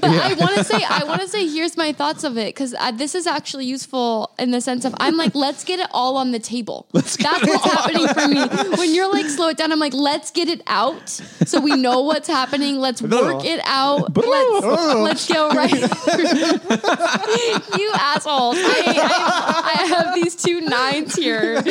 [0.00, 2.74] But I want to say, I want to say, here's my thoughts of it because
[2.74, 6.16] uh, this is actually useful in the sense of I'm like, let's get it all
[6.16, 6.86] on the table.
[6.92, 8.46] That's what's happening for me.
[8.76, 12.02] When you're like, slow it down, I'm like, let's get it out so we know
[12.02, 12.78] what's happening.
[12.78, 14.16] Let's work it out.
[14.16, 14.64] Let's,
[14.96, 15.72] let's go right.
[17.78, 18.56] you assholes.
[18.58, 21.62] I, I, I have these two nines here.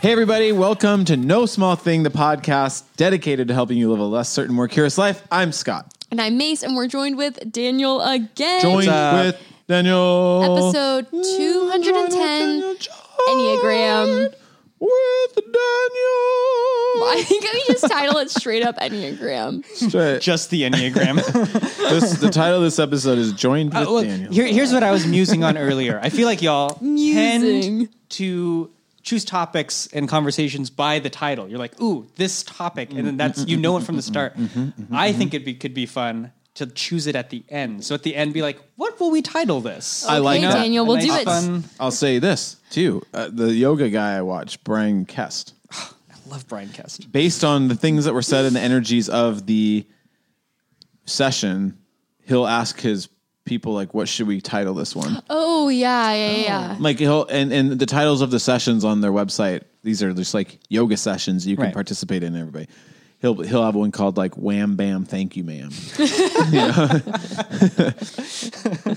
[0.00, 4.04] Hey, everybody, welcome to No Small Thing, the podcast dedicated to helping you live a
[4.04, 5.22] less certain, more curious life.
[5.30, 5.92] I'm Scott.
[6.10, 8.62] And I'm Mace, and we're joined with Daniel again.
[8.62, 9.36] Joined with
[9.68, 10.42] Daniel.
[10.72, 12.76] Episode 210
[13.28, 14.34] Enneagram.
[14.80, 15.56] With Daniel.
[17.04, 19.66] I think we just title it straight up Enneagram.
[19.66, 20.22] Straight.
[20.22, 21.20] Just the Enneagram.
[21.90, 24.32] This, the title of this episode is Joined with Uh, well, Daniel.
[24.32, 25.98] here- here's what I was musing on earlier.
[26.00, 27.40] I feel like y'all Musing.
[27.86, 28.70] tend to
[29.10, 31.48] choose topics and conversations by the title.
[31.48, 34.12] You're like, ooh, this topic, and then that's you know it from the mm-hmm.
[34.12, 34.36] start.
[34.36, 34.60] Mm-hmm.
[34.60, 34.94] Mm-hmm.
[34.94, 37.84] I think it be, could be fun to choose it at the end.
[37.84, 40.06] So at the end, be like, what will we title this?
[40.06, 40.54] I like Okay, that.
[40.54, 41.24] Daniel, we'll nice do it.
[41.24, 43.02] Fun, I'll say this, too.
[43.12, 45.86] Uh, the yoga guy I watched, Bryan Kest, I
[46.28, 47.10] love Bryan Kest.
[47.10, 49.86] based on the things that were said and the energies of the
[51.04, 51.78] session,
[52.26, 53.08] he'll ask his
[53.50, 55.20] people, like, what should we title this one?
[55.28, 56.76] Oh, yeah, yeah, yeah.
[56.78, 56.82] Oh.
[56.82, 60.32] like he'll and, and the titles of the sessions on their website these are just
[60.34, 61.74] like yoga sessions you can Right.
[61.74, 62.66] participate in everybody
[63.20, 65.70] he'll he'll have one called like wham bam thank you ma'am
[66.50, 67.92] You know?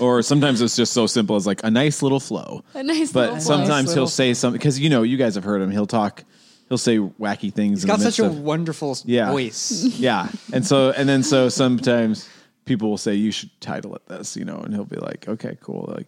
[0.00, 3.26] or sometimes it's just so simple as like a nice little flow A nice but
[3.28, 5.86] little sometimes little- he'll say something because you know you guys have heard him he'll
[5.86, 6.24] talk
[6.68, 9.30] he'll say wacky things He's got such a of, wonderful Yeah.
[9.30, 9.84] voice.
[9.98, 12.28] yeah and so and then so sometimes
[12.64, 15.56] people will say you should title it this you know and he'll be like okay
[15.60, 16.06] cool like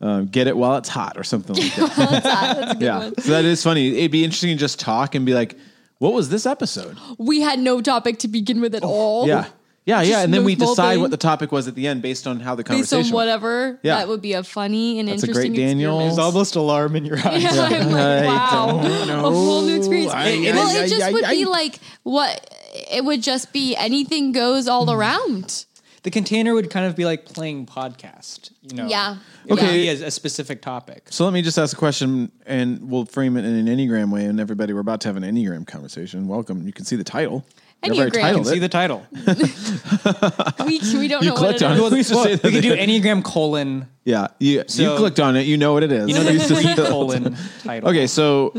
[0.00, 2.98] um, get it while it's hot or something like that That's a good yeah.
[2.98, 3.18] one.
[3.20, 3.98] So that is funny.
[3.98, 5.56] It'd be interesting to just talk and be like,
[5.98, 6.96] what was this episode?
[7.18, 9.28] We had no topic to begin with at all.
[9.28, 9.46] Yeah.
[9.84, 10.02] Yeah, yeah.
[10.10, 11.02] Just And then we decide thing.
[11.02, 13.14] what the topic was at the end based on how the Based conversation on went.
[13.14, 13.98] whatever, Yeah.
[13.98, 15.92] that would be a funny and That's a interesting great Daniel.
[16.00, 16.16] experiment.
[16.16, 17.42] There's almost alarm in your eyes.
[17.44, 20.12] Yeah, I'm like, I wow, don't a whole new experience.
[20.12, 22.58] I- It- well, I- it just I- would be I- like what
[22.90, 23.76] it would just be.
[23.76, 24.98] Anything goes all Hmm.
[24.98, 25.66] around.
[26.04, 28.50] The container would kind of be like playing podcast.
[28.62, 28.86] You know.
[28.88, 29.18] Yeah.
[29.46, 29.82] It would Okay.
[29.94, 31.06] be a, a specific topic.
[31.10, 34.24] So let me just ask a question and we'll frame it in an Enneagram way.
[34.24, 36.26] And everybody, we're about to have an Enneagram conversation.
[36.26, 36.66] Welcome.
[36.66, 37.44] You can see the title.
[37.84, 38.20] You've already Enneagram.
[38.20, 38.60] titled See it.
[38.60, 39.06] the title.
[40.66, 41.78] We, we don't You know what clicked it on is.
[41.80, 41.90] it.
[41.92, 43.88] We used to Well, say we that could do they- Enneagram colon.
[44.04, 44.28] Yeah.
[44.38, 45.46] You, you So- clicked on it.
[45.46, 46.08] You know what it is.
[46.08, 47.88] You know We used the to three say colon title.
[47.90, 48.54] Okay, so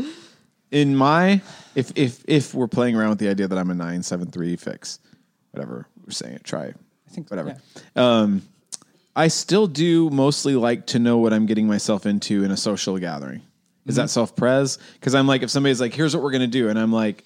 [0.70, 1.40] in my
[1.74, 4.56] if if if we're playing around with the idea that I'm a nine seven three
[4.56, 4.98] fix,
[5.52, 6.72] whatever we're saying it, try.
[7.14, 7.56] Think- whatever.
[7.96, 8.42] Um,
[9.16, 12.98] I still do mostly like to know what I'm getting myself into in a social
[12.98, 13.42] gathering.
[13.86, 14.78] Is that self pres?
[14.94, 17.24] Because I'm like, if somebody's like, "Here's what we're gonna do," and I'm like,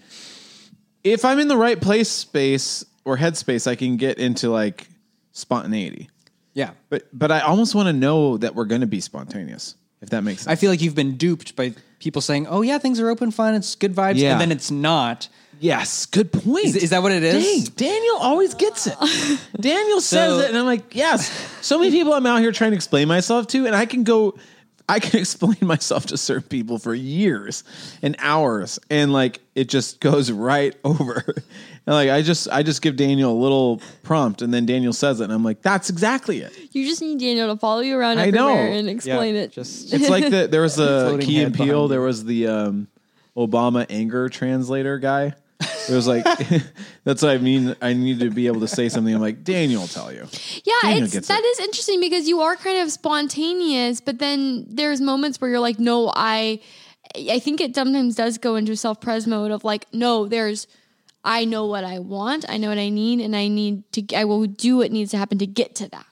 [1.05, 4.89] if I'm in the right place, space or headspace, I can get into like
[5.33, 6.11] spontaneity.
[6.55, 6.71] Yeah.
[6.91, 9.77] But but I almost want to know that we're gonna be spontaneous.
[10.01, 10.53] If that makes sense.
[10.53, 13.55] I feel like you've been duped by people saying, "Oh yeah, things are open, fun,
[13.55, 14.33] it's good vibes," Yeah.
[14.33, 15.29] and then it's not.
[15.61, 16.65] Yes, good point.
[16.67, 17.69] Is, is that what it is?
[17.71, 18.95] Dang, Daniel always gets it.
[19.61, 21.31] Daniel says So- it, and I'm like, yes.
[21.63, 24.39] So many people I'm out here trying to explain myself to, and I can go,
[24.89, 27.65] I can explain myself to certain people for years
[28.03, 31.25] and hours, and like it just goes right over.
[31.27, 35.21] And like I just, I just give Daniel a little prompt, and then Daniel says
[35.21, 36.53] it, and I'm like, that's exactly it.
[36.75, 38.49] You just need Daniel to follow you around I know.
[38.49, 39.53] everywhere and explain Yeah, it.
[39.53, 41.83] Just It's like the there was a Floating Key and head behind Peele.
[41.83, 41.89] you.
[41.89, 42.89] There was the um,
[43.37, 45.35] Obama anger translator guy.
[45.61, 46.25] It was like
[47.05, 47.75] that's what I mean.
[47.81, 49.15] I need to be able to say something.
[49.15, 50.27] I'm like Daniel will tell you.
[50.65, 51.47] Yeah, Daniel it's that it.
[51.47, 55.79] is interesting because you are kind of spontaneous, but then there's moments where you're like,
[55.79, 56.61] no, I
[57.17, 60.67] I think it sometimes does go into self pres mode of like, no, there's
[61.25, 64.25] I know what I want, I know what I need, and I need to I
[64.25, 66.07] will do what needs to happen to get to that.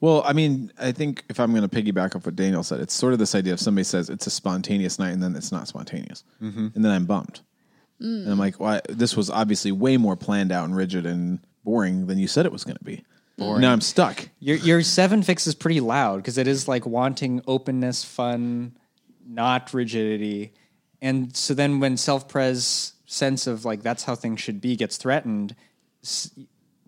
[0.00, 2.92] Well, I mean, I think if I'm going to piggyback off what Daniel said, it's
[2.92, 5.68] sort of this idea of somebody says it's a spontaneous night and then it's not
[5.68, 6.68] spontaneous, mm-hmm.
[6.74, 7.40] and then I'm bummed,
[8.02, 8.22] Mm.
[8.24, 11.38] and I'm like, well, I- this was obviously way more planned out and rigid and
[11.64, 13.04] boring than you said it was going to be.
[13.38, 14.28] Now I'm stuck.
[14.40, 18.76] your your seven fix is pretty loud because it is like wanting openness, fun,
[19.26, 20.52] not rigidity,
[21.00, 24.96] and so then when self pres sense of like that's how things should be gets
[24.96, 25.56] threatened,
[26.04, 26.30] s-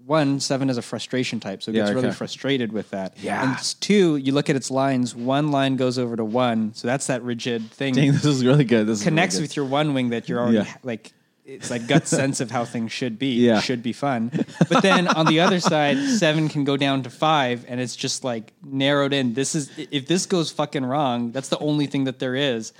[0.06, 3.16] one, seven is a frustration type, so it Yeah, gets really frustrated with that.
[3.22, 3.42] Yeah.
[3.42, 5.14] And two, you look at its lines.
[5.14, 7.94] One line goes over to one, so that's that rigid thing.
[7.94, 8.86] Dang, this is really good.
[8.86, 10.74] This connects really with your one wing that you're already Yeah.
[10.82, 11.12] like.
[11.46, 13.34] It's like gut sense of how things should be.
[13.34, 13.60] Yeah.
[13.60, 14.32] should be fun.
[14.70, 18.24] But then on the other side, seven can go down to five, and it's just
[18.24, 19.34] like narrowed in.
[19.34, 22.72] This is if this goes fucking wrong, that's the only thing that there is.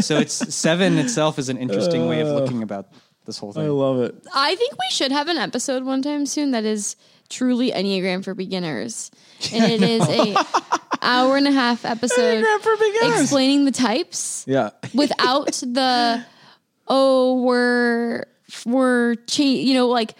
[0.00, 2.64] So it's seven itself is an interesting way of looking oh.
[2.64, 2.88] about
[3.30, 3.64] this whole good.
[3.64, 4.14] I love it.
[4.34, 6.96] I think we should have an episode one time soon that is
[7.28, 9.10] truly Enneagram for beginners.
[9.54, 10.34] And it is a
[11.02, 13.20] hour and a half episode Enneagram for beginners.
[13.22, 14.70] explaining the types Yeah.
[14.94, 16.24] without the
[16.88, 18.24] oh we're
[18.66, 20.14] we're cha- you know like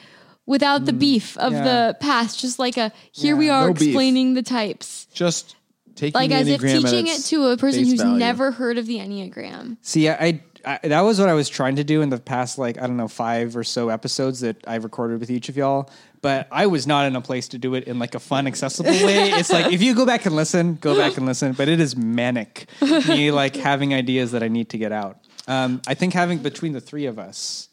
[0.46, 1.64] without the mm, beef of yeah.
[1.64, 3.88] the past just like a here we are No beef.
[3.88, 5.56] explaining the types Just
[5.96, 8.00] taking like the as if Enneagram at teaching it its to a person face who's
[8.02, 8.18] value.
[8.18, 11.84] never heard of the enneagram See, I, I that was what I was trying to
[11.84, 15.20] do in the past, like I don't know, five or so episodes that I've recorded
[15.20, 15.90] with each of y'all.
[16.22, 18.90] But I was not in a place to do it in like a fun, accessible
[18.90, 19.30] way.
[19.40, 21.52] It's like if you go back and listen, go back and listen.
[21.52, 25.18] But it is manic, me like having ideas that I need to get out.
[25.48, 27.68] Um, I think having between the three of us,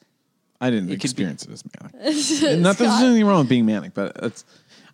[0.61, 1.93] I didn't could be- experience it as manic.
[2.61, 4.45] Not that there's anything wrong with being manic, but it's.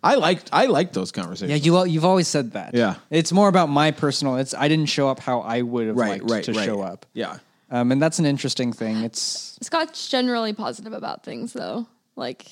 [0.02, 1.50] I liked I liked those conversations.
[1.50, 2.74] yeah, you al- you've always said that.
[2.74, 2.96] Yeah.
[3.08, 4.36] it's more about my personal.
[4.36, 6.64] It's I didn't show up how I would have right, liked right, to right.
[6.66, 7.06] show up.
[7.14, 7.38] Yeah.
[7.70, 8.98] Um, and that's an interesting thing.
[8.98, 12.46] It's scott's generally positive about things though like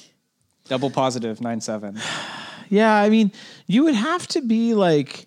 [0.69, 1.99] double positive nine seven.
[2.69, 3.33] Yeah, I mean,
[3.67, 5.27] you would have to be like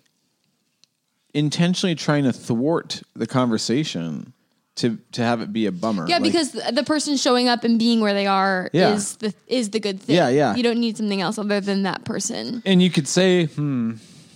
[1.34, 4.32] intentionally trying to thwart the conversation
[4.76, 6.06] to to have it be a bummer.
[6.08, 8.94] Yeah, Like, because the the person showing up and being where they are Yeah.
[8.94, 10.16] is the is the good thing.
[10.16, 10.56] Yeah, yeah.
[10.56, 12.62] You don't need something else other than that person.
[12.66, 13.92] and you could say, hmm,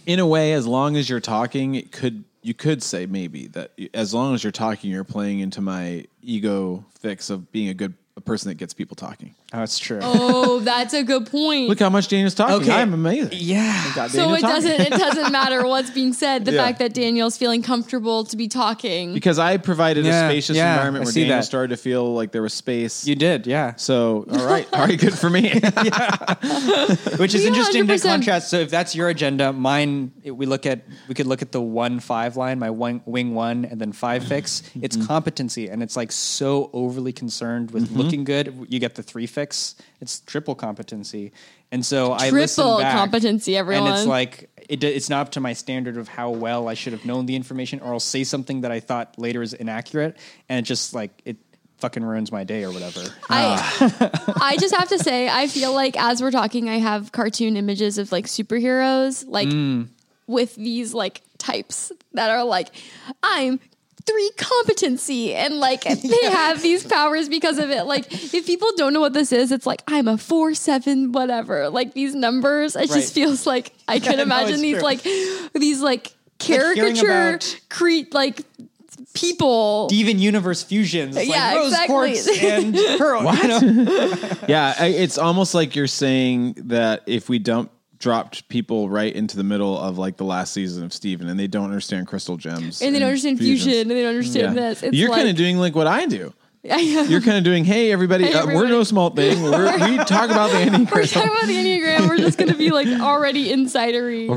[0.07, 3.73] in a way, as long as you're talking, it could you could say maybe that
[3.93, 7.95] as long as you're talking, you're playing into my ego fix of being a good
[8.17, 9.35] a person that gets people talking.
[9.53, 9.99] Oh, it's true.
[10.01, 11.69] Oh, that's a good point.
[11.69, 12.57] Look how much Daniel's talking.
[12.63, 12.71] Okay.
[12.73, 13.31] I'm amazing.
[13.33, 14.07] yeah.
[14.07, 14.49] So it talking.
[14.49, 16.45] doesn't it doesn't matter what's being said.
[16.45, 16.65] The Yeah.
[16.65, 19.13] fact that Daniel's feeling comfortable to be talking.
[19.13, 21.45] because I provided Yeah, a spacious yeah, environment I where see Daniel that.
[21.47, 23.07] started to feel like there was space.
[23.09, 23.75] You did, yeah.
[23.75, 25.51] so all right, all right, good for me.
[27.19, 28.51] Which is We interesting to contrast.
[28.51, 31.61] So if that's your agenda, mine it- we look at we could look at the
[31.61, 34.63] one five line, my one wing one, and then five fix.
[34.81, 35.07] It's Mm-hmm.
[35.07, 38.67] competency, and it's like so overly concerned with looking good.
[38.69, 39.40] You get the three fix.
[39.41, 41.33] It's triple competency,
[41.73, 43.89] and so I listen Triple back, competency, everyone.
[43.89, 46.93] And it's like it, it's not up to my standard of how well I should
[46.93, 50.17] have known the information, or I'll say something that I thought later is inaccurate,
[50.49, 51.37] and it just like it
[51.79, 53.01] fucking ruins my day or whatever.
[53.31, 57.57] I I just have to say, I feel like as we're talking, I have cartoon
[57.57, 59.89] images of like superheroes, like Mm.
[60.27, 62.69] with these like types that are like,
[63.23, 63.61] I'm
[64.11, 67.85] three competency and like they have these powers because of it.
[67.85, 71.69] Like if people don't know what this is, it's like I'm a four seven whatever.
[71.71, 72.89] Like these numbers, it Right.
[72.91, 74.83] just feels like I can no, imagine it's these true.
[74.83, 75.03] like
[75.55, 78.43] these like caricature about- cre- like
[79.15, 79.89] people.
[79.89, 81.87] Steven Universe fusions, like Yeah, rose exactly.
[81.95, 83.23] quartz and pearl.
[83.35, 84.31] You know?
[84.49, 89.45] yeah, it's almost like you're saying that if we dump dropped people right into the
[89.45, 92.95] middle of like the last season of Steven and they don't understand crystal gems and
[92.95, 93.65] they don't understand fusions.
[93.65, 94.61] fusion, and they don't understand Yeah.
[94.71, 94.83] this.
[94.83, 96.33] It's You're like, kind of doing like what I do.
[96.63, 99.43] You're kind of doing, hey everybody, Hey, uh, we're no small thing.
[99.51, 101.11] We're, we talk about the We're enneagram.
[101.13, 102.07] talking about the Enneagram.
[102.09, 104.29] We're just going to be like already insidery.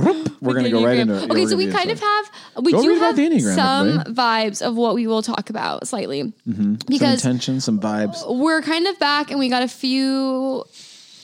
[0.42, 1.24] We're gonna go right into it.
[1.32, 2.32] Okay, we're so we kind of have
[2.62, 4.14] we Go do have the Enneagram, some everybody.
[4.14, 8.24] vibes of what we will talk about slightly some because intention, some vibes.
[8.38, 10.64] we're kind of back and we got a few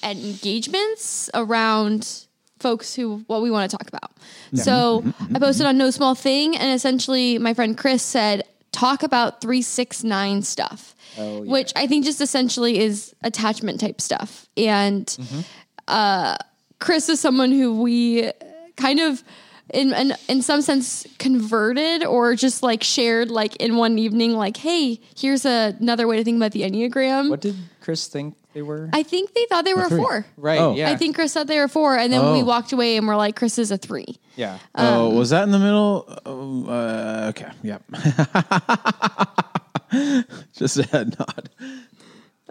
[0.03, 2.25] engagements around
[2.59, 4.11] folks who what we want to talk about.
[4.53, 9.03] So Mm-hmm, I posted on No Small Thing, and essentially my friend Chris said, "Talk
[9.03, 11.51] about three six nine stuff," Oh, yeah.
[11.51, 14.47] which I think just essentially is attachment type stuff.
[14.57, 15.39] And Mm-hmm.
[15.87, 16.35] uh,
[16.79, 18.31] Chris is someone who we
[18.75, 19.23] kind of.
[19.71, 24.57] In, in in some sense converted or just like shared like in one evening like
[24.57, 28.63] hey here's a, another way to think about the enneagram What did Chris think they
[28.63, 28.89] were?
[28.91, 29.97] I think they thought they were a three.
[29.99, 30.25] four.
[30.35, 30.59] right.
[30.59, 30.75] Oh.
[30.75, 30.91] Yeah.
[30.91, 32.45] I think Chris thought they were four, and then we Oh.
[32.45, 34.17] walked away and we're like, Chris is a three.
[34.35, 34.57] Yeah.
[34.75, 36.05] oh, um, was that in the middle?
[36.25, 37.81] Oh, uh, okay, yep.
[40.55, 41.49] Just a head nod.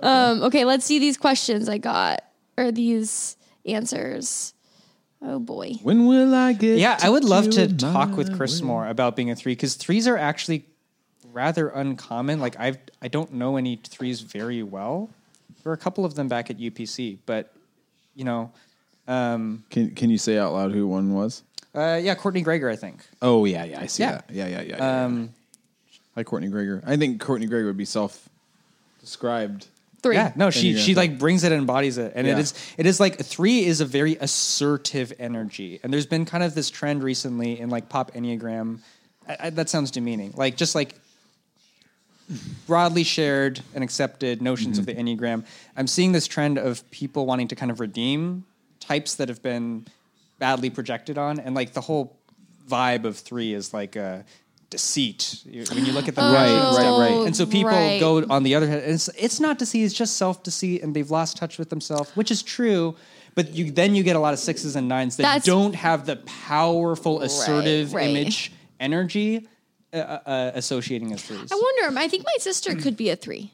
[0.02, 2.20] Um, okay, let's see these questions I got
[2.56, 3.36] or these
[3.66, 4.54] answers.
[5.20, 5.72] Oh boy.
[5.82, 6.78] When will I get?
[6.78, 6.98] yeah.
[7.02, 8.66] I would love do to it talk my with Chris way?
[8.66, 10.64] more about being a three because threes are actually
[11.32, 12.40] rather uncommon.
[12.40, 15.10] Like I've I don't know any threes very well.
[15.68, 17.52] There are a couple of them back at UPC, but
[18.16, 18.50] you know,
[19.06, 21.42] um, Can Can you say out loud who one was?
[21.74, 23.06] uh, yeah, Courtney Gregor, I think.
[23.20, 24.12] Oh yeah, yeah, I see Yeah.
[24.12, 24.24] that.
[24.32, 24.76] Yeah, yeah, yeah.
[24.78, 25.34] yeah, Um,
[26.14, 26.82] Hi, Courtney Gregor.
[26.86, 28.30] I think Courtney Gregor would be self
[28.98, 29.66] described
[30.02, 30.14] Three.
[30.14, 32.38] Yeah, no, she she like brings it and embodies it, and it Yeah.
[32.38, 36.54] is it is like three is a very assertive energy, and there's been kind of
[36.54, 38.78] this trend recently in like pop enneagram.
[39.28, 40.94] I, I, that sounds demeaning, like just like
[42.66, 45.04] broadly shared and accepted notions of mm-hmm.
[45.04, 45.44] the enneagram.
[45.76, 48.44] I'm seeing this trend of people wanting to kind of redeem
[48.80, 49.86] types that have been
[50.38, 52.16] badly projected on, and like the whole
[52.68, 54.24] vibe of three is like a
[54.70, 55.42] deceit.
[55.46, 57.26] When you look at the Right, right, right.
[57.26, 57.98] and so people Right.
[57.98, 58.82] go on the other hand.
[58.84, 62.30] It's it's not deceit; it's just self deceit, and they've lost touch with themselves, which
[62.30, 62.94] is true.
[63.34, 66.06] But you then you get a lot of sixes and nines that That's- don't have
[66.06, 68.08] the powerful assertive right.
[68.08, 69.48] image energy
[69.92, 71.50] uh, uh, associating as threes.
[71.50, 71.98] I wonder.
[71.98, 73.52] I think my sister could be a three.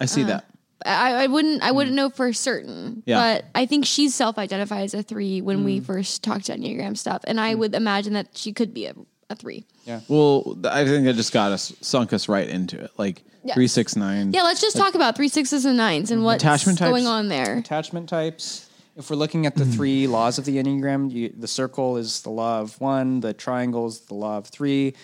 [0.00, 0.44] I Uh, see that.
[0.86, 1.62] I, I wouldn't.
[1.62, 3.02] I wouldn't know for certain.
[3.04, 3.18] Yeah.
[3.20, 7.20] But I think she self-identified as a three when we first talked to enneagram stuff,
[7.26, 8.94] and I would imagine that she could be a,
[9.28, 9.66] a three.
[10.08, 12.90] Well, th- I think it just got us sunk us right into it.
[12.96, 13.54] Like Yes.
[13.54, 14.32] three, six, nine.
[14.34, 14.42] Yeah.
[14.42, 16.90] Let's just talk about three sixes and nines and what's Attachment types?
[16.90, 17.56] going on there.
[17.56, 18.68] attachment types.
[18.96, 22.28] If we're looking at the three laws of the Enneagram, you, the circle is the
[22.28, 24.94] law of one, the triangle is the law of three,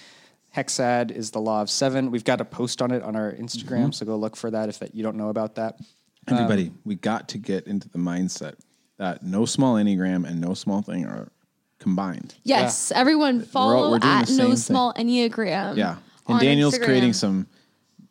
[0.57, 2.11] hexad is the law of seven.
[2.11, 3.91] We've got a post on it on our Instagram, mm-hmm.
[3.93, 5.79] so go look for that if that you don't know about that.
[6.29, 8.55] Everybody, um, we got to get into the mindset
[8.99, 11.31] that no small enneagram and no small thing are
[11.79, 12.35] combined.
[12.43, 14.57] Yes, everyone follow we're doing at the same no thing.
[14.57, 15.77] small enneagram.
[15.77, 15.97] Yeah.
[16.27, 16.85] And Daniel's Instagram.
[16.85, 17.47] creating some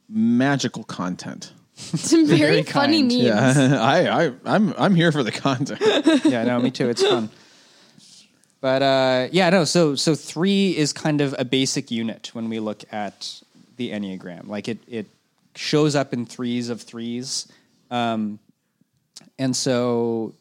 [0.08, 1.52] magical content.
[1.76, 3.12] some very, very funny kind.
[3.12, 3.58] memes.
[3.58, 3.82] Yeah.
[3.82, 5.82] I, I I'm I'm here for the content.
[6.26, 6.90] yeah, no, me too.
[6.90, 7.30] It's fun.
[8.66, 9.64] But uh, yeah, no.
[9.64, 13.44] So so three is kind of a basic unit when we look at
[13.78, 14.48] the enneagram.
[14.48, 15.06] Like it it
[15.54, 17.48] shows up in threes of threes,
[17.92, 18.40] um,
[19.38, 20.34] and so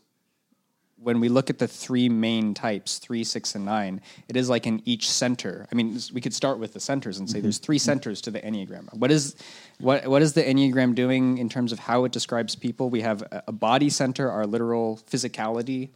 [0.97, 4.67] when we look at the three main types, three, six, and nine, it is like
[4.67, 5.67] in each center.
[5.71, 8.41] I mean, we could start with the centers and say there's three centers to the
[8.41, 8.91] enneagram.
[8.95, 9.37] What is
[9.81, 12.89] what what is the enneagram doing in terms of how it describes people?
[12.89, 15.91] We have a, a body center, our literal physicality,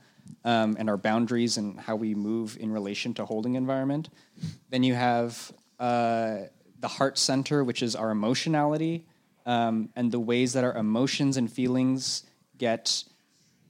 [0.44, 4.08] um, and our boundaries and how we move in relation to holding environment.
[4.70, 6.38] Then you have uh,
[6.80, 9.06] the heart center, which is our emotionality,
[9.46, 12.24] um, and the ways that our emotions and feelings
[12.58, 13.04] get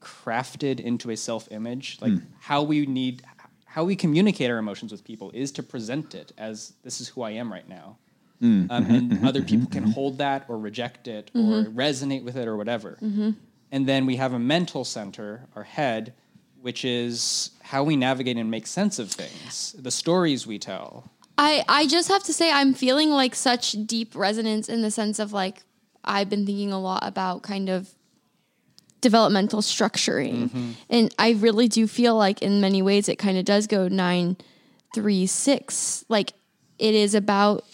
[0.00, 3.22] crafted into a self image like how we need
[3.64, 7.22] how we communicate our emotions with people is to present it as this is who
[7.22, 7.98] i am right now.
[8.40, 12.56] Um, and other people can hold that or reject it or resonate with it or
[12.56, 12.96] whatever.
[13.72, 16.14] And then we have a mental center our head
[16.68, 21.64] which is how we navigate and make sense of things the stories we tell I,
[21.68, 25.32] I just have to say I'm feeling like such deep resonance in the sense of
[25.32, 25.62] like
[26.04, 27.94] I've been thinking a lot about kind of
[29.00, 30.48] developmental structuring.
[30.48, 30.70] Mm-hmm.
[30.90, 34.36] And I really do feel like in many ways it kind of does go nine,
[34.94, 36.04] three, six.
[36.08, 36.32] Like
[36.78, 37.64] it is about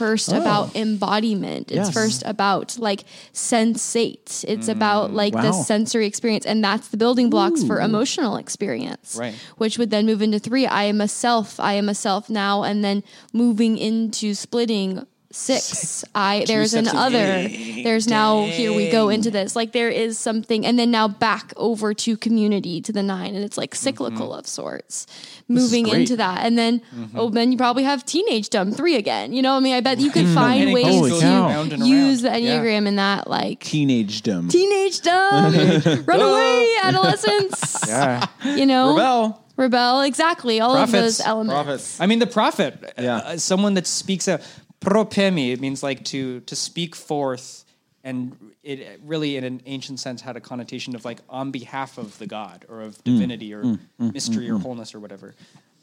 [0.00, 0.40] first oh.
[0.40, 1.70] about embodiment.
[1.70, 1.84] It's Oh.
[1.84, 1.92] Yes.
[1.92, 3.04] first about like
[3.34, 4.44] sensate.
[4.48, 4.72] It's mm.
[4.72, 6.46] about like the sensory experience.
[6.46, 9.16] And that's the building blocks for emotional experience.
[9.20, 9.34] Right.
[9.58, 10.66] Which would then move into three.
[10.66, 11.60] I am a self.
[11.60, 12.62] I am a self now.
[12.62, 13.04] And then
[13.34, 16.04] moving into splitting six.
[16.14, 17.48] I there's an steps of other.
[17.48, 19.54] There's now here we go into this.
[19.54, 23.34] Like there is something and then now back over to community to the nine.
[23.34, 23.82] And it's like mm-hmm.
[23.82, 25.06] cyclical of sorts.
[25.48, 26.44] Moving into that.
[26.44, 27.18] And then mm-hmm.
[27.18, 29.32] oh then you probably have teenage dumb three again.
[29.32, 30.34] You know, I mean I bet you could mm-hmm.
[30.34, 31.46] find ways Holy to cow.
[31.46, 32.42] round use the around.
[32.42, 32.60] Yeah.
[32.60, 34.48] Enneagram in that like Teenage dumb.
[34.48, 35.54] teenage dumb.
[36.06, 37.78] run away, adolescence.
[37.88, 38.96] yeah You know?
[38.96, 39.44] Rebel.
[39.56, 40.60] Rebel, exactly.
[40.60, 41.52] All of those elements.
[41.52, 42.00] Prophets.
[42.00, 43.16] I mean, the prophet, Yeah.
[43.18, 44.40] uh, someone that speaks out.
[44.80, 47.64] Prophemi, it means like to to speak forth,
[48.02, 52.18] and it really, in an ancient sense, had a connotation of like on behalf of
[52.18, 53.04] the god or of mm.
[53.04, 53.78] divinity or mm.
[54.00, 54.14] Mm.
[54.14, 54.62] mystery or mm-hmm.
[54.62, 55.34] wholeness or whatever.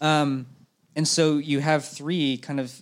[0.01, 0.47] Um,
[0.95, 2.73] and so you have three kind of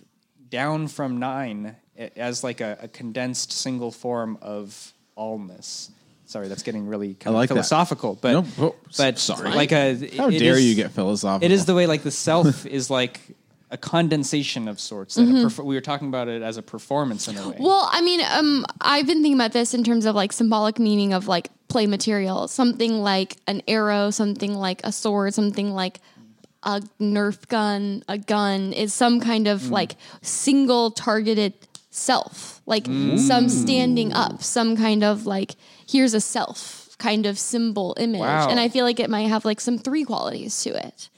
[0.48, 1.76] down from nine
[2.16, 5.90] as like a, a condensed single form of allness.
[6.24, 7.62] Sorry, that's getting really kind I like of that.
[7.62, 9.50] philosophical, but No, oh, but sorry.
[9.50, 11.44] like a How it dare is- you get philosophical?
[11.44, 13.20] it is the way like the self is like
[13.70, 15.16] a condensation of sorts.
[15.16, 15.46] that a mm-hmm.
[15.46, 17.56] perf- we were talking about it as a performance in a way.
[17.58, 21.12] Well, I mean, um, I've been thinking about this in terms of like symbolic meaning
[21.12, 22.46] of like play material.
[22.48, 26.00] Something like an arrow, something like a sword, something like
[26.62, 29.70] a Nerf gun, a gun is some kind of mm.
[29.70, 31.54] like single targeted
[31.90, 33.18] self, like mm.
[33.18, 35.56] some standing up, some kind of like
[35.88, 38.20] here's a self kind of symbol image.
[38.20, 38.48] Wow.
[38.48, 41.08] And I feel like it might have like some three qualities to it.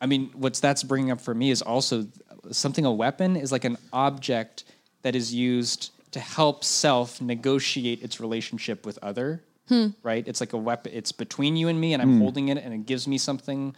[0.00, 2.06] I mean, what's that's bringing up for me is also
[2.50, 4.64] something a weapon is like an object
[5.02, 9.42] that is used to help self negotiate its relationship with other.
[10.04, 10.26] Right?
[10.28, 10.92] It's like a weapon.
[10.94, 13.74] It's between you and me, and I'm holding it, and it gives me something.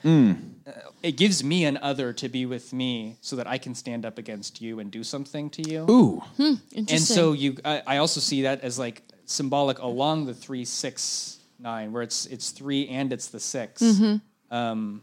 [0.66, 0.72] Uh,
[1.02, 4.18] it gives me an other to be with me, so that I can stand up
[4.18, 5.87] against you and do something to you.
[5.88, 6.22] Ooh.
[6.38, 6.87] Interesting.
[6.90, 11.38] and so you I, I also see that as like symbolic along the three six
[11.58, 14.54] nine, where it's it's three and it's the 6 Mm-hmm.
[14.54, 15.02] Um,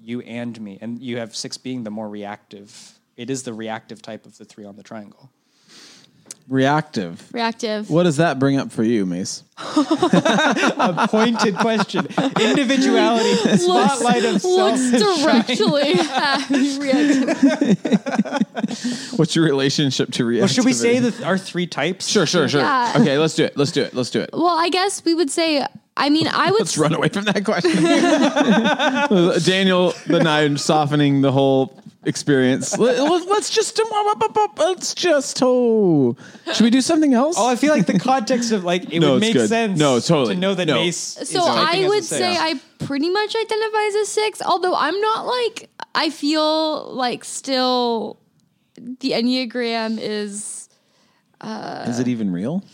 [0.00, 2.98] you and me, and you have six being the more reactive.
[3.16, 5.30] It is the reactive type of the three on the triangle.
[6.46, 7.32] Reactive.
[7.32, 7.88] Reactive.
[7.88, 9.44] What does that bring up for you, Mace?
[9.56, 12.06] A pointed question.
[12.38, 13.56] Individuality.
[13.56, 15.22] Spotlight of looks self.
[15.22, 17.98] directly at reactive.
[19.18, 20.38] What's your relationship to reactivity?
[20.40, 22.08] Well, should we say that our three types?
[22.08, 22.60] Sure, sure, sure.
[22.60, 22.92] Yeah.
[22.96, 23.56] Okay, let's do it.
[23.56, 23.94] Let's do it.
[23.94, 24.28] Let's do it.
[24.32, 25.66] Well, I guess we would say.
[25.96, 26.58] I mean, I would.
[26.60, 27.82] Let's run away from that question.
[29.44, 32.76] Daniel, the nine, softening the whole experience.
[32.76, 33.88] Let, us just um,
[34.58, 36.16] let's just oh.
[36.52, 37.36] Should we do something else?
[37.38, 39.48] Oh, I feel like the context of like it No, would make good.
[39.48, 39.78] sense.
[39.78, 40.34] No, totally.
[40.34, 40.74] To know that No.
[40.74, 40.96] Mace.
[40.96, 42.18] So typing I as a would six.
[42.18, 47.24] say I pretty much identify as a six, although I'm not like I feel like
[47.24, 48.18] still
[48.76, 50.68] the Enneagram is
[51.40, 52.64] uh, Is it even real?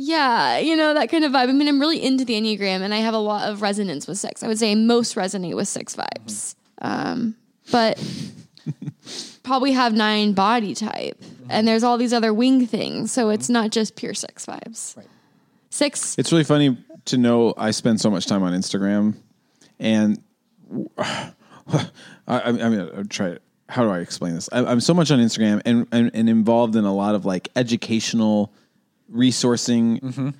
[0.00, 1.48] Yeah, you know, that kind of vibe.
[1.48, 4.16] I mean, I'm really into the Enneagram and I have a lot of resonance with
[4.16, 4.44] six.
[4.44, 6.54] I would say I most resonate with six vibes.
[6.80, 7.34] Um,
[7.72, 8.00] but
[9.42, 11.20] probably have nine body type.
[11.48, 13.10] And there's all these other wing things.
[13.10, 14.96] So it's not just pure six vibes.
[14.96, 15.08] Right.
[15.70, 19.16] Six It's really funny to know I spend so much time on Instagram,
[19.80, 20.22] and
[20.98, 21.32] I,
[22.26, 23.28] I I mean, I'll try.
[23.28, 23.42] it.
[23.68, 24.48] How do I explain this?
[24.50, 27.50] I, I'm so much on Instagram and, and and involved in a lot of like
[27.54, 28.52] educational
[29.12, 30.30] resourcing mm-hmm.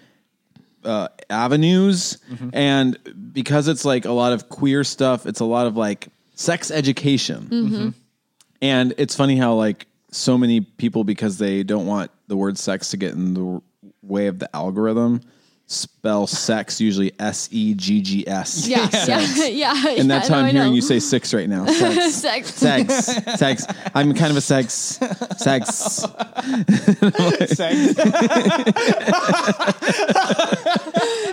[0.85, 2.51] uh, avenues, mm-hmm.
[2.53, 6.71] and because it's like a lot of queer stuff, it's a lot of like sex
[6.71, 7.49] education.
[7.51, 7.89] Mm-hmm.
[8.61, 12.91] And it's funny how like so many people because they don't want the word sex
[12.91, 13.63] to get in the
[14.03, 15.21] way of the algorithm
[15.69, 18.67] spell sex usually S E G G S.
[18.67, 19.89] Yeah, yeah, yeah.
[20.01, 20.75] And that's yeah, how no, I'm I hearing know.
[20.75, 21.67] you say six right now.
[21.67, 22.55] Sex.
[22.55, 22.95] sex.
[23.05, 23.39] sex.
[23.39, 23.67] Sex.
[23.95, 24.73] I'm kind of a sex.
[25.37, 25.69] Sex.
[25.77, 26.07] Sex.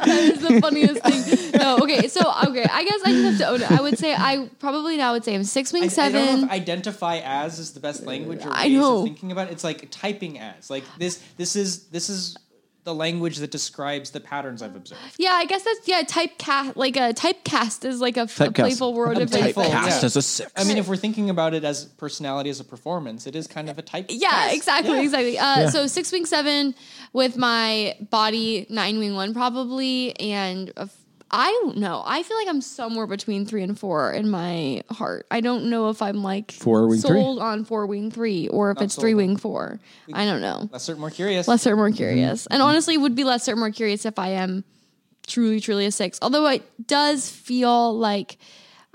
[0.05, 1.51] That is the funniest thing.
[1.59, 3.71] No, okay, so okay, I guess I just have to own it.
[3.71, 6.25] I would say I probably now would say I'm six wing I, I don't know
[6.25, 6.43] seven.
[6.43, 8.99] if identify as is the best language or I know.
[8.99, 9.53] of thinking about it.
[9.53, 10.69] It's like typing as.
[10.69, 12.37] Like this this is this is
[12.85, 15.01] the language that describes the patterns I've observed.
[15.17, 16.03] yeah, I guess that's yeah.
[16.03, 19.69] Typecast like a typecast is like a, f- a playful word of Playful, it.
[19.69, 19.83] yeah.
[19.83, 20.51] Cast as a six.
[20.55, 23.69] I mean, if we're thinking about it as personality as a performance, it is kind
[23.69, 24.05] of a type.
[24.09, 24.55] Yeah, test.
[24.55, 25.01] exactly, Yeah.
[25.03, 25.37] exactly.
[25.39, 25.69] Uh, Yeah.
[25.69, 26.75] So six wing seven
[27.11, 30.95] with my body nine wing one probably, and a f-
[31.35, 32.01] I don't know.
[32.05, 35.27] I feel like I'm somewhere between three and four in my heart.
[35.29, 37.21] I don't know if I'm like Four wing three?
[37.21, 39.79] sold on four wing three or if Not it's sold three wing four.
[40.13, 40.69] I don't know.
[40.71, 41.47] Lesser, more curious.
[41.47, 44.63] lesser more curious and honestly would be lesser more curious if i am
[45.27, 48.37] truly truly a six although it does feel like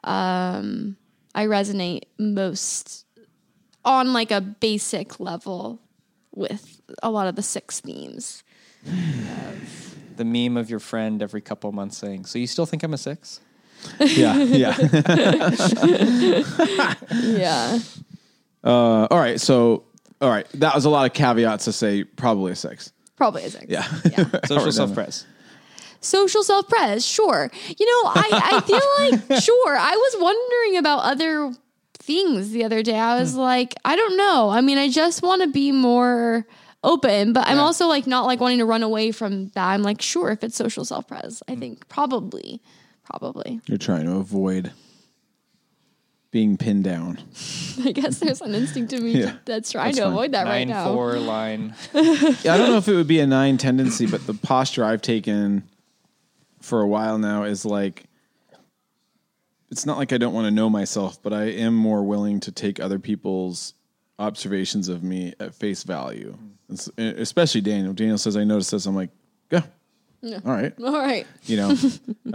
[0.04, 0.96] um
[1.34, 3.04] i resonate most
[3.84, 5.80] on like a basic level
[6.34, 8.44] with a lot of the six themes
[10.20, 12.98] the meme of your friend every couple months saying, "So you still think I'm a
[12.98, 13.40] six?
[13.98, 14.76] yeah, yeah.
[17.12, 17.78] yeah
[18.62, 19.40] Uh, all right.
[19.40, 19.84] So,
[20.20, 20.46] all right.
[20.54, 22.92] That was a lot of caveats to say probably a six.
[23.16, 23.82] probably a six Yeah.
[24.46, 25.26] Social self pres.
[26.02, 28.88] social self pres sure you know i i feel
[29.30, 31.52] like sure i was wondering about other
[31.98, 35.42] things the other day i was like i don't know i mean i just want
[35.42, 36.46] to be more
[36.82, 37.62] open but i'm Yeah.
[37.62, 40.56] also like not like wanting to run away from that i'm like sure if it's
[40.56, 41.58] social self pres i mm.
[41.60, 42.60] think probably
[43.04, 44.72] probably You're trying to avoid
[46.30, 47.18] being pinned down.
[47.84, 49.34] i guess there's an instinct in me Yeah.
[49.44, 50.12] that's trying That's to fine.
[50.12, 51.74] avoid that right Nine now four line.
[51.92, 55.02] Yeah, I don't know if it would be a nine tendency, but the posture I've
[55.02, 55.64] taken
[56.60, 58.04] for a while now is like
[59.72, 62.52] it's not like I don't want to know myself, but I am more willing to
[62.52, 63.74] take other people's
[64.18, 66.36] observations of me at face value.
[66.70, 67.92] It's- especially Daniel.
[67.92, 68.86] Daniel says I noticed this.
[68.86, 69.10] I'm like,
[70.22, 71.74] yeah, all right, all right you know.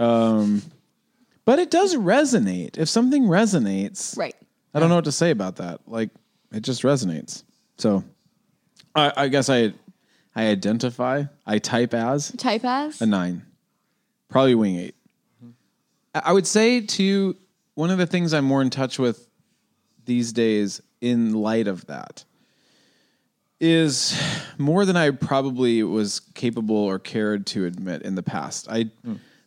[0.04, 0.62] um,
[1.44, 2.76] but it does resonate.
[2.78, 4.34] If something resonates, right
[4.74, 5.80] I don't know what to say about that.
[5.86, 6.10] Like
[6.52, 7.44] it just resonates.
[7.78, 8.02] So
[8.94, 9.72] I, I guess I
[10.34, 13.42] I identify, I type as type as a nine,
[14.28, 14.94] probably wing 8
[16.14, 17.36] I I would say to
[17.74, 19.28] one of the things I'm more in touch with
[20.06, 22.24] these days in light of that
[23.60, 24.20] is
[24.58, 28.68] more than I probably was capable or cared to admit in the past.
[28.70, 28.90] I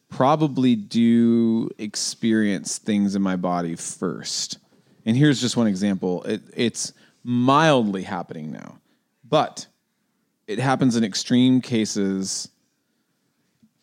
[0.10, 4.58] probably do experience things in my body first.
[5.06, 6.24] And here's just one example.
[6.24, 6.94] It, it's
[7.24, 8.80] mildly happening now,
[9.24, 9.68] but
[10.48, 12.50] it happens in extreme cases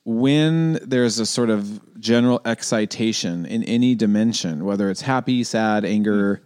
[0.05, 6.43] when there's a sort of general excitation in any dimension, whether it's happy, sad, anger,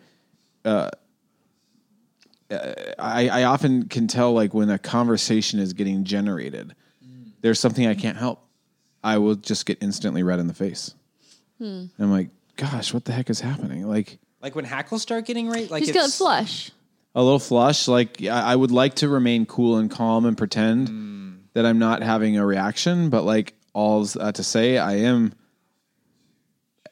[0.64, 0.90] uh,
[2.50, 6.74] I, I often can tell like when a conversation is getting generated.
[7.42, 8.44] there's something I can't help.
[9.02, 10.94] I will just get instantly red in the face.
[11.58, 11.84] Hmm.
[11.98, 13.86] I'm like, gosh, what the heck is happening?
[13.88, 16.70] Like Like when hackles start getting right, like Just get it's flush.
[17.14, 17.88] a little flush.
[17.88, 22.02] Like I I would like to remain cool and calm and pretend that I'm not
[22.02, 25.32] having a reaction, but like all's uh, to say, I am.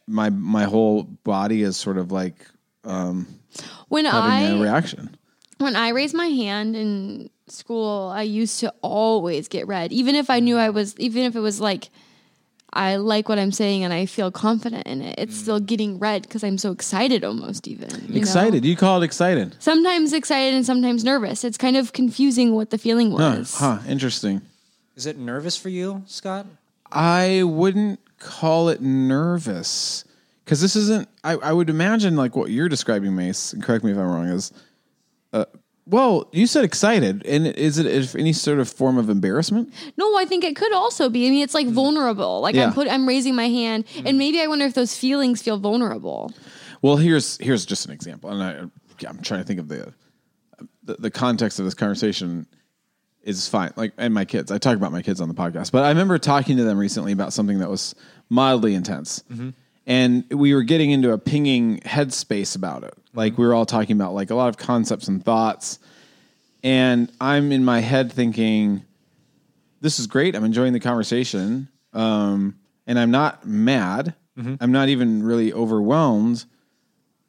[0.07, 2.47] My my whole body is sort of like
[2.85, 5.15] When having a I reaction.
[5.59, 10.31] When I raised my hand in school, I used to always get red, even if
[10.31, 11.91] I knew I was, even if it was like.
[12.71, 15.15] I like what I'm saying and I feel confident in it.
[15.17, 17.89] It's still getting red because I'm so excited almost even.
[18.07, 18.19] you know?
[18.21, 18.63] Excited.
[18.63, 19.57] You call it excited.
[19.59, 21.45] Sometimes excited and sometimes nervous.
[21.45, 23.55] It's kind of confusing what the feeling Huh, was.
[23.55, 24.43] huh, interesting.
[24.97, 26.45] Is it nervous for you, Scott?
[26.93, 30.05] I wouldn't call it nervous
[30.45, 31.09] because this isn't.
[31.25, 33.55] I, I would imagine like what you're describing, Mace.
[33.55, 34.27] And correct me if I'm wrong.
[34.29, 34.53] Is
[35.33, 35.45] uh,
[35.89, 39.73] well, you said excited, and is it if any sort of form of embarrassment?
[39.97, 41.27] No, I think it could also be.
[41.27, 41.73] I mean, it's like mm.
[41.73, 42.43] vulnerable.
[42.43, 42.67] Like Yeah.
[42.67, 44.07] I'm put, I'm raising my hand, mm.
[44.07, 46.31] and maybe I wonder if those feelings feel vulnerable.
[46.83, 49.95] Well, here's here's just an example, and I, I'm trying to think of the,
[50.83, 52.47] the the context of this conversation
[53.23, 53.73] is fine.
[53.77, 56.19] Like, and my kids, I talk about my kids on the podcast, but I remember
[56.19, 57.95] talking to them recently about something that was
[58.29, 59.51] mildly intense, mm-hmm.
[59.89, 62.95] And we were getting into a pinging headspace about it.
[62.95, 63.19] Mm-hmm.
[63.19, 65.81] Like, we were all talking about like a lot of concepts and thoughts,
[66.63, 68.85] and I'm in my head thinking,
[69.81, 70.37] "This is great.
[70.37, 74.15] I'm enjoying the conversation." Um, and I'm not mad.
[74.39, 74.55] Mm-hmm.
[74.61, 76.45] I'm not even really overwhelmed.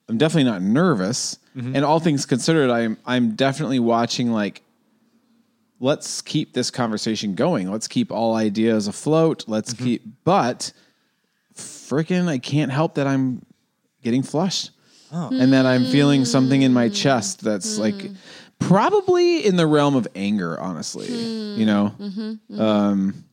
[0.07, 1.39] I'm definitely not nervous.
[1.55, 1.75] Mm-hmm.
[1.75, 4.63] And all things considered, I'm I'm definitely watching like
[5.79, 7.71] let's keep this conversation going.
[7.71, 9.45] Let's keep all ideas afloat.
[9.47, 10.73] Let's keep but
[11.89, 13.45] freaking I can't help that I'm
[14.03, 14.71] getting flushed.
[15.11, 15.29] Oh.
[15.31, 16.93] And that I'm feeling something in my hmm.
[16.93, 18.13] chest that's like hmm.
[18.59, 21.07] probably in the realm of anger, honestly.
[21.07, 21.59] Hmm.
[21.59, 21.95] You know?
[21.99, 22.21] Mm-hmm.
[22.21, 22.61] Mm-hmm.
[22.61, 23.25] Um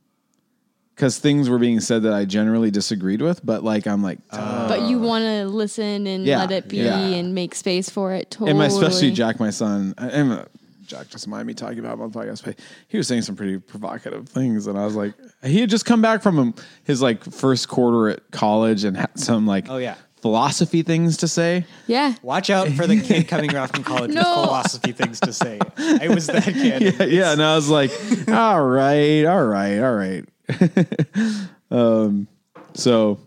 [0.95, 4.89] because things were being said that I generally disagreed with, but like I'm like, but
[4.89, 6.97] you want to listen and Yeah, let it be yeah.
[6.99, 8.31] and make space for it.
[8.31, 8.51] Totally.
[8.51, 10.47] And my especially Jack, my son, I'm a,
[10.87, 13.37] Jack just mind me talking about him on the podcast, but he was saying some
[13.37, 17.25] pretty provocative things, and I was like, he had just come back from his like
[17.25, 19.97] first quarter at college and had some like, Oh, yeah.
[20.23, 21.65] philosophy things to say.
[21.87, 22.15] Yeah.
[22.23, 25.59] Watch out for the kid coming off from college with philosophy things to say.
[25.79, 26.83] I was that kid.
[27.01, 27.91] Yeah, yeah, and I was like,
[28.29, 30.25] all right, all right, all right.
[31.71, 32.29] um,
[32.75, 33.19] so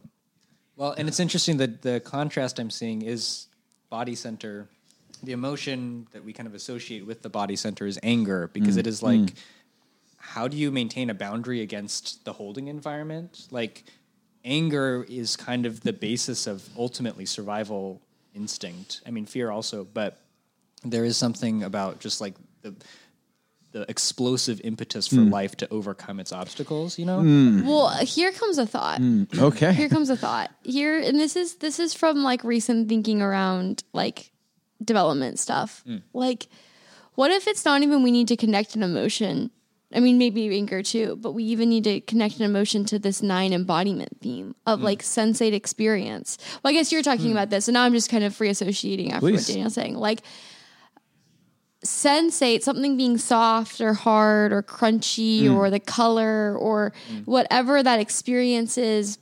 [0.75, 3.47] Well, and it's interesting that the contrast I'm seeing is
[3.89, 4.67] body center.
[5.23, 8.79] The emotion that we kind of associate with the body center is anger because mm,
[8.79, 9.33] it is like, mm.
[10.17, 13.47] how do you maintain a boundary against the holding environment?
[13.51, 13.83] Like,
[14.45, 18.01] anger is kind of the basis of ultimately survival
[18.33, 19.01] instinct.
[19.05, 20.19] I mean, fear also, but
[20.83, 22.75] there is something about just like the
[23.71, 25.31] the explosive impetus for mm.
[25.31, 26.97] life to overcome its obstacles.
[26.97, 27.19] You know,
[27.65, 28.99] Well, here comes a thought.
[29.37, 30.49] okay, Here comes a thought.
[30.63, 34.31] Here, and this is this is from like recent thinking around like
[34.83, 35.83] development stuff.
[35.87, 36.03] Mm.
[36.13, 36.47] Like,
[37.15, 39.51] what if it's not even we need to connect an emotion?
[39.93, 43.23] I mean, maybe anger too, but we even need to connect an emotion to this
[43.23, 44.83] nine embodiment theme of mm.
[44.83, 46.37] like sensate experience.
[46.63, 47.31] Well, I guess you're talking mm.
[47.31, 49.47] about this, and now I'm just kind of free associating after Please.
[49.47, 49.95] what Daniel's saying.
[49.95, 50.21] Like,
[51.83, 56.93] sensate something being soft or hard or crunchy or the color or
[57.25, 59.17] whatever that experience is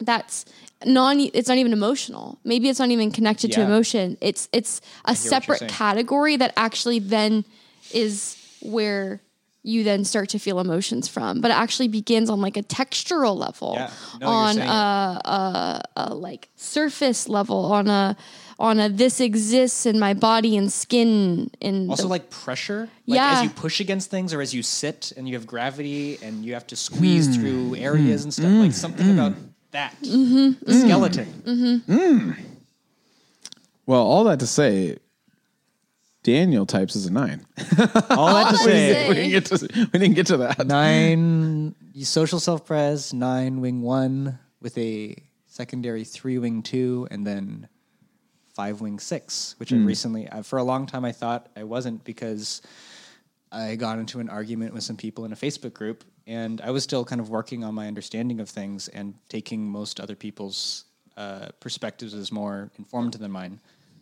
[0.00, 0.44] that's
[0.84, 2.38] non it's not even emotional.
[2.44, 4.18] Maybe it's not even connected to emotion.
[4.20, 7.44] It's it's a separate category that actually then
[7.92, 9.22] is where
[9.62, 13.36] you then start to feel emotions from but it actually begins on like a textural
[13.36, 13.90] level Yeah.
[14.20, 18.16] No, on a, a, a like surface level on a
[18.58, 23.18] on a this exists in my body and skin in Also, the- like pressure, like
[23.18, 23.38] Yeah.
[23.38, 26.54] as you push against things, or as you sit and you have gravity and you
[26.54, 27.34] have to squeeze hmm.
[27.34, 28.46] through areas and stuff.
[28.46, 28.70] Like hmm.
[28.70, 29.34] something about
[29.76, 30.64] that, mm-hmm.
[30.64, 31.26] the skeleton.
[31.44, 31.92] Mm-hmm.
[31.92, 32.36] Mm.
[33.84, 34.96] well, all that to say,
[36.22, 37.46] Daniel types as a nine.
[38.10, 40.66] All that to say, say- we didn't get to we didn't get to that.
[40.66, 45.14] nine social self pres, nine wing one with a
[45.46, 47.68] secondary three wing two, and then
[48.54, 49.86] five wing six, which I mm.
[49.86, 52.60] recently, I, for a long time, I thought I wasn't because
[53.52, 56.82] I got into an argument with some people in a Facebook group, and I was
[56.82, 60.84] still kind of working on my understanding of things and taking most other people's
[61.16, 63.60] uh, perspectives as more informed than mine.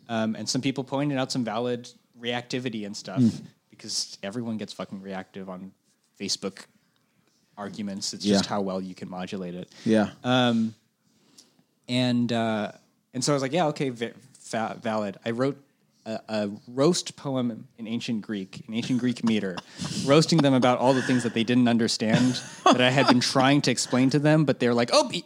[0.09, 3.21] Um, and some people pointed out some valid reactivity and stuff
[3.69, 5.71] because everyone gets fucking reactive on
[6.19, 6.65] Facebook
[7.57, 8.13] arguments.
[8.13, 10.09] It's just how well you can modulate it Yeah.
[10.23, 10.73] Um,
[11.87, 12.71] and uh,
[13.13, 15.17] and so I was like, yeah, okay, fa- valid.
[15.25, 15.57] I wrote
[16.05, 19.57] a, a roast poem in ancient Greek, in ancient Greek meter,
[20.05, 23.61] roasting them about all the things that they didn't understand that I had been trying
[23.63, 25.09] to explain to them, but they're like, oh.
[25.09, 25.23] He,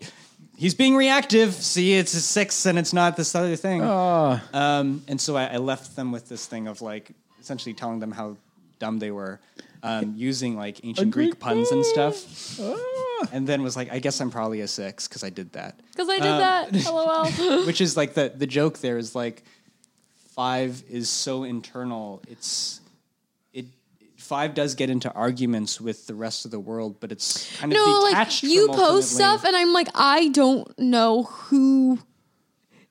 [0.58, 1.54] He's being reactive.
[1.54, 3.82] See, it's a six, and it's not this other thing.
[3.82, 8.12] Um, and so I, I left them with this thing of like essentially telling them
[8.12, 8.36] how
[8.78, 9.40] dumb they were,
[9.84, 12.60] um, using like ancient Greek, Greek puns and stuff.
[12.60, 13.30] Ah.
[13.32, 15.80] And then was like, I guess I'm probably a six because I did that.
[15.92, 16.74] Because I did Um, that.
[16.92, 17.66] LOL.
[17.66, 19.44] Which is like the the joke there is like
[20.40, 22.22] five is so internal.
[22.30, 22.80] It's
[23.52, 23.66] it
[24.16, 27.78] five does get into arguments with the rest of the world, but it's kind of
[27.78, 32.00] no, like detached you from post ultimately- stuff, and I'm like, I don't know who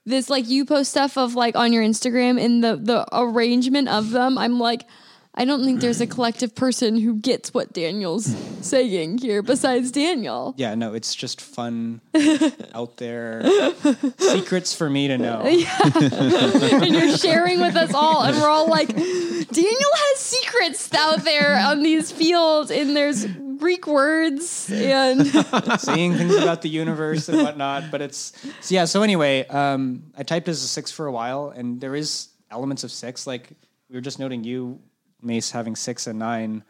[0.05, 4.11] this like you post stuff of like on your Instagram and the the arrangement of
[4.11, 4.37] them.
[4.37, 4.85] I'm like.
[5.39, 8.25] I don't think there's a collective person who gets what Daniel's
[8.61, 10.53] saying here besides Daniel.
[10.57, 12.01] Yeah, no, it's just fun
[12.75, 13.45] out there.
[14.19, 15.43] Secrets for me to know.
[15.43, 21.57] and you're sharing with us all, and we're all like, Daniel has secrets out there
[21.57, 23.25] on these fields, and there's
[23.59, 25.25] Greek words, and
[25.79, 27.93] Seeing things about the universe and whatnot.
[27.93, 28.87] But it's so yeah.
[28.87, 32.83] So anyway, um, I typed as a six for a while, and there is elements
[32.83, 33.25] of six.
[33.25, 33.51] Like
[33.89, 34.81] we were just noting, you
[35.23, 36.63] Mace having six and nine.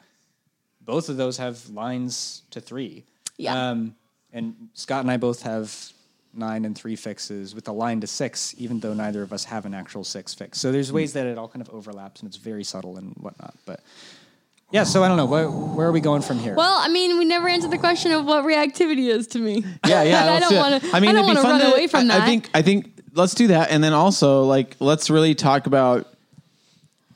[0.80, 3.04] Both of those have lines to three.
[3.36, 3.70] Yeah.
[3.70, 3.94] Um,
[4.32, 5.92] and Scott and I both have
[6.34, 9.66] nine and three fixes with a line to six, even though neither of us have
[9.66, 10.58] an actual six fix.
[10.58, 13.54] So there's ways that it all kind of overlaps, and it's very subtle and whatnot.
[13.66, 13.80] But
[14.70, 15.26] yeah, so I don't know.
[15.26, 16.54] Where, where are we going from here?
[16.54, 19.64] well, I mean, we never answered the question of what reactivity is to me.
[19.86, 20.32] Yeah, yeah.
[20.34, 20.90] I don't want to.
[20.94, 22.22] I, mean, don't want to fun run away from I, that.
[22.22, 22.50] I think.
[22.54, 26.06] I think let's do that, and then also like let's really talk about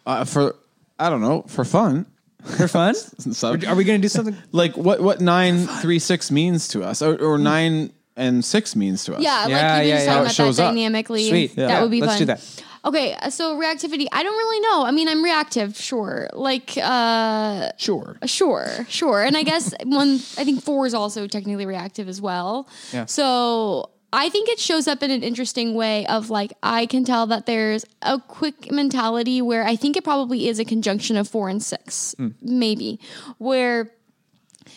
[0.06, 0.56] uh, for
[0.98, 2.06] I don't know for fun.
[2.44, 2.94] for fun.
[3.32, 4.36] So, Are we going to do something?
[4.52, 9.04] like what what nine three six means to us, or, or nine and six means
[9.04, 9.22] to us.
[9.22, 10.12] yeah, Yeah, like yeah, you were just yeah.
[10.14, 10.74] talking How it about that up.
[10.74, 11.28] dynamically.
[11.28, 11.56] Sweet.
[11.56, 11.82] That Yeah.
[11.82, 12.18] would be Let's fun.
[12.18, 12.62] do that.
[12.84, 14.06] Okay, uh, so reactivity.
[14.10, 14.84] I don't really know.
[14.84, 16.28] I mean, I'm reactive, sure.
[16.32, 18.18] Like, uh, sure.
[18.26, 19.22] Sure, sure.
[19.22, 22.68] And I guess one, I think four is also technically reactive as well.
[22.92, 23.06] Yeah.
[23.06, 27.26] So I think it shows up in an interesting way of like, I can tell
[27.28, 31.48] that there's a quick mentality where I think it probably is a conjunction of four
[31.48, 32.28] and six, hmm.
[32.42, 33.00] maybe,
[33.38, 33.90] where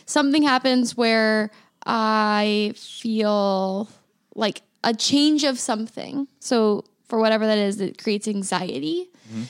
[0.06, 1.52] something happens where
[1.86, 3.90] I feel
[4.36, 6.28] like a change of something.
[6.40, 9.10] So for whatever that is, it creates anxiety.
[9.30, 9.44] Mm-hmm.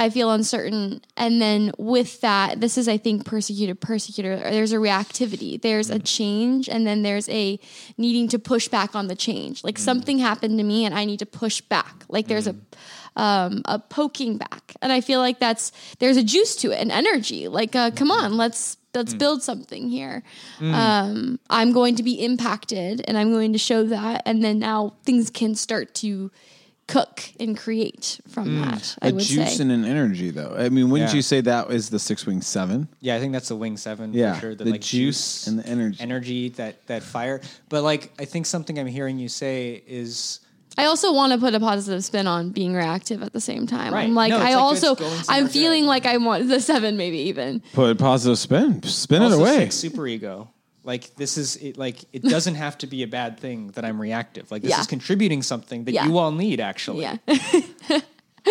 [0.00, 1.02] I feel uncertain.
[1.18, 4.38] And then with that, this is, I think, persecuted, persecutor.
[4.38, 7.60] There's a reactivity, there's a change, and then there's a
[7.98, 9.62] needing to push back on the change.
[9.62, 12.06] Like something happened to me and I need to push back.
[12.08, 12.56] Like there's a,
[13.14, 14.74] um, a poking back.
[14.80, 17.48] And I feel like that's, there's a juice to it, an energy.
[17.48, 20.22] Like, uh, come on, let's, let's build something here.
[20.74, 24.22] Um, I'm going to be impacted and I'm going to show that.
[24.24, 26.30] And then now things can start to
[26.90, 28.64] cook and create from mm.
[28.64, 28.96] that.
[29.00, 29.62] I A would juice say.
[29.62, 30.54] and an energy, though.
[30.58, 31.16] I mean, wouldn't Yeah.
[31.16, 32.88] you say that is the six wing seven?
[33.00, 34.54] Yeah, I think that's the wing seven Yeah, for sure.
[34.56, 35.98] the juice and the energy.
[36.00, 37.40] energy that that fire.
[37.68, 40.40] But like, I think something I'm hearing you say is
[40.78, 43.92] I also want to put a positive spin on being reactive at the same time.
[43.92, 44.04] Right.
[44.04, 45.52] I'm like, No, I like also, it's going somewhere I'm good.
[45.52, 47.60] feeling like I want the seven, maybe even.
[47.72, 48.82] Put a positive spin.
[48.84, 49.58] Spin it away.
[49.58, 50.48] six super ego.
[50.82, 54.00] Like this is it, like it doesn't have to be a bad thing that I'm
[54.00, 54.50] reactive.
[54.50, 54.80] Like this Yeah.
[54.80, 56.06] is contributing something that Yeah.
[56.06, 57.02] you all need actually.
[57.02, 57.16] Yeah.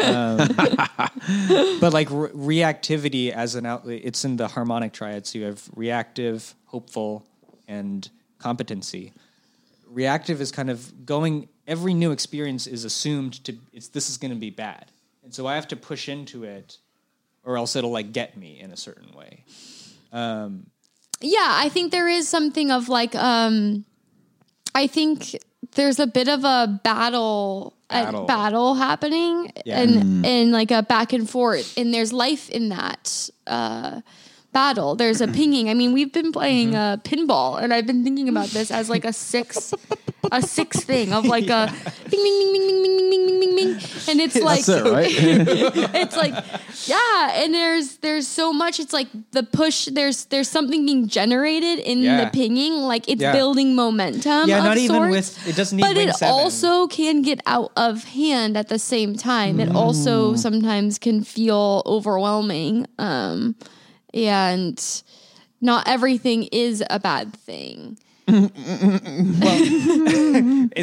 [0.04, 0.38] Um,
[1.82, 5.26] but like re- reactivity as an outlet, it's in the harmonic triad.
[5.26, 7.26] So you have reactive, hopeful,
[7.68, 9.14] and competency.
[9.88, 11.50] Reactive is kind of going.
[11.68, 13.56] Every new experience is assumed to.
[13.74, 14.92] It's this is going to be bad,
[15.24, 16.78] and so I have to push into it,
[17.44, 19.44] or else it'll like get me in a certain way.
[20.12, 20.68] Um,
[21.22, 23.86] yeah, I think there is something of like, um,
[24.76, 25.36] I think
[25.76, 28.24] there's a bit of a battle, Battle.
[28.24, 29.82] A battle happening, Yeah.
[29.82, 34.02] and and like a back and forth, and there's life in that uh,
[34.54, 34.96] battle.
[34.96, 35.72] There's a pinging.
[35.72, 39.06] I mean, we've been playing uh, pinball, and I've been thinking about this as like
[39.06, 39.74] a six,
[40.32, 41.74] a six thing of like a
[42.12, 42.98] bing, bing, bing, bing, bing,
[44.20, 45.10] and it's like it, right?
[45.96, 46.34] it's like
[46.88, 51.80] yeah and there's there's so much it's like the push there's there's something being generated
[51.80, 52.26] in Yeah.
[52.26, 53.32] the pinging like it's Yeah.
[53.34, 56.34] building momentum Yeah, of not even with- it doesn't need but it seven.
[56.34, 61.82] also can get out of hand at the same time it also sometimes can feel
[61.86, 63.56] overwhelming um
[64.14, 65.04] and
[65.62, 67.98] not everything is a bad thing
[68.30, 68.50] Well,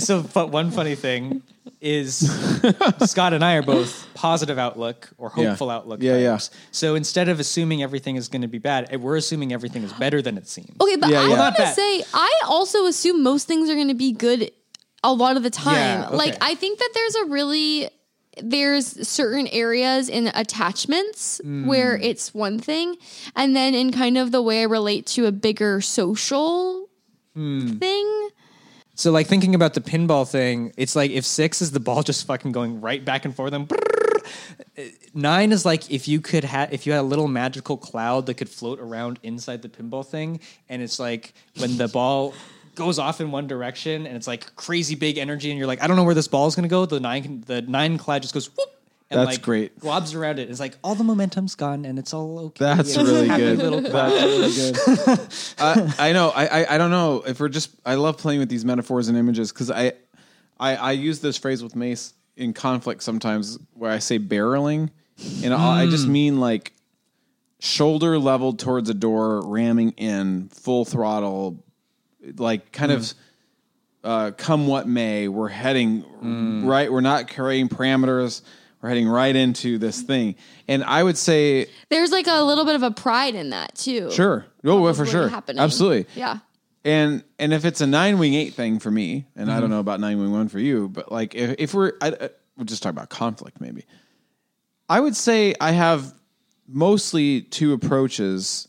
[0.00, 1.42] So, but one funny thing
[1.86, 2.18] is
[3.06, 5.48] Scott and I are both positive outlook or Yeah.
[5.50, 6.02] hopeful outlook.
[6.02, 6.30] Yeah, yeah.
[6.32, 6.50] types.
[6.72, 9.92] So instead of assuming everything is going to be bad, eh, we're assuming everything is
[9.92, 10.72] better than it seems.
[10.80, 11.36] Okay, but Yeah, I'm yeah.
[11.36, 11.74] Not gonna bad.
[11.76, 14.50] say I also assume most things are gonna be good
[15.04, 15.74] a lot of the time.
[16.00, 16.16] Yeah, okay.
[16.16, 17.88] Like I think that there's a really
[18.42, 21.66] there's certain areas in attachments Mm.
[21.66, 22.96] where it's one thing,
[23.34, 26.88] and then in kind of the way I relate to a bigger social
[27.34, 27.76] Hmm.
[27.78, 28.28] thing.
[28.96, 32.26] So like thinking about the pinball thing, it's like if six is the ball just
[32.26, 34.82] fucking going right back and forth and uh,
[35.14, 38.34] nine is like if you could have if you had a little magical cloud that
[38.34, 42.34] could float around inside the pinball thing and it's like when the ball
[42.74, 45.86] goes off in one direction and it's like crazy big energy and you're like I
[45.86, 48.48] don't know where this ball is to go the nine the nine cloud just goes
[48.56, 48.75] whoop
[49.08, 49.78] and That's like great.
[49.78, 52.98] globs around it it's like all the momentum's gone and it's all okay That's It's
[52.98, 53.58] really happy good.
[53.58, 53.80] little.
[53.80, 55.28] That's really good.
[55.98, 56.30] I, I know.
[56.30, 57.70] I, I I don't know if we're just.
[57.84, 59.92] I love playing with these metaphors and images because I,
[60.58, 64.90] I I use this phrase with Mace in conflict sometimes where I say barreling,
[65.42, 66.10] and I I just mm.
[66.10, 66.72] mean like
[67.60, 71.64] shoulder leveled towards a door, ramming in full throttle,
[72.36, 73.02] like kind of.
[73.02, 73.14] Mm.
[74.04, 76.64] Uh, come what may, we're heading mm.
[76.64, 76.92] right.
[76.92, 78.40] We're not carrying parameters.
[78.86, 80.36] We're heading right into this thing,
[80.68, 84.12] and I would say There's like a little bit of a pride in that too.
[84.12, 84.46] Sure.
[84.64, 85.28] Oh, well, for sure.
[85.28, 85.60] happening.
[85.60, 86.06] Absolutely.
[86.14, 86.38] Yeah.
[86.84, 89.56] And and if it's a nine wing eight thing for me, and Mm-hmm.
[89.56, 92.10] I don't know about nine wing one for you, but like if, if we're I,
[92.10, 93.86] I, we'll just talk about conflict maybe.
[94.88, 96.14] I would say I have
[96.68, 98.68] mostly two approaches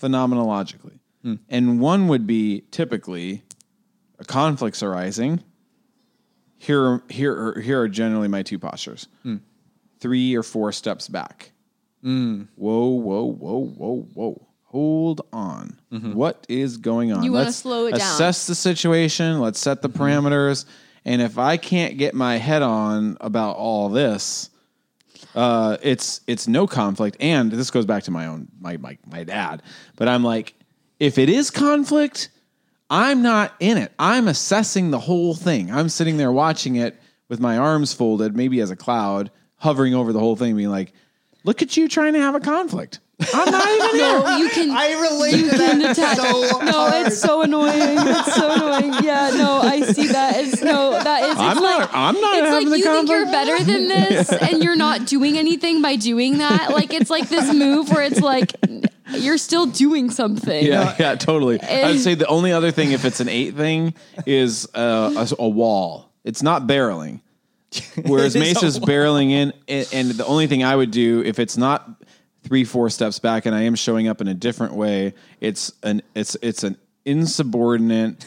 [0.00, 1.34] phenomenologically, Hmm.
[1.50, 3.42] and one would be typically
[4.18, 5.44] a conflict's arising.
[6.62, 9.36] Here, here, are- here are generally my two postures: Hmm.
[9.98, 11.50] three or four steps back.
[12.02, 14.46] Whoa, whoa, whoa, whoa, whoa.
[14.66, 15.76] Hold on.
[15.90, 17.24] What is going on?
[17.24, 18.00] You wanna Let's slow it down.
[18.00, 19.40] Assess the situation.
[19.40, 20.64] Let's set the parameters.
[21.04, 24.48] And if I can't get my head on about all this,
[25.34, 27.16] uh, it's it's no conflict.
[27.20, 29.62] And this goes back to my own my my my dad.
[29.96, 30.54] But I'm like,
[31.00, 32.30] if it is conflict,
[32.92, 33.90] I'm not in it.
[33.98, 35.70] I'm assessing the whole thing.
[35.70, 37.00] I'm sitting there watching it
[37.30, 40.92] with my arms folded, maybe as a cloud, hovering over the whole thing, being like,
[41.42, 43.00] look at you trying to have a conflict.
[43.32, 44.38] I'm not even here.
[44.38, 44.70] You can.
[44.70, 47.06] I relate to that so no, hard.
[47.06, 47.72] it's so annoying.
[47.72, 48.92] It's so annoying.
[49.02, 50.44] Yeah, no, I see that.
[50.44, 51.30] It's no, that is.
[51.30, 53.88] It's I'm like, not I'm not It's having like the you think you're better than
[53.88, 56.72] this, and you're not doing anything by doing that.
[56.72, 58.52] Like it's like this move where it's like
[59.18, 60.64] you're still doing something.
[60.64, 61.60] Yeah, yeah, totally.
[61.60, 61.88] Eh.
[61.88, 63.94] I'd say the only other thing, if it's an eight thing,
[64.26, 66.10] is uh, a, a wall.
[66.24, 67.20] It's not barreling.
[68.04, 71.22] Whereas It is Mace is barreling in, and, and the only thing I would do
[71.24, 71.88] if it's not
[72.42, 76.02] three, four steps back, and I am showing up in a different way, it's an
[76.14, 78.24] it's it's an insubordinate,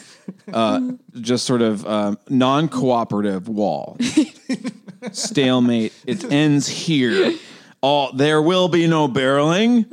[0.51, 0.81] uh,
[1.15, 3.97] just sort of um, non-cooperative wall.
[5.11, 5.93] Stalemate.
[6.07, 7.33] It ends here.
[7.81, 9.85] All there will be no barreling.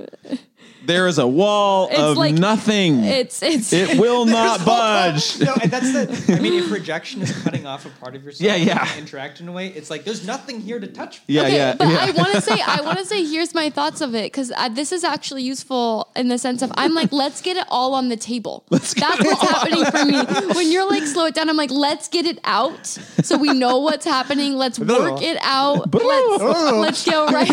[0.85, 3.05] There is a wall It's of like- nothing.
[3.05, 5.40] It's it's it will not budge.
[5.42, 6.35] No, and that's the.
[6.37, 8.87] I mean, if rejection is cutting off a part of yourself, Yeah, yeah.
[8.90, 9.68] and Interact in a way.
[9.68, 11.21] It's like there's nothing here to touch.
[11.27, 11.75] Yeah, okay, yeah.
[11.75, 11.99] but yeah.
[12.01, 14.68] I want to say I want to say here's my thoughts of it because uh,
[14.68, 18.09] this is actually useful in the sense of I'm like let's get it all on
[18.09, 18.64] the table.
[18.71, 20.18] That's what's happening for me
[20.55, 21.49] when you're like slow it down.
[21.49, 24.55] I'm like let's get it out so we know what's happening.
[24.55, 25.92] Let's work it out.
[25.92, 26.42] Let's
[26.73, 27.49] let's go right.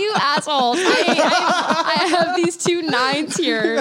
[0.00, 0.78] you assholes!
[0.80, 3.76] I, I, I have these two nines here.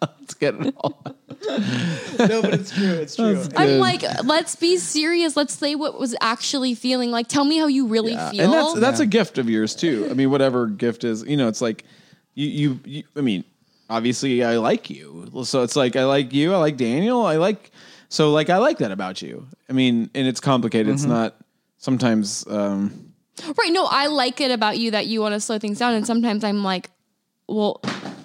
[0.00, 1.02] Let's get it all.
[1.48, 2.92] No, but it's true.
[2.94, 3.44] It's true.
[3.56, 5.36] I'm like let's be serious.
[5.36, 7.10] Let's say what was actually feeling.
[7.10, 8.44] Like tell me how you really feel.
[8.44, 10.06] And that's that's a gift of yours too.
[10.10, 11.84] I mean, whatever gift is, you know, it's like
[12.34, 13.44] you, you, you I mean,
[13.90, 15.28] obviously I like you.
[15.44, 17.70] So it's like I like you, I like Daniel, I like
[18.08, 19.46] so like I like that about you.
[19.68, 20.94] I mean, and it's complicated.
[20.94, 21.36] It's not
[21.78, 23.11] sometimes um
[23.58, 23.72] Right.
[23.72, 25.94] No, I like it about you that you want to slow things down.
[25.94, 26.90] And sometimes I'm like,
[27.48, 27.80] well,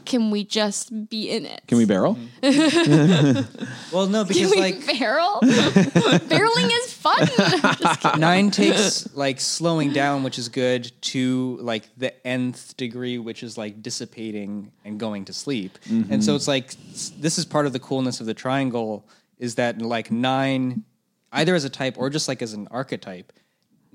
[0.05, 1.61] can we just be in it?
[1.67, 2.17] can we barrel?
[2.41, 3.63] Mm-hmm.
[3.93, 5.39] Well, no, Can because we like barrel?
[5.41, 7.25] Barreling is fun.
[7.79, 8.19] Just kidding.
[8.19, 13.57] nine takes like slowing down, which is good, to like the nth degree, which is
[13.57, 15.77] like dissipating and going to sleep.
[15.85, 16.11] Mm-hmm.
[16.11, 19.07] And so it's like s- this is part of the coolness of the triangle
[19.39, 20.83] is that like nine,
[21.31, 23.31] either as a type or just like as an archetype,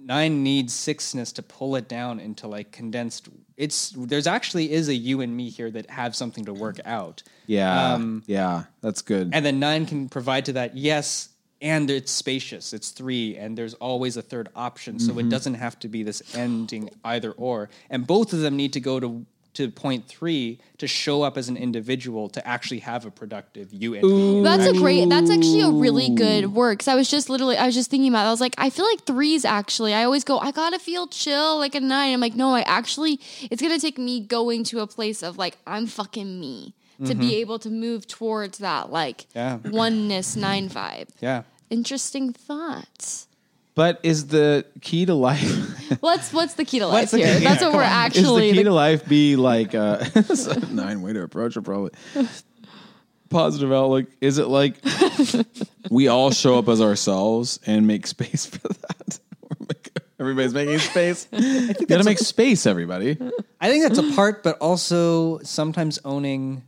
[0.04, 3.28] nine needs sixness to pull it down into like condensed.
[3.56, 7.22] It's there's actually is a you and me here that have something to work out.
[7.46, 7.94] Yeah.
[7.94, 9.30] Um, yeah, that's good.
[9.32, 11.28] And then nine can provide to that, yes,
[11.60, 12.72] and it's spacious.
[12.72, 14.98] It's three, and there's always a third option.
[14.98, 17.70] So it doesn't have to be this ending either or.
[17.88, 19.24] And both of them need to go to
[19.54, 23.94] to point three to show up as an individual to actually have a productive you
[23.94, 24.42] and me.
[24.42, 25.08] That's a great.
[25.08, 26.78] That's actually a really good word.
[26.78, 28.24] Because I was just literally, I was just thinking about.
[28.24, 28.28] it.
[28.28, 29.44] I was like, I feel like threes.
[29.44, 30.38] Actually, I always go.
[30.38, 32.14] I gotta feel chill, like a nine.
[32.14, 35.58] I'm like, no, I actually, it's gonna take me going to a place of like,
[35.66, 37.34] I'm fucking me to be mm-hmm.
[37.34, 39.58] able to move towards that like Yeah.
[39.64, 41.08] oneness nine vibe.
[41.20, 41.42] Yeah.
[41.68, 43.26] Interesting thoughts.
[43.74, 45.50] But is the key to life?
[46.00, 47.38] What's what's the key to life the here?
[47.38, 47.44] key?
[47.44, 48.06] That's Yeah, what we're on.
[48.08, 48.52] is the actually.
[48.52, 50.04] key to life be like uh,
[50.70, 51.62] nine way to approach it?
[51.62, 51.90] Probably
[53.30, 54.06] positive outlook.
[54.20, 54.76] Is it like
[55.90, 59.18] we all show up as ourselves and make space for that?
[60.20, 61.26] Everybody's making space.
[61.32, 63.18] You gotta make space, everybody.
[63.60, 66.62] I think that's a part, but also sometimes owning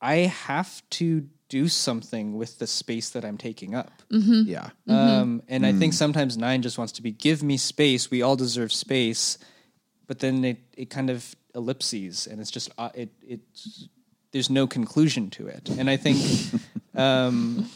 [0.00, 3.90] I have to do something with the space that I'm taking up.
[4.46, 4.70] Yeah.
[4.86, 8.10] Um, and I think sometimes nine just wants to be give me space.
[8.10, 9.38] We all deserve space,
[10.06, 13.40] but then it, it kind of ellipses and it's just uh, it it
[14.32, 15.70] there's no conclusion to it.
[15.70, 16.18] And I think
[16.94, 17.68] um,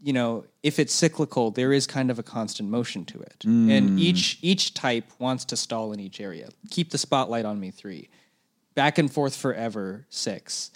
[0.00, 3.44] you know if it's cyclical, there is kind of a constant motion to it.
[3.70, 6.50] And each each type wants to stall in each area.
[6.70, 8.08] Keep the spotlight on me three,
[8.76, 10.70] back and forth forever six.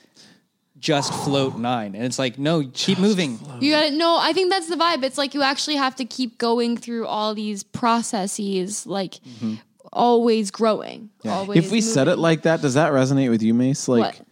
[0.78, 3.38] Just float nine, and it's like no, keep moving.
[3.60, 5.02] You got to No, I think that's the vibe.
[5.04, 9.54] It's like you actually have to keep going through all these processes, like mm-hmm.
[9.92, 11.10] always growing.
[11.24, 11.64] Always.
[11.64, 12.22] If we said it moving.
[12.22, 13.88] like that, does that resonate with you, Mace?
[13.88, 14.26] Like What?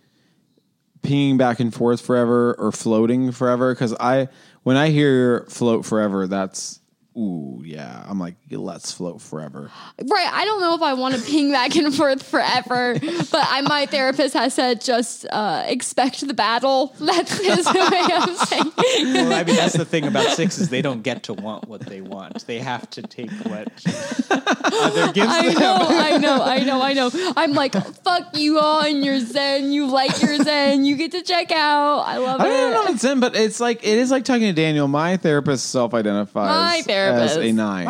[1.02, 3.74] peeing back and forth forever or floating forever?
[3.74, 4.28] Because I,
[4.64, 6.80] when I hear float forever, that's
[7.16, 8.04] ooh yeah.
[8.08, 9.70] I'm like let's float forever.
[10.00, 10.28] Right.
[10.32, 13.86] I don't know if I want to ping back and forth forever, but I, my
[13.86, 16.94] therapist has said just uh, expect the battle.
[17.00, 18.72] That's his way of saying.
[18.76, 21.80] Well, I mean, that's the thing about six is they don't get to want what
[21.82, 22.46] they want.
[22.46, 23.68] They have to take what
[24.30, 25.58] other gives I them.
[25.60, 27.10] know, I know, I know, I know.
[27.36, 29.72] I'm like, fuck you all and your Zen.
[29.72, 30.84] You like your Zen.
[30.84, 32.00] You get to check out.
[32.00, 32.48] I love I it.
[32.48, 34.88] don't know if it's in, but it's like it is like talking to Daniel.
[34.88, 37.03] My therapist self-identifies My therapist.
[37.12, 37.86] As a nine.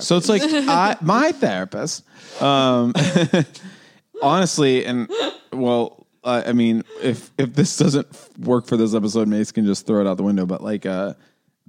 [0.00, 2.04] So it's like I, my therapist.
[2.40, 2.92] Um,
[4.22, 5.10] honestly, and
[5.52, 8.06] well, uh, I mean, if if this doesn't
[8.38, 10.46] work for this episode, Mace can just throw it out the window.
[10.46, 11.14] But like, uh,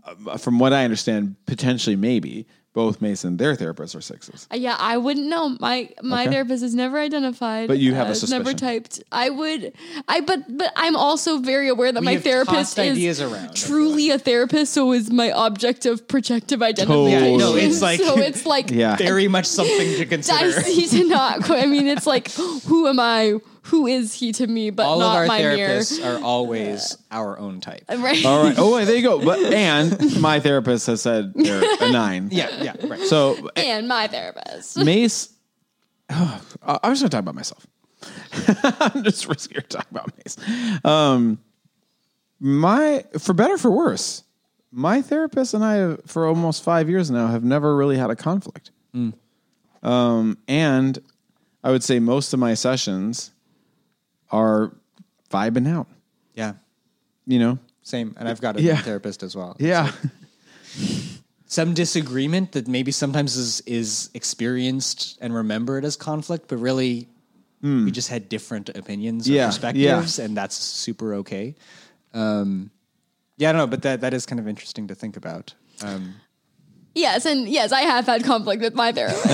[0.05, 4.47] uh, from what I understand, potentially, maybe both Mason, their therapists are sixes.
[4.53, 5.55] Yeah, I wouldn't know.
[5.59, 6.31] My my Okay.
[6.33, 7.67] therapist is never identified.
[7.69, 9.01] But you have a uh, Never typed.
[9.11, 9.73] I would.
[10.07, 13.53] I but but I'm also very aware that We my therapist is ideas around, I
[13.53, 14.73] feel truly a therapist.
[14.73, 17.21] So is my object of projective identification.
[17.21, 17.37] Totally.
[17.37, 18.97] no, it's like- so it's like Yeah.
[18.97, 20.51] Very much something to I consider.
[20.61, 21.49] see to not.
[21.49, 22.29] I mean, it's like
[22.67, 23.39] who am I?
[23.65, 24.69] Who is he to me?
[24.69, 25.57] But All not of our my mirror.
[25.57, 27.83] therapists are always our own type.
[27.89, 28.23] Right.
[28.25, 28.55] All right.
[28.57, 29.23] Oh, wait, there you go.
[29.23, 32.29] But and my therapist has said they're a nine.
[32.31, 32.99] Yeah, yeah, right.
[33.01, 34.77] So and my therapist.
[34.77, 35.33] Mace,
[36.11, 37.65] oh, I- I'm just going to talk about myself.
[38.81, 40.37] I'm just riskier to talk about Mace.
[40.85, 41.39] Um,
[42.39, 44.23] my, for better for worse,
[44.71, 48.71] my therapist and I, for almost five years now, have never really had a conflict.
[49.81, 50.99] Um, and
[51.63, 53.31] I would say most of my sessions
[54.31, 54.71] are
[55.29, 55.87] vibing out.
[56.33, 56.53] Yeah,
[57.25, 58.13] You know, same.
[58.17, 58.81] And I've got a Yeah.
[58.81, 59.55] therapist as well.
[59.59, 59.91] yeah,
[61.47, 67.07] Some disagreement that maybe sometimes is is experienced and remembered as conflict, but really
[67.61, 69.33] we just had different opinions or.
[69.33, 71.55] Yeah, perspectives, and that's super okay.
[72.13, 72.69] Um,
[73.37, 75.53] yeah, I don't know, but that that is kind of interesting to think about.
[75.81, 76.15] Um,
[76.95, 79.25] Yes, and yes, I have had conflict with my therapist.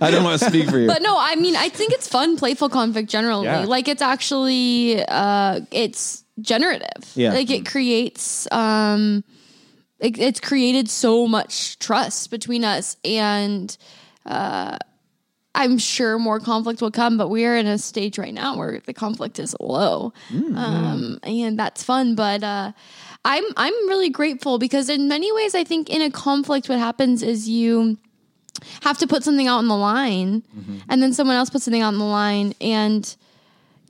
[0.00, 0.86] I don't want to speak for you.
[0.86, 3.46] But no, I mean, I think it's fun, playful conflict generally.
[3.46, 3.64] Yeah.
[3.64, 7.12] Like it's actually, uh, it's generative.
[7.16, 7.32] Yeah.
[7.32, 9.24] Like it creates, um,
[9.98, 13.76] it, it's created so much trust between us and,
[14.24, 14.78] uh,
[15.54, 18.80] I'm sure more conflict will come, but we are in a stage right now where
[18.86, 20.12] the conflict is low,
[20.54, 22.14] um, and that's fun.
[22.14, 22.72] But uh,
[23.34, 27.22] I'm I'm really grateful because in many ways, I think in a conflict, what happens
[27.22, 27.98] is you
[28.82, 30.42] have to put something out on the line
[30.88, 32.54] and then someone else puts something out on the line.
[32.60, 33.04] And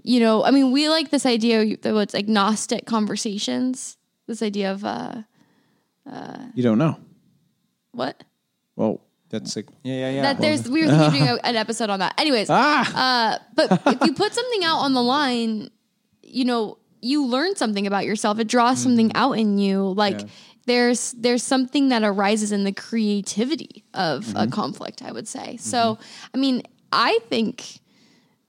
[0.04, 3.96] you know i mean we like this idea that what's agnostic conversations
[4.28, 5.22] this idea of uh
[6.54, 6.96] you don't know.
[7.92, 8.22] what?
[8.76, 10.22] Well, that's like, yeah, yeah, yeah.
[10.22, 12.14] that there's we were thinking doing a- an episode on that.
[12.16, 15.68] Anyways ah, uh but if you put something out on the line
[16.22, 18.90] you know you learn something about yourself it draws mm-hmm.
[18.90, 20.26] something out in you like Yeah.
[20.66, 24.50] there's there's something that arises in the creativity of a mm-hmm.
[24.50, 25.56] conflict i would say.
[25.58, 26.02] So mm-hmm.
[26.34, 27.80] i mean i think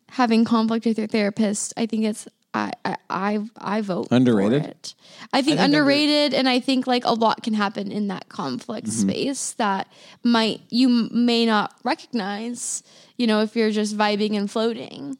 [0.09, 4.93] having conflict with your therapist i think it's i i i, I vote for Underrated?
[5.33, 8.27] i think think under- underrated and i think like a lot can happen in that
[8.29, 9.87] conflict space that
[10.23, 12.83] might you may not recognize
[13.17, 15.17] you know if you're just vibing and floating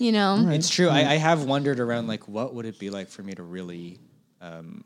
[0.00, 0.88] you know It's true.
[0.88, 3.98] I, I have wondered around like what would it be like for me to really
[4.40, 4.82] um,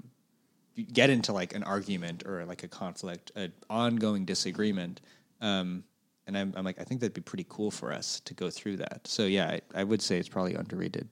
[0.93, 5.01] get into like an argument or like a conflict, an ongoing disagreement.
[5.41, 5.85] Um,
[6.27, 8.79] and I'm, I'm like, I think that'd be pretty cool for us to go through
[8.79, 9.03] that.
[9.05, 11.09] So yeah, I, I would say it's probably underrated.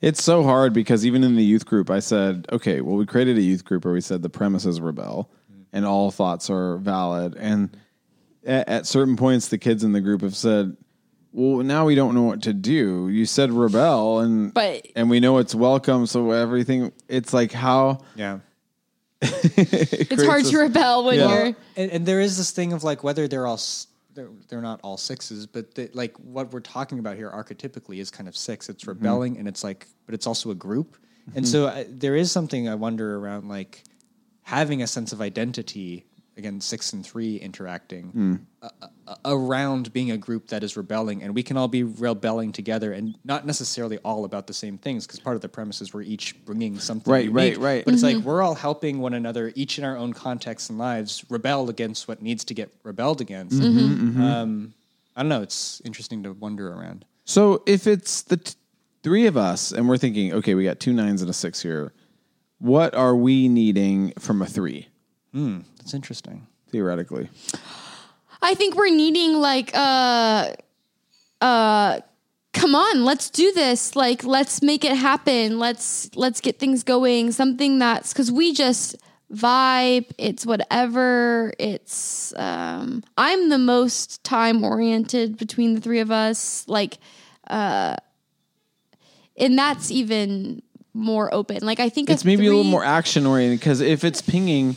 [0.00, 3.38] It's so hard because even in the youth group, I said, okay, well, we created
[3.38, 5.30] a youth group where we said the premise is rebel
[5.72, 7.36] and all thoughts are valid.
[7.38, 7.76] And
[8.44, 10.76] at, at certain points, the kids in the group have said,
[11.36, 13.08] well, now we don't know what to do.
[13.08, 16.06] You said rebel and, But- and we know it's welcome.
[16.06, 18.38] So everything, it's like how Yeah.
[19.20, 21.28] It's hard to rebel when Yeah.
[21.44, 21.56] you're.
[21.76, 23.60] And, and there is this thing of like whether they're all
[24.14, 28.10] they're, they're not all sixes, but they, like what we're talking about here archetypically is
[28.10, 28.68] kind of six.
[28.70, 30.96] It's rebelling, and it's like, but it's also a group.
[31.34, 33.82] And so uh, there is something I wonder around like
[34.42, 36.06] having a sense of identity.
[36.38, 38.68] Again, six and three interacting uh,
[39.08, 42.92] uh, around being a group that is rebelling, and we can all be rebelling together,
[42.92, 45.06] and not necessarily all about the same things.
[45.06, 47.84] Because part of the premise is we're each bringing something Right, unique, right, right.
[47.86, 48.16] But it's Mm-hmm.
[48.18, 52.06] like we're all helping one another, each in our own contexts and lives, rebel against
[52.06, 53.58] what needs to get rebelled against.
[53.58, 54.20] Mm-hmm.
[54.22, 54.74] Um,
[55.16, 55.40] I don't know.
[55.40, 57.06] It's interesting to wonder around.
[57.24, 58.54] So if it's the t-
[59.02, 61.94] three of us and we're thinking, okay, we got two nines and a six here,
[62.58, 64.88] what are we needing from a three
[65.78, 66.46] That's interesting.
[66.70, 67.28] theoretically?
[68.42, 70.52] I think we're needing like uh
[71.40, 72.00] uh
[72.52, 73.94] come on, let's do this.
[73.94, 75.58] Like let's make it happen.
[75.58, 77.32] Let's let's get things going.
[77.32, 78.96] Something that's cuz we just
[79.32, 81.52] vibe, it's whatever.
[81.58, 86.98] It's um I'm the most time oriented between the three of us like
[87.48, 87.96] uh
[89.36, 90.62] and that's even
[90.94, 91.58] more open.
[91.60, 94.76] Like I think It's maybe a little more action oriented because if it's pinging,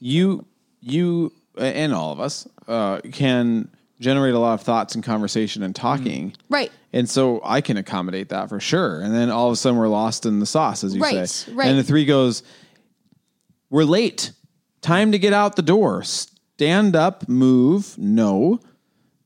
[0.00, 0.44] you
[0.80, 3.68] you and all of us uh, can
[4.00, 6.34] generate a lot of thoughts and conversation and talking.
[6.48, 6.72] right.
[6.92, 9.00] And so I can accommodate that for sure.
[9.00, 11.52] And then all of a sudden we're lost in the sauce, as you Right, say.
[11.52, 11.68] right.
[11.68, 12.42] And the three goes,
[13.68, 14.32] We're late.
[14.80, 16.02] Time to get out the door.
[16.02, 18.58] Stand up, move, no,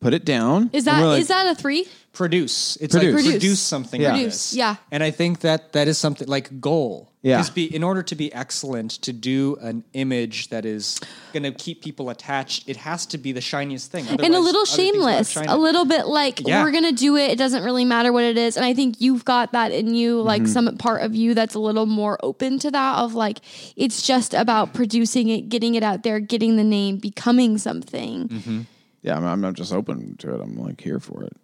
[0.00, 0.68] put it down.
[0.72, 1.86] Is that is that a 3?
[2.14, 2.76] Produce.
[2.76, 3.14] It's Produce.
[3.14, 3.32] like Produce.
[3.42, 4.00] produce something.
[4.00, 4.10] Yeah.
[4.12, 4.76] Produce, yeah.
[4.90, 7.10] And I think that that is something like goal.
[7.22, 7.38] Yeah.
[7.38, 11.00] Because be in order to be excellent, to do an image that is
[11.32, 14.06] going to keep people attached, it has to be the shiniest thing.
[14.08, 16.62] and a little other things won't shameless, a little bit like Yeah.
[16.62, 17.30] we're gonna do it.
[17.30, 20.20] It doesn't really matter what it is, and I think you've got that in you,
[20.20, 20.52] like Mm-hmm.
[20.52, 22.98] some part of you that's a little more open to that.
[22.98, 23.38] Of like,
[23.74, 28.28] it's just about producing it, getting it out there, getting the name, becoming something.
[28.28, 28.60] Mm-hmm.
[29.04, 30.40] Yeah, I'm, I'm not just open to it.
[30.40, 31.36] I'm like here for it.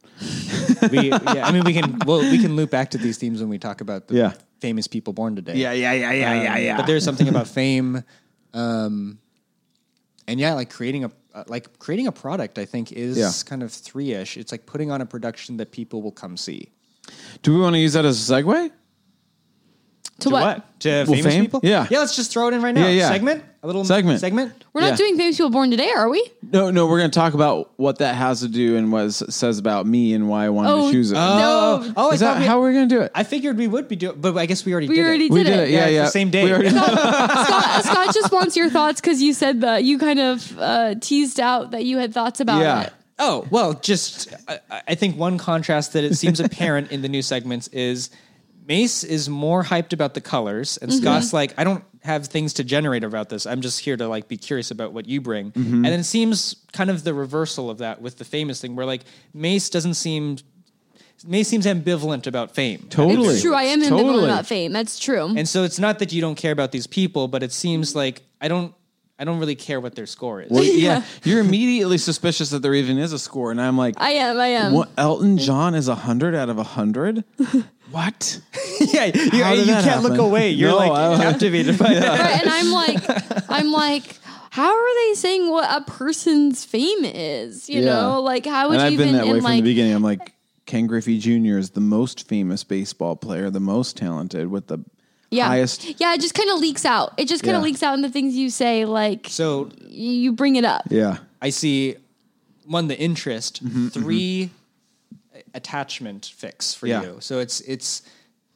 [0.90, 3.48] we, yeah, I mean, we can well, we can loop back to these themes when
[3.50, 4.32] we talk about the Yeah.
[4.60, 5.54] famous people born today.
[5.56, 6.76] yeah, yeah, yeah, yeah, Um, yeah, yeah.
[6.76, 8.02] But there's something about fame,
[8.54, 9.18] um,
[10.26, 12.58] and yeah, like creating a uh, like creating a product.
[12.58, 13.30] I think is Yeah.
[13.46, 14.36] kind of three ish.
[14.36, 16.72] It's like putting on a production that people will come see.
[17.42, 18.70] Do we want to use that as a segue?
[20.20, 20.80] To, what?
[20.80, 21.44] To Well, famous fame?
[21.44, 21.60] people?
[21.62, 21.86] Yeah.
[21.90, 21.98] Yeah.
[21.98, 22.86] Let's just throw it in right now.
[22.86, 23.08] Yeah, yeah.
[23.08, 23.44] Segment.
[23.62, 24.20] A little Segment.
[24.20, 24.52] Segment.
[24.72, 24.96] We're not Yeah.
[24.96, 26.24] doing famous people born today, are we?
[26.50, 29.12] No, no, we're going to talk about what that has to do and what it
[29.12, 31.16] says about me and why I wanted Oh, to choose it.
[31.16, 31.20] No.
[31.84, 32.10] Oh, oh!
[32.10, 33.10] I Is thought that we, how we're going to do it?
[33.14, 35.30] I figured we would be doing, but I guess we already We did already it.
[35.32, 35.68] we did, it.
[35.70, 36.04] Yeah, Yeah, it's yeah.
[36.04, 36.44] the same day.
[36.44, 40.58] We already- Scott, Scott just wants your thoughts because you said that you kind of
[40.58, 42.82] uh, teased out that you had thoughts about Yeah.
[42.84, 42.92] it.
[43.22, 47.20] Oh well, just I, I think one contrast that it seems apparent in the new
[47.20, 48.08] segments is
[48.70, 51.00] Mace is more hyped about the colors, and mm-hmm.
[51.00, 53.44] Scott's like, I don't have things to generate about this.
[53.44, 55.50] I'm just here to like be curious about what you bring.
[55.50, 55.74] Mm-hmm.
[55.74, 58.86] And then it seems kind of the reversal of that with the famous thing, where
[58.86, 59.02] like
[59.34, 60.36] Mace doesn't seem
[61.26, 62.86] Mace seems ambivalent about fame.
[62.90, 63.34] Totally.
[63.34, 63.54] It's true.
[63.54, 64.24] I am ambivalent Totally.
[64.24, 64.72] about fame.
[64.72, 65.34] That's true.
[65.36, 68.22] And so it's not that you don't care about these people, but it seems like
[68.40, 68.72] I don't
[69.18, 70.50] I don't really care what their score is.
[70.50, 71.02] Well, yeah.
[71.24, 73.50] You're immediately suspicious that there even is a score.
[73.50, 74.38] And I'm like, I am.
[74.38, 74.72] I am.
[74.72, 77.24] what, Elton John is 100 out of 100?
[77.90, 78.40] what?
[78.80, 80.50] yeah, you, you can't look away.
[80.50, 82.20] You're No, like captivated by that.
[82.20, 84.18] right, and I'm like, I'm like,
[84.50, 87.68] how are they saying what a person's fame is?
[87.68, 87.86] You Yeah.
[87.86, 89.92] know, like how would And you I've even been that way in from the beginning.
[89.94, 90.32] I'm like,
[90.66, 91.58] Ken Griffey Jr.
[91.58, 94.78] is the most famous baseball player, the most talented, with the
[95.32, 96.00] yeah, highest.
[96.00, 97.12] yeah, it just kind of leaks out.
[97.16, 97.66] It just kind of Yeah.
[97.66, 98.84] leaks out in the things you say.
[98.84, 100.82] Like So you bring it up.
[100.90, 101.18] Yeah.
[101.42, 101.96] I see
[102.66, 104.50] one the interest, Mm-hmm, 3
[105.54, 107.02] attachment fix for Yeah.
[107.02, 107.16] you.
[107.20, 108.02] So it's it's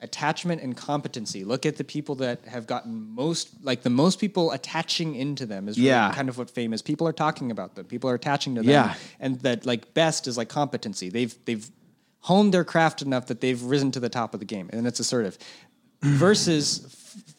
[0.00, 1.44] attachment and competency.
[1.44, 5.68] Look at the people that have gotten most like the most people attaching into them
[5.68, 6.12] is really Yeah.
[6.14, 6.82] kind of what fame is.
[6.82, 7.86] People are talking about them.
[7.86, 8.70] People are attaching to them.
[8.70, 8.94] Yeah.
[9.20, 11.08] And that like best is like competency.
[11.08, 11.70] They've they've
[12.20, 14.68] honed their craft enough that they've risen to the top of the game.
[14.72, 15.38] And it's assertive.
[16.02, 16.80] Versus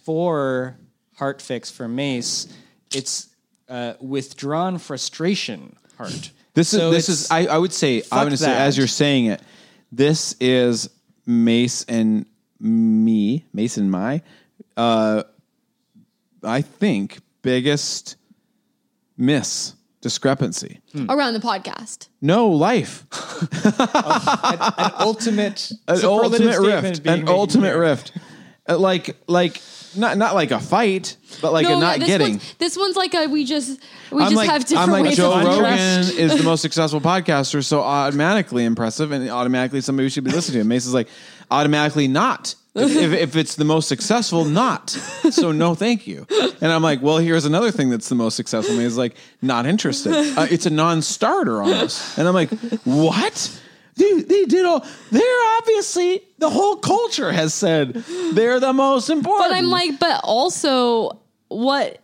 [0.03, 0.77] for
[1.15, 2.47] heart fix for Mace,
[2.93, 3.27] it's
[3.69, 6.31] uh, withdrawn frustration heart.
[6.56, 8.78] This is So this it's- is I, I would say I fuck would say as
[8.78, 9.41] you're saying it,
[9.91, 10.89] this is
[11.28, 12.26] Mace and
[12.60, 14.22] me, Mace and my,
[14.78, 15.24] uh,
[16.43, 18.16] I think biggest
[19.18, 20.80] miss discrepancy.
[21.10, 22.08] around the podcast.
[22.22, 23.06] No life.
[23.66, 27.06] an ultimate, An ultimate rift.
[27.08, 28.12] An ultimate rift.
[28.68, 29.62] Uh, like like
[29.97, 32.31] not not like a fight, but like a not this getting.
[32.33, 33.81] One's, this one's like a we just
[34.11, 36.61] we I'm just like, have different I'm like ways Joe of Rogan is the most
[36.61, 40.61] successful podcaster, so automatically impressive and automatically somebody should be listening to.
[40.61, 40.67] him.
[40.67, 41.07] Mace is like
[41.51, 42.55] automatically not.
[42.77, 44.89] If, if, if it's the most successful, not.
[44.89, 46.27] So no, thank you.
[46.59, 48.75] And I'm like, well, here's another thing that's the most successful.
[48.75, 50.13] Mace is like, not interested.
[50.37, 52.17] Uh, it's a non-starter almost.
[52.17, 52.49] And I'm like,
[52.83, 53.61] what?
[53.95, 54.85] Dude, they did all.
[55.11, 57.93] They're obviously the whole culture has said
[58.33, 59.49] they're the most important.
[59.49, 61.99] But I'm like, but also, what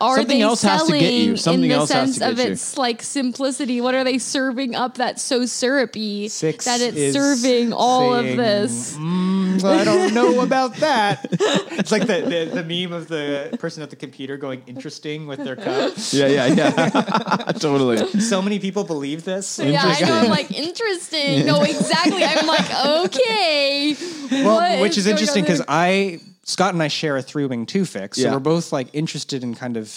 [0.00, 1.36] are Something they else has to selling get you.
[1.36, 2.52] Something in the else has sense to of get you.
[2.52, 3.80] its like simplicity?
[3.80, 8.24] What are they serving up that's so syrupy Six that it's is serving all of
[8.24, 8.96] this?
[8.96, 11.26] "Mm, I don't know about that.
[11.32, 15.42] it's like the, the, the meme of the person at the computer going interesting with
[15.44, 15.94] their cup.
[16.10, 17.52] yeah, yeah, yeah.
[17.58, 17.98] totally.
[18.20, 19.58] So many people believe this.
[19.58, 20.14] Yeah, I know.
[20.14, 21.44] I'm like interesting.
[21.54, 22.24] No, exactly.
[22.24, 23.96] I'm like okay.
[24.30, 25.62] Well, What which is going interesting because?
[25.68, 28.32] I Scott and I share a three wing two fix, so Yeah.
[28.32, 29.88] we're both like interested in kind of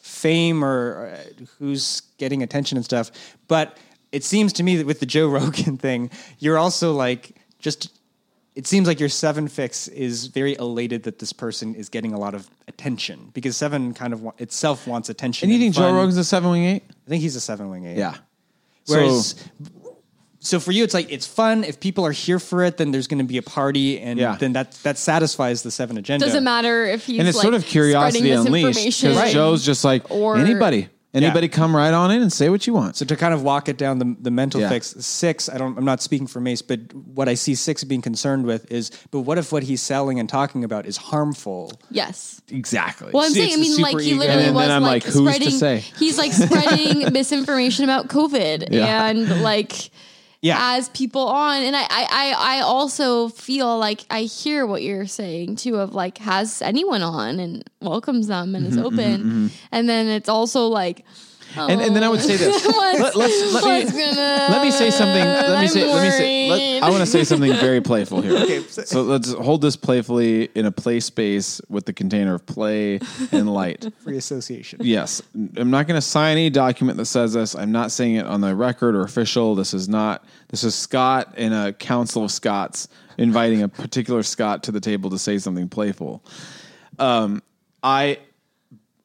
[0.00, 3.10] fame or uh, who's getting attention and stuff.
[3.48, 3.76] But
[4.12, 7.92] it seems to me that with the Joe Rogan thing, you're also like just.
[8.54, 12.18] It seems like your seven fix is very elated that this person is getting a
[12.18, 15.50] lot of attention because seven kind of wa- itself wants attention.
[15.50, 15.94] And you think Joe fun.
[15.94, 16.82] Rogan's a seven wing eight?
[16.88, 17.98] I think he's a seven wing eight.
[17.98, 18.14] Yeah.
[18.86, 19.34] Whereas,
[20.46, 21.64] so, so, for you, it's like it's fun.
[21.64, 24.36] If people are here for it, then there's going to be a party, and Yeah.
[24.36, 26.24] then that that satisfies the seven agenda.
[26.24, 29.10] doesn't matter if he's and it's like, sort of curiosity unleashed misinformation.
[29.10, 32.74] because Joe's just like Or- anybody, anybody, come right on in and say what you
[32.74, 32.96] want.
[32.96, 34.68] So to kind of walk it down the, the mental Yeah.
[34.68, 35.48] fix, six.
[35.48, 35.76] I don't.
[35.78, 39.20] I'm not speaking for Mace, but what I see six being concerned with is, but
[39.20, 41.72] what if what he's selling and talking about is harmful?
[41.90, 42.40] Yes.
[42.50, 43.10] exactly.
[43.12, 45.12] Well, I'm See, saying, I mean, like he literally And was then I'm like, like,
[45.12, 45.50] who's to spreading.
[45.58, 45.84] say?
[45.98, 49.06] He's like spreading misinformation about COVID Yeah.
[49.08, 49.90] and like
[50.40, 50.58] Yeah.
[50.76, 51.62] as people on.
[51.62, 55.76] And I, I, I, also feel like I hear what you're saying too.
[55.76, 60.28] Of like, has anyone on and welcomes them and Mm-hmm, is open, and then it's
[60.28, 61.04] also like.
[61.56, 62.66] And, and then I would say this.
[62.76, 65.24] Let, let's, let, me, gonna- let me say something.
[65.24, 65.92] Let me I'm say.
[65.92, 66.48] Let me say.
[66.50, 66.82] Let.
[66.82, 68.36] I want to say something very playful here.
[68.36, 73.00] okay, so let's hold this playfully in a play space with the container of play
[73.32, 73.86] and light.
[74.02, 74.80] Free association.
[74.82, 75.22] Yes,
[75.56, 77.54] I'm not going to sign any document that says this.
[77.54, 79.54] I'm not saying it on the record or official.
[79.54, 80.24] This is not.
[80.48, 82.88] This is Scott in a council of Scots
[83.18, 86.22] inviting a particular Scot to the table to say something playful.
[86.98, 87.42] Um,
[87.82, 88.18] I,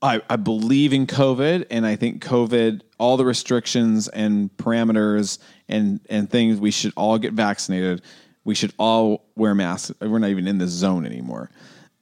[0.01, 5.37] I, I believe in COVID, and I think COVID, all the restrictions and parameters
[5.69, 8.01] and and things, we should all get vaccinated.
[8.43, 9.91] We should all wear masks.
[10.01, 11.51] We're not even in this zone anymore.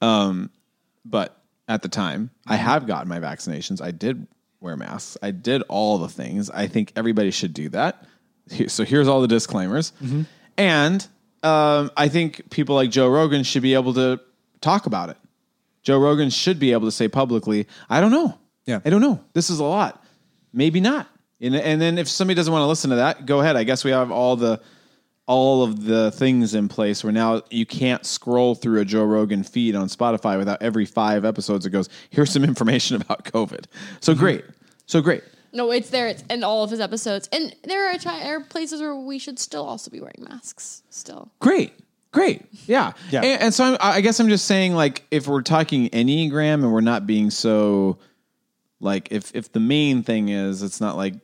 [0.00, 0.50] Um,
[1.04, 3.82] but at the time, I have gotten my vaccinations.
[3.82, 4.26] I did
[4.60, 5.18] wear masks.
[5.22, 6.48] I did all the things.
[6.50, 8.04] I think everybody should do that.
[8.68, 9.92] So here's all the disclaimers.
[10.56, 11.06] And
[11.42, 14.20] um, I think people like Joe Rogan should be able to
[14.60, 15.16] talk about it.
[15.82, 18.38] Joe Rogan should be able to say publicly, I don't know.
[18.66, 18.80] Yeah.
[18.84, 19.24] I don't know.
[19.32, 20.04] This is a lot.
[20.52, 21.08] Maybe not.
[21.40, 23.56] And, and then if somebody doesn't want to listen to that, go ahead.
[23.56, 24.60] I guess we have all the
[25.26, 29.44] all of the things in place where now you can't scroll through a Joe Rogan
[29.44, 33.66] feed on Spotify without every five episodes it goes, here's some information about COVID.
[34.00, 34.20] So mm-hmm.
[34.20, 34.44] great.
[34.86, 35.22] So great.
[35.52, 36.08] No, it's there.
[36.08, 39.38] It's in all of his episodes, and there are, ti- are places where we should
[39.38, 40.82] still also be wearing masks.
[40.90, 41.72] Still, Great.
[42.12, 42.42] Great.
[42.66, 42.92] Yeah.
[43.10, 43.22] Yeah.
[43.22, 46.72] And, and so I'm, I guess I'm just saying, like, if we're talking Enneagram and
[46.72, 47.98] we're not being so,
[48.80, 51.14] like, if, if the main thing is, it's not like,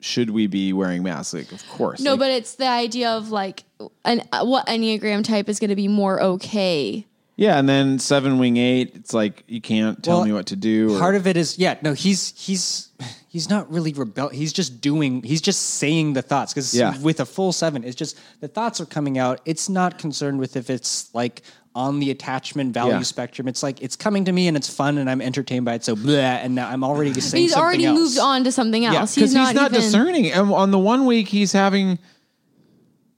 [0.00, 1.32] should we be wearing masks?
[1.32, 2.00] Like, of course.
[2.00, 3.64] no, Like, but it's the idea of like,
[4.04, 7.06] an, uh, what enneagram type is going to be more okay.
[7.36, 7.58] Yeah.
[7.58, 10.94] And then seven wing eight, it's like, you can't tell Well, me what to do.
[10.94, 11.76] or- Part of it is yeah.
[11.82, 12.88] No, he's he's
[13.28, 14.28] he's not really rebel.
[14.30, 15.22] He's just doing.
[15.22, 16.98] He's just saying the thoughts because Yeah.
[17.00, 19.40] with a full seven, it's just the thoughts are coming out.
[19.44, 21.42] It's not concerned with if it's like
[21.74, 23.02] on the attachment value Yeah.
[23.02, 23.46] spectrum.
[23.48, 25.84] It's like it's coming to me and it's fun and I'm entertained by it.
[25.84, 27.98] So blah, and now I'm already saying He's something already else.
[27.98, 29.14] moved on to something else.
[29.14, 30.32] because he's not, even, discerning.
[30.32, 31.98] And on the one week, he's having.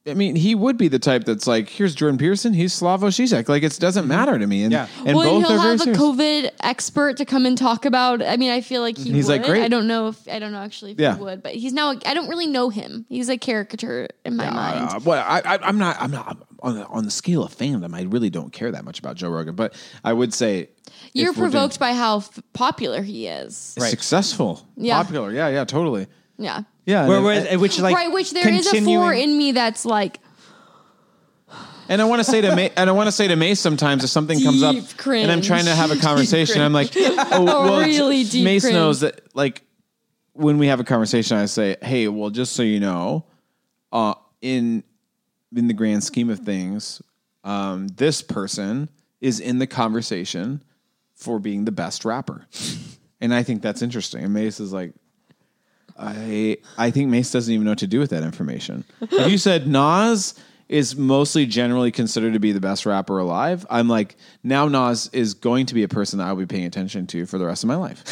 [0.09, 3.49] I mean, he would be the type that's like, here's Jordan Peterson, he's Slavoj Zizek.
[3.49, 4.63] Like, it doesn't matter to me.
[4.65, 4.89] And, Yeah.
[5.05, 5.99] and Well, both he'll are very have a serious.
[6.01, 8.23] COVID expert to come and talk about.
[8.23, 9.41] I mean, I feel like he He's would.
[9.41, 9.63] like, great.
[9.63, 11.17] I don't know if I don't know actually if Yeah.
[11.17, 11.91] he would, but he's now.
[12.07, 13.07] I don't really know him.
[13.09, 14.91] He's a caricature in my mind.
[14.91, 15.97] Uh, well, I, I, I'm not.
[16.01, 17.95] I'm not on the, on the scale of fandom.
[17.95, 20.71] I really don't care that much about Joe Rogan, but I would say
[21.13, 23.77] You're if we're doing- provoked by how f- popular he is.
[23.79, 23.91] Right.
[23.91, 25.01] successful, Yeah.
[25.03, 25.31] popular.
[25.33, 26.09] Yeah, yeah, totally.
[26.37, 26.63] Yeah.
[26.89, 29.53] Yeah, Where, and, where, which like right, which there is a continuing- four in me
[29.53, 30.21] that's like
[31.91, 34.05] and I want to say to Ma- and I want to say to Mace sometimes
[34.05, 37.45] if something comes up Deep and I'm trying to have a conversation, I'm like, oh,
[37.45, 38.75] well, really deep Mace cringe.
[38.75, 39.65] knows that like
[40.33, 43.27] when we have a conversation, I say, "Hey, well, just so you know,
[43.93, 44.83] uh, in
[45.55, 47.03] in the grand scheme of things,
[47.45, 48.89] um, this person
[49.21, 50.63] is in the conversation
[51.15, 52.47] for being the best rapper,"
[53.21, 54.25] and I think that's interesting.
[54.25, 54.95] And Mace is like,
[55.99, 58.85] I I think Mace doesn't even know what to do with that information.
[59.01, 60.35] if you said Nas
[60.69, 65.33] is mostly generally considered to be the best rapper alive, I'm like, now Nas is
[65.35, 67.69] going to be a person that I'll be paying attention to for the rest of
[67.69, 68.07] my life.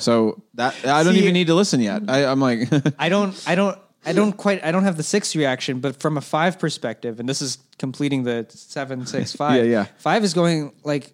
[0.00, 2.02] so that I don't See- even need to listen yet.
[2.08, 2.68] I, I'm like,
[2.98, 6.16] I don't, I don't, I don't quite, I don't have the six reaction, but from
[6.16, 9.56] a five perspective, and this is completing the seven, six, five.
[9.64, 9.86] Yeah, yeah.
[9.98, 11.12] Five is going like,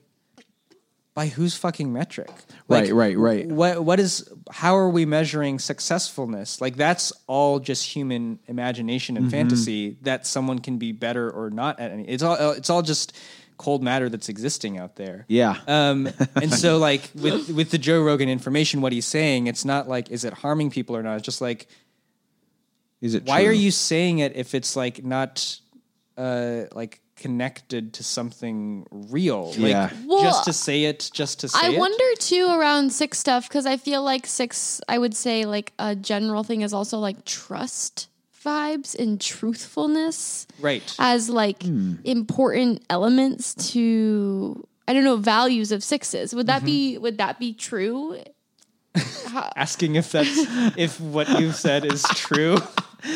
[1.15, 2.31] by whose fucking metric?
[2.73, 3.47] Like, Right, right, right.
[3.47, 6.61] What, what is, how are we measuring successfulness?
[6.61, 9.25] Like that's all just human imagination Mm-hmm.
[9.25, 12.05] and fantasy that someone can be better or not at any.
[12.09, 13.17] It's all, it's all just
[13.59, 15.25] cold matter that's existing out there.
[15.29, 19.65] yeah, Um, and so like with with the Joe Rogan information, what he's saying, it's
[19.65, 21.17] not like is it harming people or not.
[21.19, 21.69] It's just like
[23.01, 23.25] is it?
[23.25, 23.51] why true?
[23.51, 25.61] are you saying it if it's like not
[26.17, 29.53] uh like connected to something real?
[29.57, 29.91] Like Yeah.
[30.07, 31.79] Well, just to say it, just to say I it.
[31.79, 34.81] wonder too around six stuff because I feel like six.
[34.89, 38.09] I would say like a general thing is also like trust
[38.45, 40.95] vibes and truthfulness Right.
[40.99, 41.95] as like Hmm.
[42.05, 46.35] important elements to I don't know values of sixes.
[46.35, 46.67] Would that Mm-hmm.
[46.67, 48.19] be would that be true?
[49.57, 50.37] Asking if that's
[50.77, 52.57] if what you've said is true.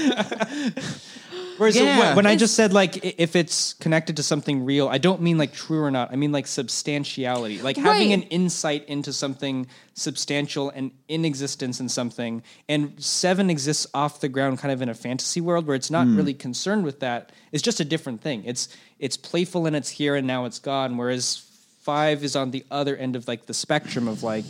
[1.59, 2.15] Whereas Yeah.
[2.15, 5.53] when I just said like if it's connected to something real, I don't mean like
[5.53, 6.13] true or not.
[6.13, 11.89] I mean like substantiality, like having an insight into something substantial and in existence in
[11.89, 12.43] something.
[12.69, 16.07] And seven exists off the ground, kind of in a fantasy world where it's not
[16.07, 16.17] hmm.
[16.17, 17.33] really concerned with that.
[17.53, 18.45] It's just a different thing.
[18.45, 20.97] It's it's playful and it's here and now it's gone.
[20.97, 21.43] Whereas
[21.81, 24.45] five is on the other end of like the spectrum of like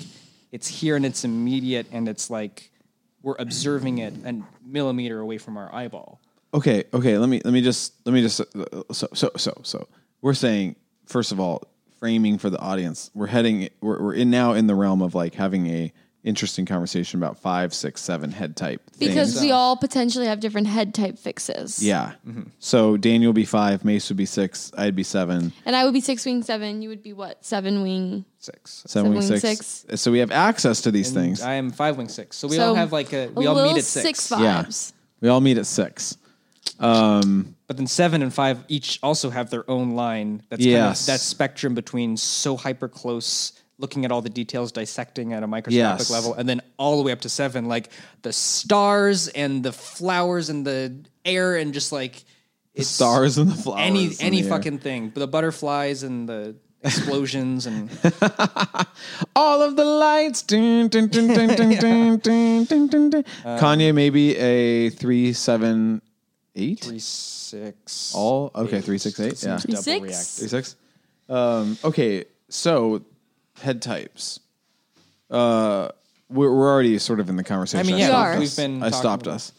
[0.52, 2.70] it's here and it's immediate and it's like
[3.22, 6.20] we're observing it a millimeter away from our eyeball.
[6.56, 7.18] Okay, okay.
[7.18, 9.88] Let me let me just let me just so so so so
[10.22, 10.76] we're saying
[11.06, 11.62] first of all
[12.00, 13.10] framing for the audience.
[13.14, 15.92] We're heading we're we're in now in the realm of like having a
[16.24, 19.42] interesting conversation about five, six, seven head type Because things.
[19.42, 21.80] we all potentially have different head type fixes.
[21.80, 22.14] yeah.
[22.26, 22.48] Mm-hmm.
[22.58, 25.94] So Daniel would be five, Mace would be six, I'd be seven, And I would
[25.94, 26.82] be six wing seven.
[26.82, 27.44] You would be what?
[27.44, 28.24] Seven wing.
[28.40, 28.82] Six.
[28.88, 29.86] seven, wing wing six.
[29.94, 31.42] So we have access to these things.
[31.42, 32.36] I am five wing six.
[32.36, 34.20] So we So all have like a we a all meet at six.
[34.20, 34.64] six yeah.
[35.20, 36.16] We all meet at six.
[36.78, 40.42] Um, but then seven and five each also have their own line.
[40.48, 40.76] That's yes.
[40.76, 45.42] kind of that spectrum between so hyper close, looking at all the details, dissecting at
[45.42, 46.10] a microscopic yes.
[46.10, 47.90] level, and then all the way up to seven, like
[48.22, 50.94] the stars and the flowers and the
[51.24, 52.24] air and just like
[52.74, 53.80] the stars and the flowers.
[53.80, 54.80] Any any fucking air.
[54.80, 57.90] thing, but the butterflies and the explosions and
[59.36, 60.42] all of the lights.
[63.58, 66.02] Kanye maybe a three seven
[66.56, 66.80] eight.
[66.80, 68.12] three six.
[68.14, 69.42] All okay, three six eight.
[69.42, 70.02] Yeah, Double Six?
[70.02, 70.26] react.
[70.26, 70.76] three six.
[71.28, 73.02] Um, okay, so
[73.60, 74.40] head types.
[75.30, 75.88] Uh,
[76.28, 77.86] we're, we're already sort of in the conversation.
[77.86, 77.96] I conversation.
[77.98, 78.38] mean, We yeah, are.
[78.38, 78.82] we've been.
[78.82, 79.52] I stopped us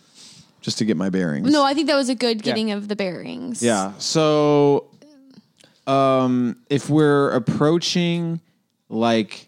[0.61, 1.51] just to get my bearings.
[1.51, 3.61] No, I think that was a good getting of the bearings.
[3.63, 3.93] Yeah.
[3.99, 4.89] So,
[5.85, 8.41] um, if we're approaching
[8.89, 9.47] like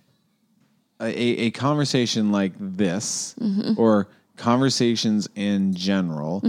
[1.02, 3.36] a, a conversation like this,
[3.78, 6.42] or conversations in general,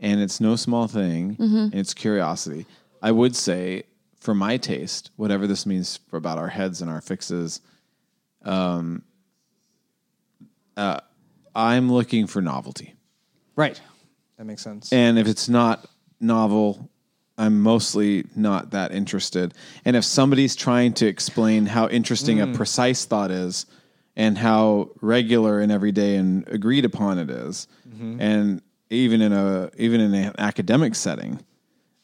[0.00, 2.66] and it's no small thing, and it's curiosity,
[3.02, 3.84] I would say,
[4.20, 7.60] for my taste, whatever this means for about our heads and our fixes,
[8.44, 9.02] um,
[10.76, 11.00] uh,
[11.54, 12.94] I'm looking for novelty.
[13.54, 13.80] Right.
[14.36, 14.92] That makes sense.
[14.92, 15.86] And if it's not
[16.20, 16.90] novel,
[17.38, 19.54] I'm mostly not that interested.
[19.84, 23.66] And if somebody's trying to explain how interesting a precise thought is
[24.16, 27.68] and how regular and everyday and agreed upon it is,
[28.20, 28.60] and
[28.90, 31.40] even in a even in an academic setting,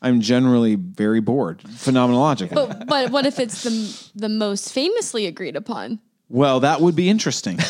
[0.01, 2.55] I'm generally very bored phenomenologically.
[2.55, 6.01] But but what if it's the the most famously agreed upon?
[6.33, 7.59] Well, that would be interesting.
[7.61, 7.69] if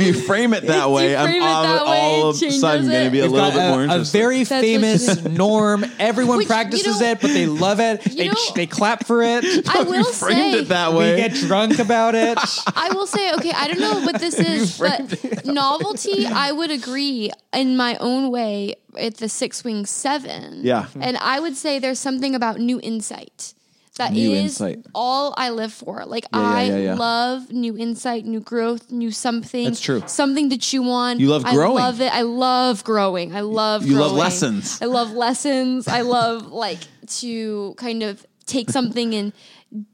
[0.00, 3.04] you frame it that way, I'm all, that way, all of a sudden changes going
[3.06, 5.84] to be a little got bit more a, a very That's famous norm.
[5.98, 8.02] Everyone Which, you practices know- it, but they love it.
[8.14, 9.44] They, know- they clap for it.
[9.74, 11.16] I will you framed say it that we way.
[11.16, 12.38] get drunk about it.
[12.76, 17.32] I will say, okay, I don't know what this is, but novelty, I would agree
[17.52, 20.60] in my own way at the six wing seven.
[20.62, 20.86] Yeah.
[21.00, 23.54] And I would say there's something about new insight.
[23.96, 24.84] That is New insight.
[24.94, 26.04] all I live for.
[26.04, 26.94] Like Yeah, I yeah, yeah.
[26.94, 29.64] love new insight, new growth, new something.
[29.64, 30.02] That's true.
[30.06, 31.20] Something to chew on.
[31.20, 31.78] You love growing.
[31.78, 32.12] I love it.
[32.12, 33.34] I love growing.
[33.36, 34.82] I love You love lessons.
[34.82, 35.86] I love lessons.
[35.86, 36.78] I love like
[37.20, 39.32] to kind of take something and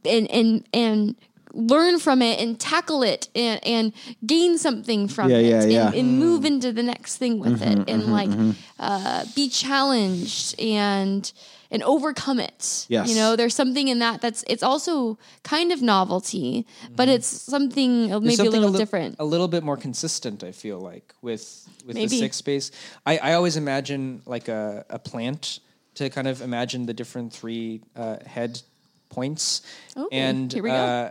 [0.04, 1.14] and and and
[1.52, 3.92] learn from it and tackle it and, and
[4.24, 5.92] gain something from Yeah, it yeah, and, yeah.
[5.92, 8.30] and move into the next thing with Mm-hmm, it and like
[8.78, 11.30] uh, be challenged and
[11.70, 12.86] and overcome it.
[12.88, 13.08] Yes.
[13.08, 16.66] You know, there's something in that that's it's also kind of novelty,
[16.96, 18.26] but it's something maybe Mm-hmm.
[18.26, 19.16] There's a little li- different.
[19.18, 20.42] a little bit more consistent.
[20.44, 22.08] I feel like with with Maybe.
[22.08, 22.70] the six space.
[23.06, 25.60] I, I always imagine like a, a plant
[25.94, 28.60] to kind of imagine the different three uh, head
[29.08, 29.62] points,
[29.98, 30.74] Ooh, and here we go.
[30.76, 31.10] uh,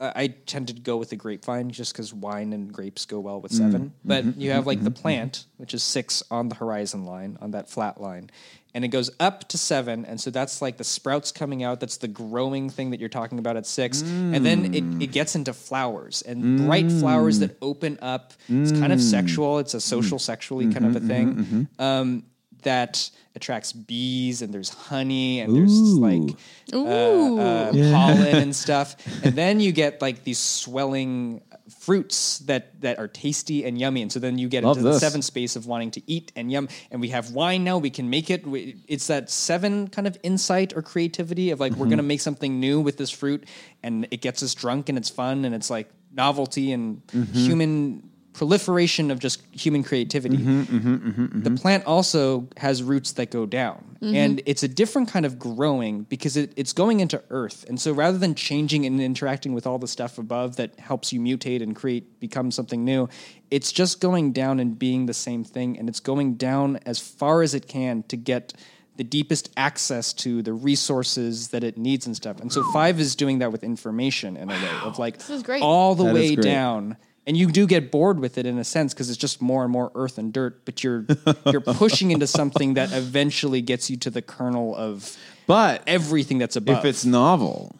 [0.00, 3.42] I tend to go with the grapevine just because wine and grapes go well Mm.
[3.42, 4.40] with 7 But Mm-hmm.
[4.40, 8.00] you have like the plant, which is six on the horizon line, on that flat
[8.00, 8.30] line.
[8.72, 10.04] And it goes up to seven.
[10.04, 11.80] And so that's like the sprouts coming out.
[11.80, 14.00] That's the growing thing that you're talking about at six.
[14.02, 15.02] And then it, Mm.
[15.02, 18.32] it gets into flowers and bright flowers that open up.
[18.48, 19.10] It's kind of Mm.
[19.10, 19.58] sexual.
[19.58, 21.68] It's a social, sexually kind of Mm-hmm, a thing.
[21.80, 22.22] Um,
[22.62, 26.36] that attracts bees and there's honey and there's like
[26.72, 28.96] uh, uh, pollen and stuff.
[29.24, 31.40] And then you get like these swelling
[31.78, 34.02] fruits that that are tasty and yummy.
[34.02, 35.00] And so then you get Love into the this.
[35.00, 36.68] seven space of wanting to eat and yum.
[36.90, 37.78] And we have wine now.
[37.78, 38.44] We can make it.
[38.88, 41.90] It's that seven kind of insight or creativity of like we're Mm-hmm.
[41.90, 43.44] gonna make something new with this fruit,
[43.82, 47.32] and it gets us drunk and it's fun and it's like novelty and Mm-hmm.
[47.38, 50.36] human proliferation of just human creativity.
[50.36, 54.68] Mm-hmm, mm-hmm, mm-hmm, mm-hmm, The plant also has roots that go down, and it's a
[54.68, 57.64] different kind of growing because it, it's going into earth.
[57.68, 61.20] And so rather than changing and interacting with all the stuff above that helps you
[61.20, 63.08] mutate and create, become something new,
[63.50, 65.78] it's just going down and being the same thing.
[65.78, 68.54] And it's going down as far as it can to get
[68.96, 72.40] the deepest access to the resources that it needs and stuff.
[72.40, 75.62] And so five is doing that with information in a way of like is great.
[75.62, 76.44] all the That is way great.
[76.44, 76.96] down
[77.30, 79.70] and you do get bored with it in a sense because it's just more and
[79.70, 81.06] more earth and dirt but you're
[81.46, 85.16] you're pushing into something that eventually gets you to the kernel of
[85.46, 86.78] But everything that's above.
[86.78, 87.76] if it's novel,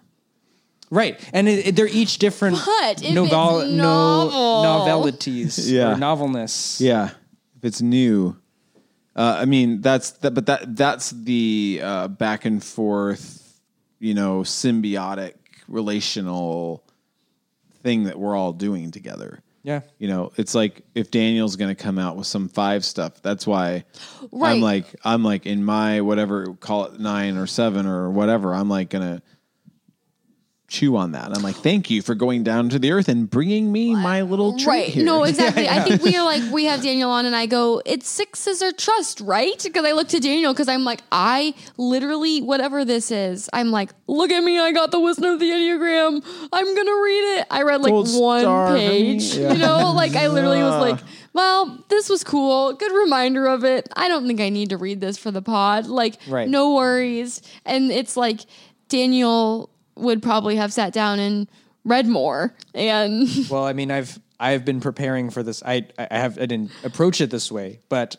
[0.90, 1.18] right.
[1.32, 4.62] And it, it- they're each different But if novel, it's no novel.
[4.62, 5.92] novelities Yeah.
[5.92, 6.80] or novelness.
[6.80, 7.11] Yeah,
[7.57, 8.36] if it's new,
[9.16, 13.59] uh, I mean that's that, but that that's the uh, back and forth,
[13.98, 15.34] you know, symbiotic
[15.68, 16.84] relational
[17.83, 19.43] thing that we're all doing together.
[19.62, 23.20] yeah You know, it's like if Daniel's going to come out with some five stuff.
[23.22, 23.85] That's why
[24.33, 24.53] Right.
[24.53, 28.55] I'm like I'm like in my whatever call it nine or seven or whatever.
[28.55, 29.22] I'm like gonna
[30.71, 31.37] chew on that.
[31.37, 34.53] I'm like, thank you for going down to the earth and bringing me my little
[34.57, 34.89] treat Right.
[34.89, 35.05] here.
[35.05, 35.68] No, exactly.
[35.68, 38.71] I think we are like, we have Daniel on and I go, it's sixes or
[38.73, 39.61] trust, right?
[39.62, 43.91] Because I look to Daniel because I'm like, I literally, whatever this is, I'm like,
[44.07, 44.59] look at me.
[44.61, 46.25] I got the wisdom of the Enneagram.
[46.53, 47.47] I'm going to read it.
[47.51, 49.53] I read like Gold one star page, Yeah.
[49.53, 51.01] you know, like I literally was like,
[51.33, 52.73] well, this was cool.
[52.75, 53.89] Good reminder of it.
[53.97, 55.87] I don't think I need to read this for the pod.
[55.87, 56.49] Like, Right.
[56.49, 57.43] no worries.
[57.66, 58.41] And it's like,
[58.89, 61.48] Daniel would probably have sat down and
[61.84, 62.55] read more.
[62.74, 66.70] And well i mean i've i've been preparing for this i i have i didn't
[66.84, 68.16] approach it this way but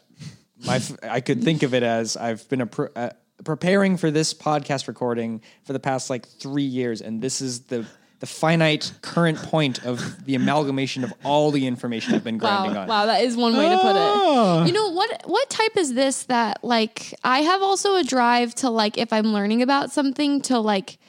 [0.65, 3.09] my f- i could think of it as i've been appro- uh,
[3.43, 7.86] preparing for this podcast recording for the past like three years and this is the
[8.19, 12.82] the finite current point of the amalgamation of all the information i've been grinding Wow,
[12.84, 14.63] on wow, that is one way to put Ah.
[14.63, 14.67] it.
[14.67, 15.23] You know what?
[15.25, 19.34] What type is this that like I have also a drive to like if I'm
[19.34, 20.99] learning about something to like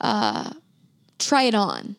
[0.00, 0.52] uh
[1.18, 1.96] try it on,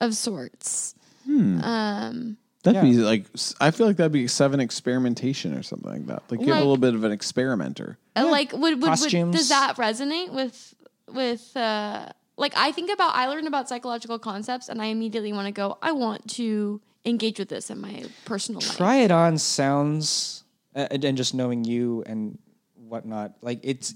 [0.00, 0.94] of sorts.
[1.26, 2.82] Um, that'd Yeah.
[2.82, 3.26] be like
[3.60, 6.22] I feel like that'd be seven experimentation or something like that.
[6.30, 7.98] Like, you're a little bit of an experimenter.
[8.16, 10.74] And like would, would, would does that resonate with
[11.08, 15.46] with uh like I think about I learn about psychological concepts and I immediately want
[15.46, 18.76] to go I want to engage with this in my personal life.
[18.76, 22.38] try it on sounds uh, and and just knowing you and
[22.74, 23.94] whatnot like it's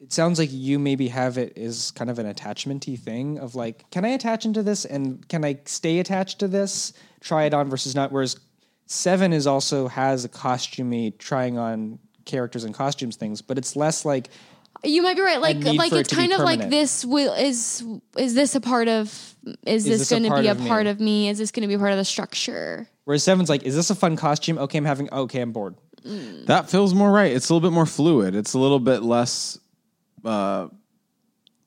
[0.00, 3.88] it sounds like you maybe have it as kind of an attachmenty thing of like
[3.90, 7.68] can i attach into this and can i stay attached to this try it on
[7.68, 8.36] versus not whereas
[8.86, 14.04] seven is also has a costumey trying on characters and costumes things but it's less
[14.04, 14.28] like
[14.84, 15.40] You might be right.
[15.40, 17.82] Like like for it it's kind of like this will is
[18.16, 19.06] is this a part of
[19.66, 20.68] is, this, this going to be a of me?
[20.68, 21.28] part of me?
[21.28, 22.86] Is this going to be a part of the structure?
[23.04, 25.74] whereas seven's like is this a fun costume okay i'm having okay i'm bored
[26.04, 26.44] mm.
[26.46, 27.32] That feels more right.
[27.32, 28.34] It's a little bit more fluid.
[28.34, 29.58] It's a little bit less
[30.24, 30.68] uh,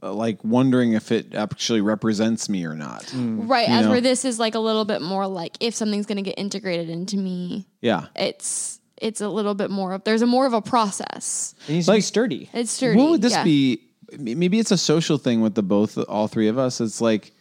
[0.03, 3.03] uh, like wondering if it actually represents me or not.
[3.07, 3.47] Mm.
[3.47, 3.69] Right.
[3.69, 3.91] As know?
[3.91, 6.89] where this is like a little bit more like if something's going to get integrated
[6.89, 8.07] into me, Yeah.
[8.15, 11.53] it's it's a little bit more of there's a more of a process.
[11.67, 12.97] it needs to be Like- sturdy It's sturdy.
[12.99, 13.43] What would this yeah.
[13.43, 13.81] be?
[14.17, 16.81] Maybe it's a social thing with the both, all three of us.
[16.81, 17.31] It's like,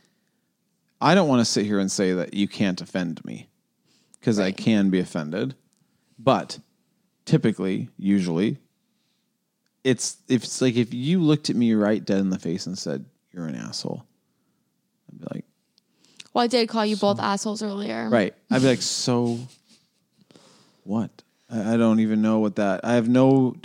[1.00, 3.48] I don't want to sit here and say that you can't offend me
[4.20, 5.54] because I can be offended.
[6.18, 6.60] But
[7.24, 8.58] typically, usually,
[9.84, 12.76] it's if it's like if you looked at me right dead in the face and
[12.78, 14.04] said, You're an asshole,
[15.12, 15.44] I'd be like,
[16.34, 18.08] Well, I did call you both assholes earlier.
[18.08, 18.34] Right.
[18.50, 19.38] I'd be like, so
[20.84, 21.10] what?
[21.50, 22.80] I, I don't even know what that.
[22.84, 23.56] I have no.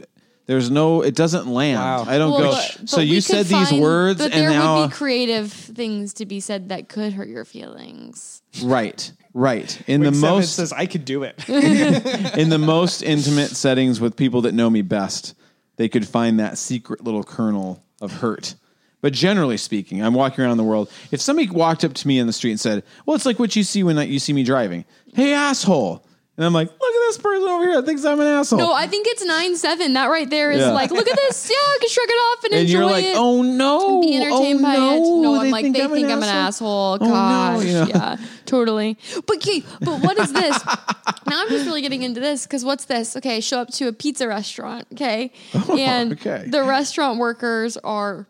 [0.48, 1.02] There's no.
[1.02, 1.80] It doesn't land.
[1.80, 2.06] Wow.
[2.08, 2.52] I don't Well, go.
[2.52, 4.96] but- so but we you could said these words, but and there now would be
[4.96, 8.42] creative things to be said that could hurt your feelings.
[8.64, 9.82] right, right.
[9.88, 11.50] In the Wait, Seven most says I could do it.
[12.38, 15.34] in the most intimate settings with people that know me best,
[15.78, 18.56] they could find that secret little kernel of hurt.
[19.02, 20.90] But generally speaking, I'm walking around the world.
[21.12, 23.56] If somebody walked up to me in the street and said, "Well, it's like what
[23.56, 26.06] you see when you see me driving," hey asshole,
[26.38, 28.74] and I'm like, "Look at this person over here that thinks I'm an asshole." No,
[28.74, 29.94] I think it's nine seven.
[29.94, 30.72] That right there is Yeah.
[30.72, 31.50] like, look at this.
[31.50, 33.16] Yeah, I can shrug it off and, and enjoy you're like, it.
[33.18, 34.94] "Oh no, be entertained oh, by no.
[34.94, 35.22] it.
[35.22, 36.98] No, I'm like, they think I'm an asshole.
[37.02, 37.88] Oh, no, Gosh, you know.
[37.88, 38.98] yeah, totally.
[39.26, 40.66] But okay, but what is this?
[41.28, 43.16] now I'm just really getting into this because what's this?
[43.16, 44.88] Okay, show up to a pizza restaurant.
[44.94, 45.32] Okay,
[45.78, 46.46] and Oh, okay.
[46.50, 48.28] the restaurant workers are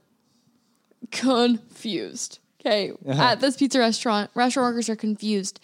[1.12, 2.40] confused.
[2.62, 3.22] Okay, Uh-huh.
[3.22, 5.60] at this pizza restaurant, restaurant workers are confused.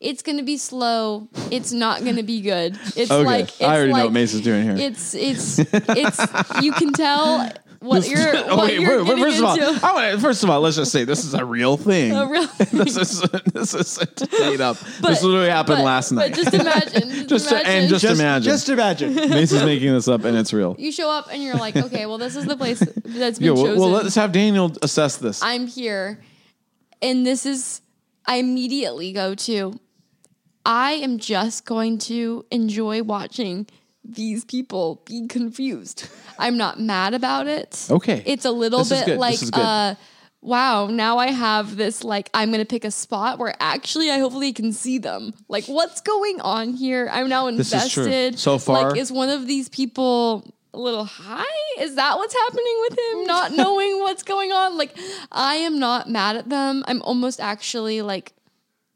[0.00, 1.28] It's gonna be slow.
[1.50, 2.78] It's not gonna be good.
[2.96, 4.76] It's Okay, like it's I already know like, what Mace's doing here.
[4.76, 6.18] It's it's it's
[6.62, 9.90] you can tell what you're oh, what wait, you're wait, getting first of all.
[9.90, 12.12] I wanna, first of all, let's just say this is a real thing.
[12.12, 12.78] A real thing.
[12.84, 13.20] this is
[13.54, 13.98] this is
[14.38, 14.76] made up.
[15.00, 16.30] But- this literally happened but- last night.
[16.34, 17.70] But just imagine, just, Just imagine.
[17.70, 18.42] and just- imagine.
[18.44, 19.14] Just imagine.
[19.14, 20.74] Mace is making this up, and it's real.
[20.78, 23.52] you show up and you're like, okay, well, this is the place that's been Yeah,
[23.52, 23.80] well, chosen.
[23.80, 25.42] well, let's have Daniel assess this.
[25.42, 26.20] I'm here,
[27.00, 27.80] and this is.
[28.28, 29.78] I immediately go to.
[30.66, 33.68] I am just going to enjoy watching
[34.04, 36.08] these people be confused.
[36.38, 37.86] I'm not mad about it.
[37.88, 38.22] Okay.
[38.26, 39.94] It's a little This bit like, uh,
[40.40, 44.18] wow, now I have this, like, I'm going to pick a spot where actually I
[44.18, 45.34] hopefully can see them.
[45.48, 47.08] Like, what's going on here?
[47.12, 48.04] I'm now This is true.
[48.04, 48.38] invested.
[48.40, 51.44] So far- Like, is one of these people a little high?
[51.78, 53.24] Is that what's happening with him?
[53.24, 54.76] Not knowing what's going on?
[54.76, 54.96] Like,
[55.30, 56.84] I am not mad at them.
[56.88, 58.32] I'm almost actually, like,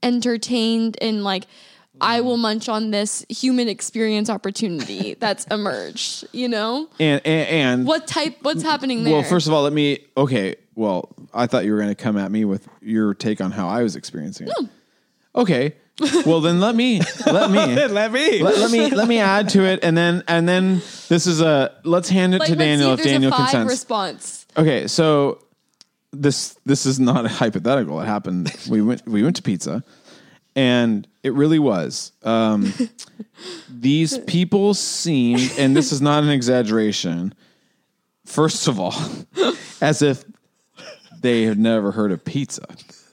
[0.02, 1.46] entertained and, like,
[2.00, 2.42] I will mm.
[2.42, 6.88] munch on this human experience opportunity that's emerged, you know?
[6.98, 9.12] and, and and What type, what's happening there?
[9.12, 10.06] well, first of all, let me.
[10.16, 13.50] Okay, well, I thought you were going to come at me with your take on
[13.50, 14.68] how I was experiencing it.
[15.34, 15.74] Okay,
[16.24, 17.58] well then let me let me.
[17.88, 18.42] Let me.
[18.42, 20.76] Let, let me let me add to it, and then and then
[21.08, 23.70] this is a let's hand it like, to Daniel see if if Daniel consents.
[23.70, 24.46] response.
[24.56, 25.42] Okay, so
[26.12, 28.00] this this is not a hypothetical.
[28.00, 28.54] It happened.
[28.68, 29.84] We went we went to pizza,
[30.54, 32.12] and it really was.
[32.22, 32.72] Um,
[33.68, 37.34] these people seemed, and this is not an exaggeration.
[38.26, 38.94] First of all,
[39.80, 40.24] as if
[41.20, 42.66] they had never heard of pizza.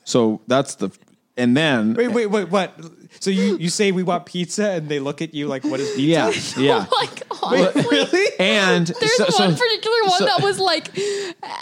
[0.04, 0.90] So that's the,
[1.36, 2.80] and then Wait, wait, wait, what?
[3.20, 5.90] So you, you say we want pizza and they look at you like, what is
[5.96, 6.02] pizza?
[6.02, 6.86] yeah, yeah.
[6.90, 8.28] Oh like really?
[8.40, 10.90] And there's so- so- one particular one so- that was like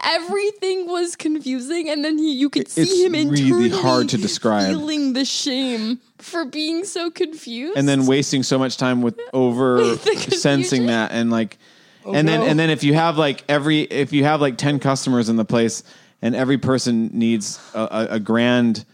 [0.05, 4.17] everything was confusing, and then he, you could see It's him really internally hard to
[4.17, 4.67] describe.
[4.69, 7.77] feeling the shame for being so confused.
[7.77, 10.31] and then wasting so much time with over confusion.
[10.31, 11.57] sensing that and like
[12.05, 14.79] oh, and then and then if you have like every if you have like 10
[14.79, 15.83] customers in the place
[16.21, 18.85] and every person needs a, a, a grand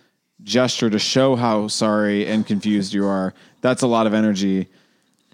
[0.43, 4.67] gesture to show how sorry and confused you are that's a lot of energy.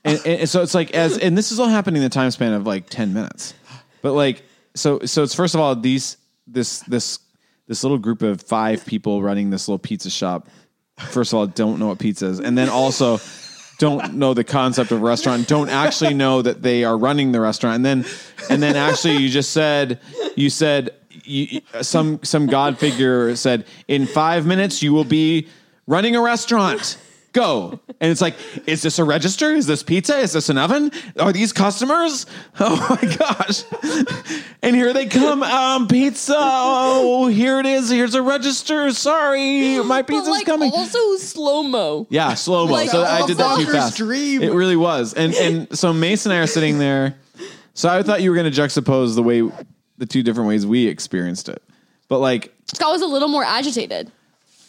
[0.04, 2.54] And, and so it's like as and this is all happening in the time span
[2.54, 3.54] of like 10 minutes.
[4.02, 4.44] But like
[4.76, 7.20] so so it's first of all these this this
[7.68, 10.48] this little group of five people running this little pizza shop
[10.98, 13.20] first of all don't know what pizza is and then also
[13.80, 15.48] don't know the concept of restaurant.
[15.48, 17.76] Don't actually know that they are running the restaurant.
[17.76, 18.06] And then
[18.50, 20.00] and then actually you just said
[20.36, 20.96] you said
[21.28, 25.48] you, some some god figure said in 5 minutes you will be
[25.86, 26.98] running a restaurant
[27.34, 30.92] go and it's like is this a register is this pizza is this an oven
[31.20, 32.26] are these customers
[32.60, 33.64] oh my gosh
[34.64, 40.02] and here they come um pizza oh here it is here's a register sorry my
[40.02, 42.08] pizza's like coming also slow mo.
[42.10, 42.74] yeah, slow mo.
[42.74, 43.98] Like so I did that too fast.
[43.98, 44.42] dream.
[44.42, 45.14] It really was.
[45.14, 47.16] And and so Mace and I are sitting there.
[47.74, 49.48] So I thought you were going to juxtapose the way
[49.98, 51.62] the two different ways we experienced it.
[52.08, 54.12] But like, Scott was a little more agitated.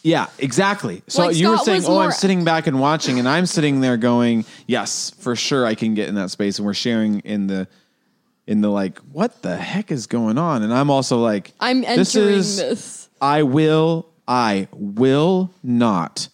[0.02, 1.02] yeah, exactly.
[1.08, 3.28] So Like, you were Scott saying, was "Oh, I'm more- sitting back and watching," and
[3.28, 6.74] I'm sitting there going, "Yes, for sure, I can get in that space." And we're
[6.74, 7.68] sharing in the
[8.46, 12.14] in the like, "What the heck is going on?" And I'm also like, I'm this
[12.16, 13.08] entering is- this.
[13.20, 16.28] I will, I will not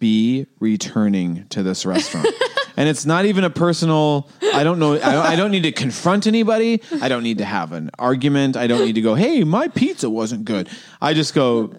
[0.00, 2.26] be returning to this restaurant.
[2.76, 5.72] and it's not even a personal, I don't know, I don't, I don't need to
[5.72, 6.82] confront anybody.
[7.00, 8.56] I don't need to have an argument.
[8.56, 10.68] I don't need to go, hey, my pizza wasn't good.
[11.00, 11.74] I just go,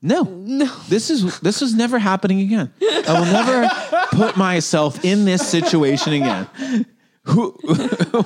[0.00, 0.66] no, no.
[0.88, 2.72] This is this is never happening again.
[2.80, 3.68] I will never
[4.12, 6.86] put myself in this situation again.
[7.24, 7.50] Who?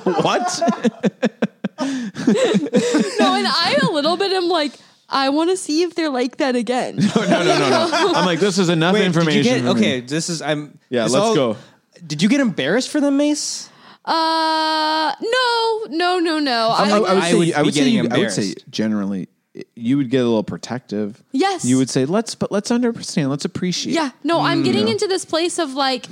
[0.03, 0.61] what?
[3.19, 4.73] No, and I a little bit am like,
[5.13, 6.95] I want to see if they're like that again.
[7.15, 7.69] no, no, no, no.
[7.69, 8.13] No.
[8.15, 9.43] I'm like, this is enough Wait, information.
[9.43, 9.79] Did you for get, me.
[9.81, 10.77] okay, this is I'm.
[10.89, 11.57] Yeah, this let's all- go.
[12.05, 13.69] Did you get embarrassed for them, Mace?
[14.05, 16.69] Uh, no, no, no, no.
[16.69, 18.31] I, I, I would I say, would I be would say, getting you, I would
[18.31, 18.69] say embarrassed.
[18.69, 19.29] generally,
[19.75, 21.23] you would get a little protective.
[21.31, 21.63] Yes.
[21.63, 23.93] You would say, let's, but let's understand, let's appreciate.
[23.93, 24.93] yeah, no, I'm getting Yeah.
[24.93, 26.07] into this place of like,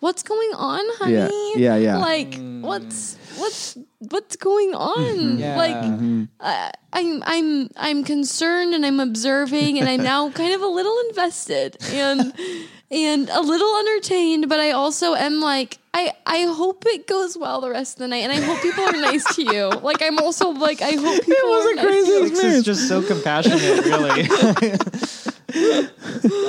[0.00, 1.12] what's going on, honey?
[1.14, 1.96] Yeah, yeah, yeah.
[1.98, 5.38] Like, what's what's what's going on?
[5.38, 5.56] Yeah.
[5.56, 6.24] Like, Mm-hmm.
[6.40, 10.96] uh, I'm I'm I'm concerned and I'm observing and I'm now kind of a little
[11.08, 12.32] invested and
[12.90, 15.78] and a little entertained, but I also am like.
[15.98, 18.84] I, I hope it goes well the rest of the night, and I hope people
[18.84, 19.70] are nice to you.
[19.82, 22.48] Like I'm also like I hope people was are a nice crazy to you.
[22.58, 24.28] Is just so compassionate, really.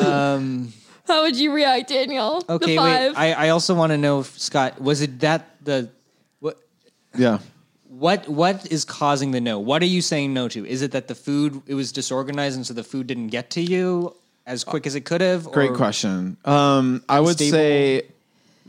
[0.06, 0.74] um,
[1.08, 2.44] How would you react, Daniel?
[2.50, 3.14] okay, the wait.
[3.16, 5.92] I, I also want to know, Scott, was it that the what
[7.18, 7.40] Yeah.
[7.88, 9.60] what what is causing the no?
[9.60, 10.66] What are you saying no to?
[10.66, 13.62] Is it that the food it was disorganized and so the food didn't get to
[13.62, 14.16] you
[14.46, 15.46] as quick as it could have?
[15.52, 16.38] Great question.
[16.46, 17.52] Um, I would Stable?
[17.52, 18.02] say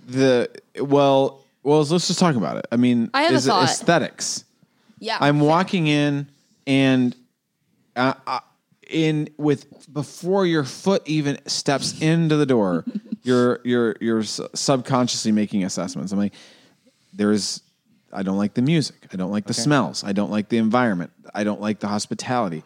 [0.09, 0.49] the,
[0.81, 2.67] well, well, let's just talk about it.
[2.73, 3.65] I mean, I have is it thought.
[3.65, 4.45] aesthetics?
[5.01, 6.27] yeah, I'm walking in
[6.67, 7.15] and
[7.95, 8.41] uh, uh,
[8.89, 12.85] in with before your foot even steps into the door,
[13.23, 16.11] you're you're you're subconsciously making assessments.
[16.13, 16.33] I'm like,
[17.13, 17.61] there's,
[18.13, 18.97] I don't like the music.
[19.13, 20.03] I don't like the smells.
[20.05, 21.11] I don't like the environment.
[21.35, 22.63] I don't like the hospitality.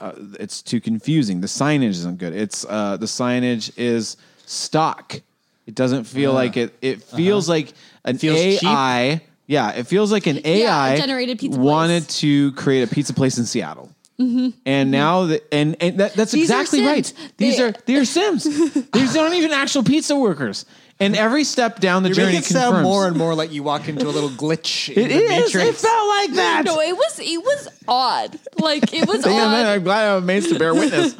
[0.00, 1.40] Uh, it's too confusing.
[1.40, 2.32] The signage isn't good.
[2.34, 4.16] It's uh, the signage is
[4.46, 5.20] stock.
[5.66, 6.74] It doesn't feel like it.
[6.82, 7.72] It feels like
[8.04, 8.64] an Feels cheap.
[8.64, 9.22] AI.
[9.46, 11.64] Yeah, it feels like an AI generated pizza place.
[11.66, 13.90] wanted to create a pizza place in Seattle.
[14.18, 16.38] And now that and, and that, that's Mm-hmm.
[16.40, 17.12] These exactly right.
[17.36, 18.44] These They- are they're Sims.
[18.92, 20.64] These aren't even actual pizza workers.
[21.00, 23.52] And every step down the You journey make it sound confirms more and more like
[23.52, 25.28] you walk into a little glitch in it the is.
[25.28, 25.68] matrix.
[25.70, 26.62] It felt like that.
[26.64, 28.38] no, it was it was odd.
[28.60, 29.70] Like it was Damn, man, odd.
[29.70, 31.16] I'm glad I have mates to bear witness.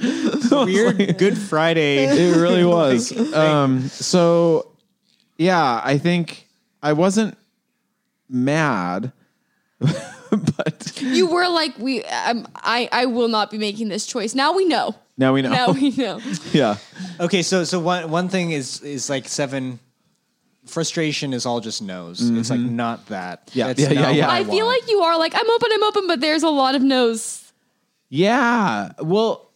[0.51, 2.05] Weird Good Friday.
[2.05, 3.11] it really was.
[3.35, 4.70] Um, so,
[5.39, 6.49] yeah, I think
[6.81, 7.37] I wasn't
[8.29, 9.12] mad,
[9.81, 12.05] but You were like we.
[12.05, 14.35] Um, I I will not be making this choice.
[14.37, 14.95] Now we know.
[15.16, 15.50] Now we know.
[15.50, 16.20] Now we know.
[16.52, 16.76] yeah,
[17.20, 19.78] Okay, so so one one thing is is like seven.
[20.66, 22.22] Frustration is all just no's.
[22.30, 23.50] It's like not that.
[23.52, 24.26] Yeah, That's yeah, yeah, not yeah.
[24.28, 24.80] what I feel want.
[24.82, 25.68] like you are like I'm open.
[25.72, 27.52] I'm open, but there's a lot of no's.
[28.08, 28.92] yeah.
[28.98, 29.50] Well,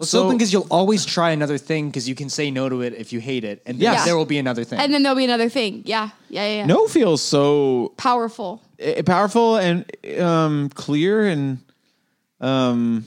[0.00, 2.80] It's so- open because you'll always try another thing because you can say no to
[2.80, 4.04] it if you hate it, and then Yes.
[4.06, 4.78] there will be another thing.
[4.78, 5.82] And then there'll be another thing.
[5.84, 6.56] Yeah, yeah, yeah.
[6.60, 6.66] yeah.
[6.66, 8.62] no feels so Powerful.
[8.78, 9.84] eh, powerful and
[10.18, 11.58] um, clear and
[12.40, 13.04] um,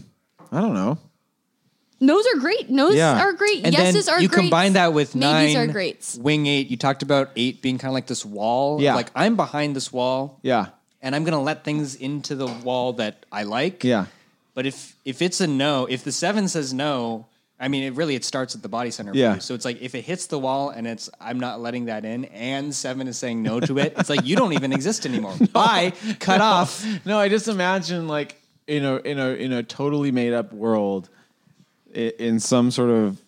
[0.52, 1.00] I don't know.
[2.00, 2.70] No's are great.
[2.70, 3.20] No's Yeah.
[3.24, 3.66] are great.
[3.66, 4.40] and Yeses then are you great.
[4.42, 6.16] combine that with Maybes nine are greats.
[6.16, 6.70] wing eight.
[6.70, 8.82] You talked about eight being kind of like this wall.
[8.82, 8.96] Yeah.
[8.96, 10.68] like I'm behind this wall, Yeah,
[11.02, 13.84] and I'm gonna let things into the wall that I like.
[13.84, 14.06] yeah,
[14.54, 17.26] But if if it's a no, if the seven says no,
[17.60, 19.12] I mean, it really it starts at the body center.
[19.16, 19.40] Yeah.
[19.40, 22.26] So it's like if it hits the wall and it's I'm not letting that in,
[22.26, 25.34] and seven is saying no to it, it's like you don't even exist anymore.
[25.52, 26.86] Bye, cut off.
[27.06, 28.36] No, I just imagine like
[28.68, 31.17] in a in a in a totally made up world, i-
[31.98, 33.22] in some sort of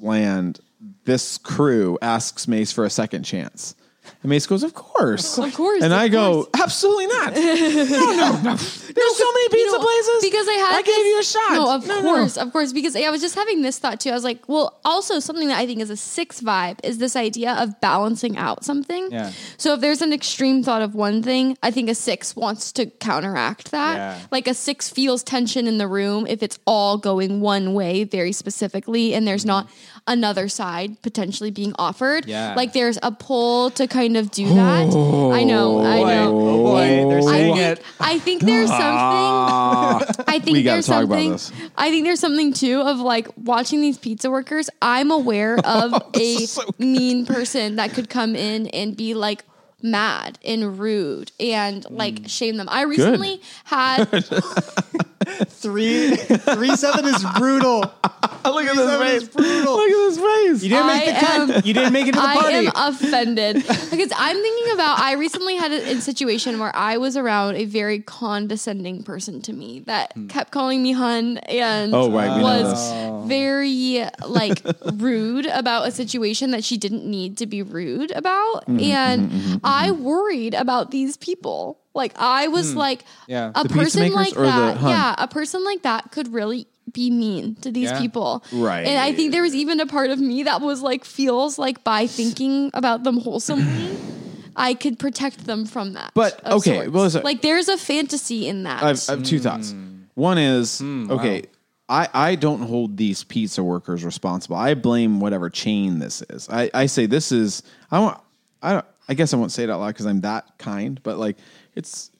[0.00, 0.60] land,
[1.04, 3.74] this crew asks Mace for a second chance.
[4.22, 6.62] And Mace goes, "Of course, Of course, And of I go, course.
[6.62, 7.32] "Absolutely not!
[8.00, 8.54] No, no, no.
[8.54, 11.52] There's so many pizza You know, places because I had I gave you a shot.
[11.52, 12.02] No, of No, no.
[12.02, 12.72] course, of course.
[12.72, 14.10] Because I was just having this thought too.
[14.10, 17.16] I was like, well, also something that I think is a six vibe is this
[17.16, 19.10] idea of balancing out something.
[19.10, 19.32] Yeah.
[19.56, 22.86] So if there's an extreme thought of one thing, I think a six wants to
[22.86, 23.96] counteract that.
[23.96, 24.20] Yeah.
[24.30, 28.32] Like a six feels tension in the room if it's all going one way very
[28.32, 29.68] specifically, and there's not
[30.10, 32.26] another side potentially being offered.
[32.26, 32.54] Yeah.
[32.54, 34.90] Like there's a pull to kind of do that.
[34.92, 35.32] Oh.
[35.32, 35.80] I know.
[35.80, 36.40] I oh know.
[36.40, 37.82] oh boy, they're I think, it.
[38.00, 40.02] I think there's ah.
[40.04, 40.24] something.
[40.28, 41.32] I think We there's talk about something.
[41.32, 41.52] this.
[41.78, 44.68] I think there's something too of like watching these pizza workers.
[44.82, 49.44] I'm aware of oh, a so mean person that could come in and be like
[49.82, 52.28] mad and rude and like mm.
[52.28, 52.68] shame them.
[52.68, 54.04] I recently had
[55.48, 57.80] Three three seven is brutal.
[58.42, 59.36] Look at Seven this is face.
[59.36, 59.76] brutal.
[59.76, 60.62] Look at this face.
[60.62, 61.50] You didn't make the I cut.
[61.50, 62.38] am- you didn't make it to the party.
[62.38, 62.66] I party.
[62.68, 64.98] am offended because I'm thinking about.
[64.98, 69.52] I recently had a, a situation where I was around a very condescending person to
[69.52, 70.28] me that hmm.
[70.28, 74.62] kept calling me hun and Oh, right, we know was very like
[74.94, 79.36] rude about a situation that she didn't need to be rude about, Mm-hmm, and mm-hmm,
[79.38, 80.02] mm-hmm, I mm-hmm.
[80.02, 81.79] worried about these people.
[81.94, 82.78] Like I was hmm.
[82.78, 83.52] like Yeah.
[83.54, 84.76] a The person like or that.
[84.76, 84.90] hun?
[84.90, 88.00] Yeah, a person like that could really be mean to these Yeah.
[88.00, 88.44] people.
[88.52, 88.86] Right.
[88.86, 91.84] And I think there was even a part of me that was like feels like
[91.84, 93.96] by thinking about them wholesomely,
[94.56, 96.12] I could protect them from that.
[96.14, 96.90] But, okay, sorts.
[96.90, 97.22] well, listen.
[97.22, 98.82] like there's a fantasy in that.
[98.82, 99.72] I have, I have two thoughts.
[99.72, 100.02] Hmm.
[100.14, 101.44] One is hmm, okay.
[101.88, 104.56] I, I don't hold these pizza workers responsible.
[104.56, 106.48] I blame whatever chain this is.
[106.48, 108.20] I, I say this is I want
[108.62, 111.18] I don't I guess I won't say it out loud because I'm that kind, but
[111.18, 111.36] like
[111.74, 112.10] it's,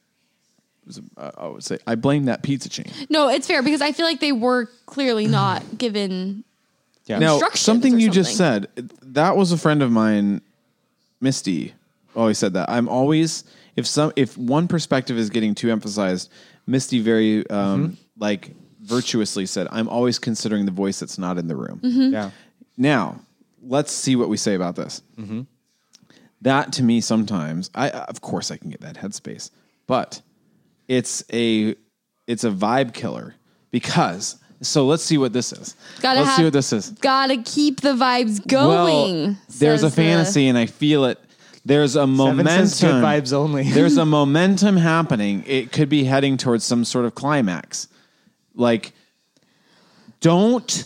[0.87, 2.87] it's uh, I would say I blame that pizza chain.
[3.09, 6.45] No, it's fair because I feel like they were clearly not given.
[7.07, 7.19] Yeah.
[7.19, 8.69] Now something or you just said
[9.03, 10.43] that was a friend of mine,
[11.21, 11.75] Misty,
[12.15, 12.71] always said that.
[12.71, 13.45] I'm always
[13.77, 16.31] if some if one perspective is getting too emphasized,
[16.67, 21.57] Misty very um, like virtuously said, "I'm always considering the voice that's not in the
[21.57, 22.31] room." Yeah.
[22.77, 23.21] Now,
[23.63, 25.03] let's see what we say about this.
[26.43, 29.51] That to me, sometimes, I of course I can get that headspace,
[29.87, 30.23] but
[30.89, 31.75] it's a
[32.27, 33.35] it's a vibe killer
[33.71, 34.37] because.
[34.63, 35.75] So let's see what this is.
[36.03, 36.91] Gotta let's see what this is.
[36.91, 39.25] Gotta keep the vibes going.
[39.25, 41.19] Well, there's a says the- fantasy, and I feel it.
[41.65, 42.67] There's a Seven momentum.
[42.67, 43.71] says good vibes only.
[43.73, 45.45] there's a momentum happening.
[45.47, 47.89] It could be heading towards some sort of climax.
[48.55, 48.93] Like,
[50.21, 50.85] don't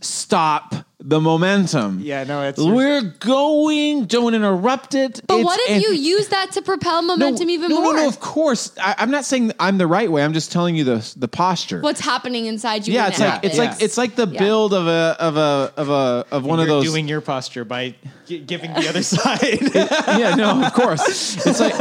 [0.00, 0.74] stop
[1.08, 2.00] the momentum.
[2.02, 4.06] Yeah, no, it's We're going.
[4.06, 5.20] Don't interrupt it.
[5.28, 7.92] But It's- what if and- you use that to propel momentum even no, more?
[7.92, 8.72] No, no, no, of course.
[8.82, 10.24] I, I'm not saying I'm the right way.
[10.24, 11.80] I'm just telling you the the posture.
[11.80, 12.94] What's happening inside you?
[12.94, 14.38] yeah, when it's it like it's like it's like the Yeah.
[14.40, 17.64] build of a of a of a of one of You're those doing your posture
[17.64, 17.94] by
[18.26, 19.58] gi- giving the other side.
[19.74, 21.36] yeah, no, of course.
[21.46, 21.74] It's like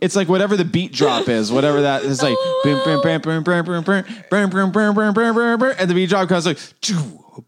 [0.00, 3.42] it's like whatever the beat drop is, whatever that is like boom, boom, boom, boom,
[3.42, 6.26] boom, boom, boom, boom, boom, boom, boom, boom, boom, boom, boom, and the beat drop
[6.30, 6.96] comes like choo,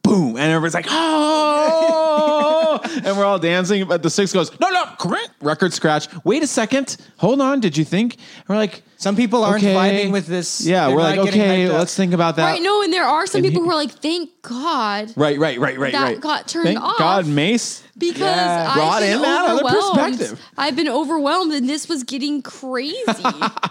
[0.03, 3.87] boom, and everybody's like oh, and we're all dancing.
[3.87, 6.09] But the six goes no, no, correct record scratch.
[6.25, 7.61] Wait a second, hold on.
[7.61, 8.15] Did you think?
[8.15, 9.75] And we're like Some people aren't okay.
[9.75, 10.65] vibing with this.
[10.67, 11.79] Yeah, They're we're not like getting okay, hyped up.
[11.79, 12.45] let's think about that.
[12.53, 12.63] right.
[12.63, 15.59] No, and there are some And people he- who are like, "Thank God," Right, right,
[15.59, 16.21] right, right, That right.
[16.21, 16.99] got turned Thank off.
[16.99, 17.83] God, Mace.
[17.97, 18.67] because Yeah.
[18.69, 20.19] I've Brought been in that other overwhelmed.
[20.19, 20.41] perspective.
[20.57, 22.95] I've been overwhelmed, and this was getting crazy.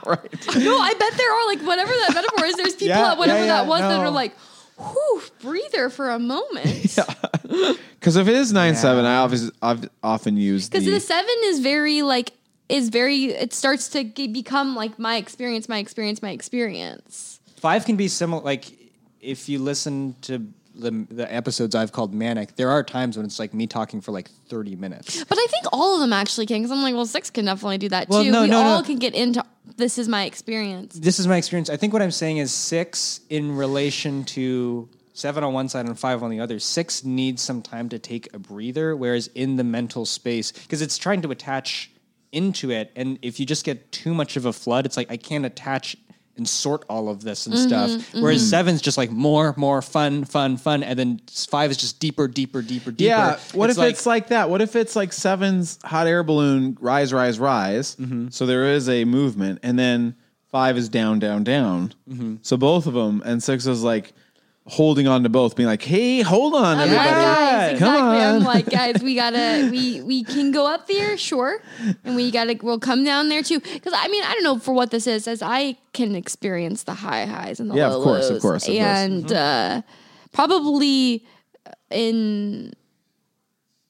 [0.06, 0.56] Right.
[0.56, 2.56] no, I bet there are like whatever that metaphor is.
[2.56, 4.02] There's people Yeah, at whatever yeah, that yeah, was that no.
[4.04, 4.34] are like,
[4.78, 6.96] "Whew, breather for a moment."
[8.00, 11.34] Because if it is nine seven, I often I've often used Because the, the seven
[11.46, 12.34] is very like
[12.70, 13.26] is very.
[13.26, 17.40] It starts to ge- become like my experience, my experience, my experience.
[17.58, 18.44] Five can be similar.
[18.44, 18.66] Like
[19.22, 20.46] if you listen to
[20.76, 24.12] the, the episodes I've called manic, there are times when it's like me talking for
[24.12, 25.24] like thirty minutes.
[25.24, 26.60] But I think all of them actually can.
[26.60, 28.32] Because I'm like, well, six can definitely do that Well, too.
[28.32, 28.86] no, we no, all no.
[28.86, 29.44] can get into.
[29.78, 30.96] This is my experience.
[30.96, 31.70] This is my experience.
[31.70, 35.98] I think what I'm saying is six in relation to seven on one side and
[35.98, 36.60] five on the other.
[36.60, 40.98] Six needs some time to take a breather, whereas in the mental space, because it's
[40.98, 41.92] trying to attach
[42.32, 45.18] into it, and if you just get too much of a flood, it's like I
[45.18, 45.96] can't attach
[46.38, 48.14] and sort all of this and Mm-hmm, stuff.
[48.14, 52.28] Whereas seven's just like more, more fun, fun, fun, and then five is just deeper,
[52.28, 53.04] deeper, deeper, deeper.
[53.04, 53.40] Yeah.
[53.54, 54.50] What if it's like that?
[54.50, 57.96] What if it's like Seven's hot air balloon rise, rise, rise?
[57.96, 58.30] Mm-hmm.
[58.30, 60.16] So there is a movement, and then
[60.52, 61.94] five is down, down, down.
[62.10, 62.36] Mm-hmm.
[62.42, 64.14] So both of them, and six is like
[64.70, 68.18] holding on to both, being like, "Hey, hold on, I'm like, everybody." guys, Come exactly.
[68.20, 68.44] I'm on.
[68.44, 71.62] like, guys, we gotta, we we can go up there, sure,
[72.04, 73.60] and we gotta, we'll come down there too.
[73.60, 76.94] Because I mean, I don't know for what this is, as I can experience the
[76.96, 78.80] high highs and the Yeah, low of course, of lows, course, of course.
[78.80, 79.82] and uh,
[80.34, 81.26] probably
[81.90, 82.74] in.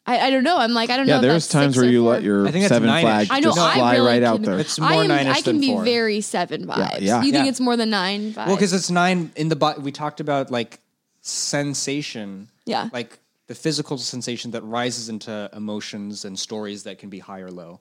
[0.07, 0.57] I, I don't know.
[0.57, 1.17] I'm like I don't Yeah, know.
[1.17, 2.11] if there's that's times six where or you four.
[2.13, 3.27] let your I think that's seven nine-ish.
[3.27, 4.59] flag I know just I fly really right out can- there.
[4.59, 5.83] It's I more am, nine-ish I can than be four.
[5.83, 7.01] very seven vibes.
[7.01, 7.17] yeah.
[7.23, 7.49] You think Yeah.
[7.49, 8.47] it's more than nine vibes?
[8.47, 9.81] Well, because it's nine in the body.
[9.81, 10.79] We talked about like
[11.21, 12.49] sensation.
[12.65, 12.89] Yeah.
[12.93, 17.51] Like the physical sensation that rises into emotions and stories that can be high or
[17.51, 17.79] low.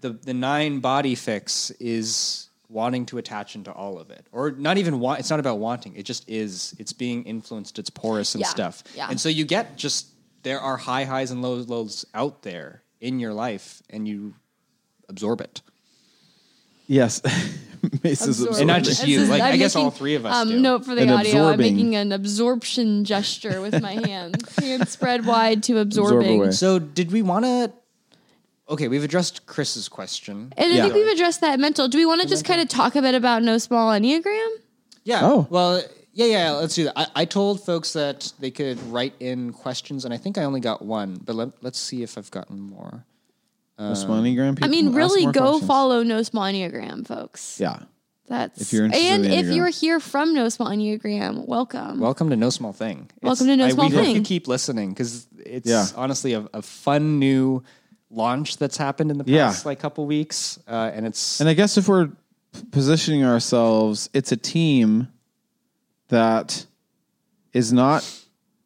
[0.00, 4.78] The the nine body fix is wanting to attach into all of it, or not
[4.78, 5.18] even want.
[5.20, 5.94] It's not about wanting.
[5.96, 6.74] It just is.
[6.78, 7.78] It's being influenced.
[7.78, 8.48] It's porous and Yeah.
[8.48, 8.82] stuff.
[8.96, 9.08] Yeah.
[9.10, 10.06] And so you get just
[10.42, 14.34] there are high highs and low lows out there in your life, and you
[15.08, 15.62] absorb it.
[16.86, 17.22] Yes,
[18.02, 18.58] Mace is Absorb.
[18.58, 19.24] And not just you.
[19.24, 20.60] Like, I'm I guess making, all three of us Um, do.
[20.60, 21.46] Note for the And audio.
[21.48, 24.56] I'm making an absorption gesture with my hands.
[24.58, 26.38] Hands spread wide to absorbing.
[26.40, 26.50] away.
[26.50, 27.72] So did we want to?
[28.68, 30.52] Okay, we've addressed Chris's question.
[30.56, 30.82] And I Yeah.
[30.82, 31.88] think we've addressed that mental.
[31.88, 34.48] Do we want to just kind of talk a bit about no small enneagram?
[35.04, 35.20] Yeah.
[35.22, 35.46] Oh.
[35.50, 36.50] Well, yeah, yeah.
[36.52, 36.98] Let's do that.
[36.98, 40.60] I, I told folks that they could write in questions, and I think I only
[40.60, 41.20] got one.
[41.24, 43.04] But let, let's see if I've gotten more.
[43.78, 45.66] The small Enneagram I mean, ask really, more go questions.
[45.66, 47.58] follow no small enneagram, folks.
[47.58, 47.78] Yeah.
[48.28, 49.56] That's If you're interested and in if Enneagram.
[49.56, 51.98] you're here from no small enneagram, welcome.
[51.98, 53.10] Welcome to No Small Thing.
[53.22, 54.16] Welcome to No I, Small we hope Thing.
[54.16, 55.86] you keep listening because it's Yeah.
[55.96, 57.62] honestly a, a fun new
[58.10, 59.46] launch that's happened in the Yeah.
[59.48, 62.12] past like couple weeks, uh, and it's And I guess if we're p-
[62.70, 65.08] positioning ourselves, it's a team
[66.10, 66.66] that
[67.52, 68.08] is not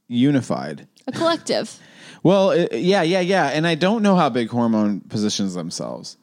[0.08, 0.86] unified.
[1.06, 1.78] a collective.
[2.22, 3.48] Well, it, yeah, yeah, yeah.
[3.48, 6.16] And I don't know how Big Hormone positions themselves,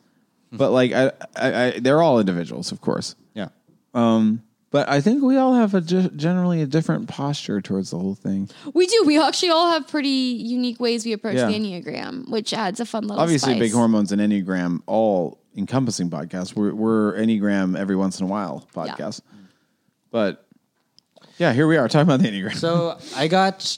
[0.51, 3.13] but like, I, I, I, they're all individuals, of course.
[3.35, 3.49] yeah.
[3.93, 4.41] Um,
[4.71, 8.15] But I think we all have a ge- generally a different posture towards the whole
[8.15, 8.49] thing.
[8.73, 9.03] We do.
[9.05, 11.45] We actually all have pretty unique ways we approach Yeah.
[11.45, 13.59] the Enneagram, which adds a fun little Obviously, spice.
[13.59, 16.55] Big Hormones and Enneagram, all encompassing podcasts.
[16.55, 18.95] We're, we're Enneagram every once in a while Yeah.
[18.95, 19.21] podcast.
[20.09, 20.47] But
[21.41, 22.55] yeah, here we are talking about the Enneagram.
[22.55, 23.75] So I got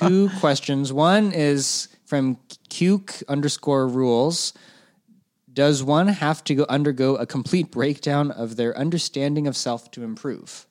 [0.00, 0.92] two questions.
[0.92, 2.36] One is from
[2.68, 4.52] Cuke underscore rules.
[5.52, 10.02] Does one have to go undergo a complete breakdown of their understanding of self to
[10.02, 10.66] improve?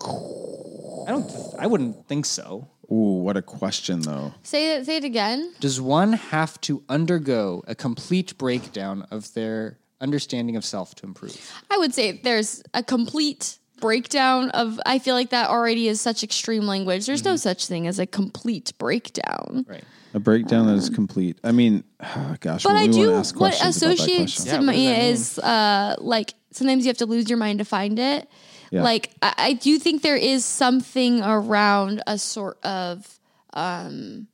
[0.00, 1.30] I don't.
[1.58, 2.66] I wouldn't think so.
[2.90, 4.32] Ooh, what a question, though.
[4.42, 4.86] Say it.
[4.86, 5.52] Say it again.
[5.60, 11.52] Does one have to undergo a complete breakdown of their understanding of self to improve?
[11.70, 14.80] I would say there's a complete breakdown of.
[14.86, 17.06] I feel like that already is such extreme language.
[17.06, 17.30] There's Mm-hmm.
[17.30, 19.64] no such thing as a complete breakdown.
[19.68, 19.84] Right.
[20.14, 21.38] A breakdown that is complete.
[21.42, 21.82] I mean,
[22.40, 23.12] gosh, But we I do.
[23.14, 24.46] ask What questions associates question.
[24.46, 27.64] Yeah, to me that is uh, like sometimes you have to lose your mind to
[27.64, 28.28] find it.
[28.70, 28.82] Yeah.
[28.82, 33.18] Like I, I do think there is something around a sort of
[33.54, 34.28] um,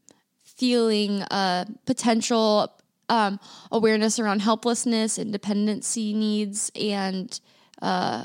[0.45, 2.73] feeling a potential
[3.09, 3.41] um,
[3.73, 7.41] awareness around helplessness and dependency needs and
[7.83, 8.25] uh,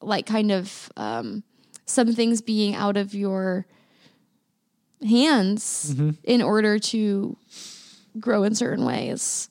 [0.00, 1.42] like kind of um,
[1.86, 3.66] some things being out of your
[5.06, 6.10] hands Mm-hmm.
[6.24, 7.36] in order to
[8.18, 9.48] grow in certain ways.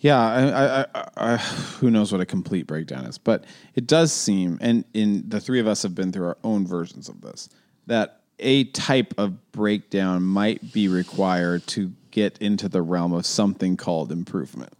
[0.00, 3.44] Yeah, I, I, I, I, who knows what a complete breakdown is, but
[3.74, 7.08] it does seem, and in the three of us have been through our own versions
[7.08, 7.48] of this,
[7.86, 13.76] that a type of breakdown might be required to get into the realm of something
[13.76, 14.72] called improvement,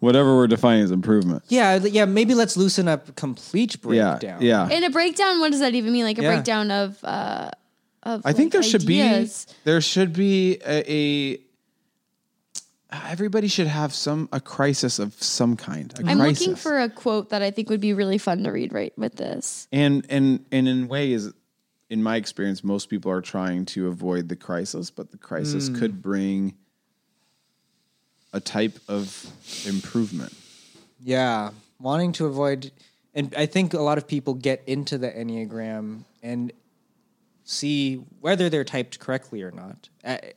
[0.00, 1.42] whatever we're defining as improvement.
[1.48, 1.76] Yeah.
[1.76, 2.04] Yeah.
[2.06, 4.42] Maybe let's loosen up complete Yeah, breakdown.
[4.42, 4.68] yeah.
[4.70, 6.04] And a breakdown, what does that even mean?
[6.04, 6.34] Like a Yeah.
[6.34, 7.50] breakdown of uh
[8.02, 9.28] of I think like, there should be
[9.64, 11.40] there should be a, a
[12.92, 15.92] everybody should have some a crisis of some kind.
[15.98, 16.40] A I'm crisis.
[16.40, 19.16] looking for a quote that I think would be really fun to read right with
[19.16, 19.68] this.
[19.72, 21.30] and and and in ways
[21.88, 25.76] in my experience most people are trying to avoid the crisis but the crisis Hmm.
[25.78, 26.54] could bring
[28.32, 29.26] a type of
[29.66, 30.32] improvement
[31.02, 31.50] Yeah,
[31.80, 32.70] wanting to avoid,
[33.14, 36.52] and I think a lot of people get into the Enneagram and
[37.44, 39.88] see whether they're typed correctly or not.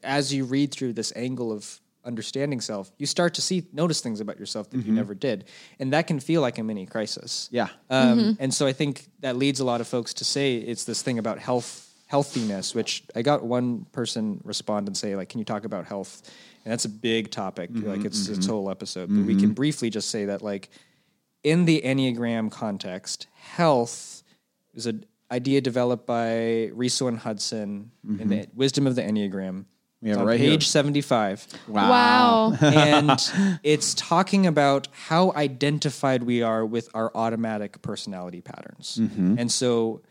[0.03, 4.19] As you read through this angle of understanding self, you start to see notice things
[4.19, 5.45] about yourself that you never did,
[5.79, 7.47] and that can feel like a mini crisis.
[7.51, 10.85] yeah Um, And so I think that leads a lot of folks to say it's
[10.85, 15.39] this thing about health, healthiness, which I got one person respond and say, like, can
[15.39, 16.21] you talk about health?
[16.65, 17.71] And that's a big topic.
[17.71, 18.51] Mm-hmm, like, it's its mm-hmm.
[18.51, 19.09] whole episode.
[19.09, 19.53] But we can mm-hmm.
[19.53, 20.69] briefly just say that, like,
[21.43, 24.23] in the Enneagram context, health
[24.73, 29.65] is an idea developed by Riso and Hudson in the Wisdom of the Enneagram.
[30.01, 30.51] We It's have it on right here.
[30.51, 32.53] page 75 Wow.
[32.61, 38.99] and it's talking about how identified we are with our automatic personality patterns.
[39.01, 39.39] Mm-hmm.
[39.39, 40.01] And so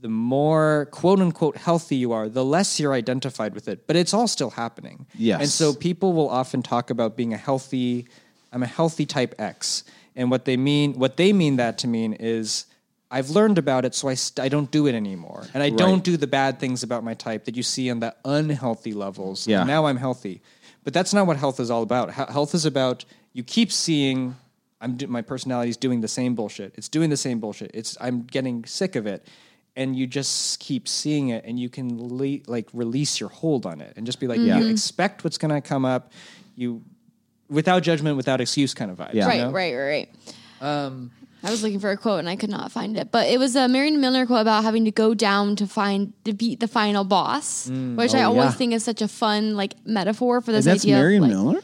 [0.00, 4.14] the more quote unquote healthy you are, the less you're identified with it, but it's
[4.14, 5.06] all still happening.
[5.16, 5.40] Yes.
[5.40, 8.06] And so people will often talk about being a healthy,
[8.52, 9.84] I'm a healthy type X.
[10.14, 12.66] And what they mean, what they mean that to mean is
[13.10, 15.46] I've learned about it, so I, st- I don't do it anymore.
[15.54, 18.14] And I don't do the bad things about my type that you see on the
[18.24, 19.46] unhealthy levels.
[19.48, 19.64] Yeah.
[19.64, 20.42] Now I'm healthy.
[20.84, 22.12] But that's not what health is all about.
[22.14, 24.36] He- Health is about you keep seeing
[24.80, 26.72] I'm do- my personality is doing the same bullshit.
[26.76, 27.70] It's doing the same bullshit.
[27.74, 29.26] It's I'm getting sick of it,
[29.78, 31.88] and you just keep seeing it, and you can
[32.18, 34.58] le- like release your hold on it, and just be like, Yeah.
[34.58, 36.12] you expect what's going to come up,
[36.56, 36.82] you
[37.48, 39.14] without judgment, without excuse, kind of vibe.
[39.14, 39.26] Yeah.
[39.26, 39.50] Right, you know?
[39.52, 40.08] right, right,
[40.60, 40.76] right.
[40.86, 41.10] Um,
[41.42, 43.54] I was looking for a quote and I could not find it, but it was
[43.54, 47.04] a Marion Milner quote about having to go down to find to beat the final
[47.04, 48.50] boss, which I Oh, always yeah.
[48.58, 50.96] think is such a fun like metaphor for this and that's idea.
[50.96, 51.60] marion of, like, milner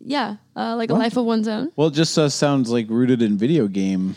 [0.00, 1.72] Yeah, uh, like a life of one's own.
[1.74, 4.14] well it just uh, sounds like rooted in video game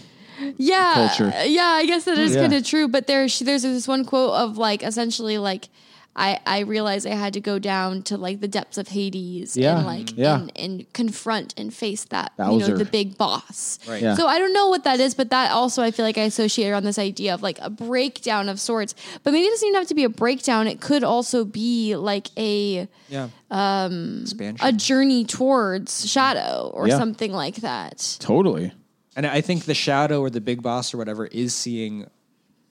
[0.57, 1.33] Yeah, Culture.
[1.45, 2.41] yeah, I guess that is Yeah.
[2.41, 2.87] kind of true.
[2.87, 5.69] But there, she, there's this one quote of like essentially like.
[6.17, 9.79] I, I realized I had to go down to like the depths of Hades Yeah.
[9.79, 10.35] and like Yeah.
[10.39, 13.79] and, and confront and face that you know the big boss.
[13.85, 14.01] Right.
[14.01, 14.15] Yeah.
[14.15, 16.69] So I don't know what that is, but that also I feel like I associate
[16.69, 18.95] around this idea of like a breakdown of sorts.
[19.23, 20.67] But maybe it doesn't even have to be a breakdown.
[20.67, 23.27] It could also be like a yeah.
[23.51, 24.65] Um, Expansion.
[24.65, 26.97] a journey towards shadow or Yeah.
[26.97, 28.15] something like that.
[28.21, 28.71] totally
[29.15, 32.09] And I think the shadow or the big boss or whatever is seeing,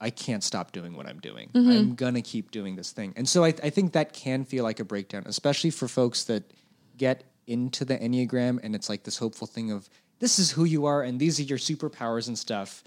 [0.00, 1.48] I can't stop doing what I'm doing.
[1.54, 1.70] Mm-hmm.
[1.70, 3.14] I'm gonna keep doing this thing.
[3.16, 6.42] And so I, I think that can feel like a breakdown, especially for folks that
[6.96, 9.88] get into the Enneagram and it's like this hopeful thing of
[10.18, 12.84] this is who you are and these are your superpowers and stuff.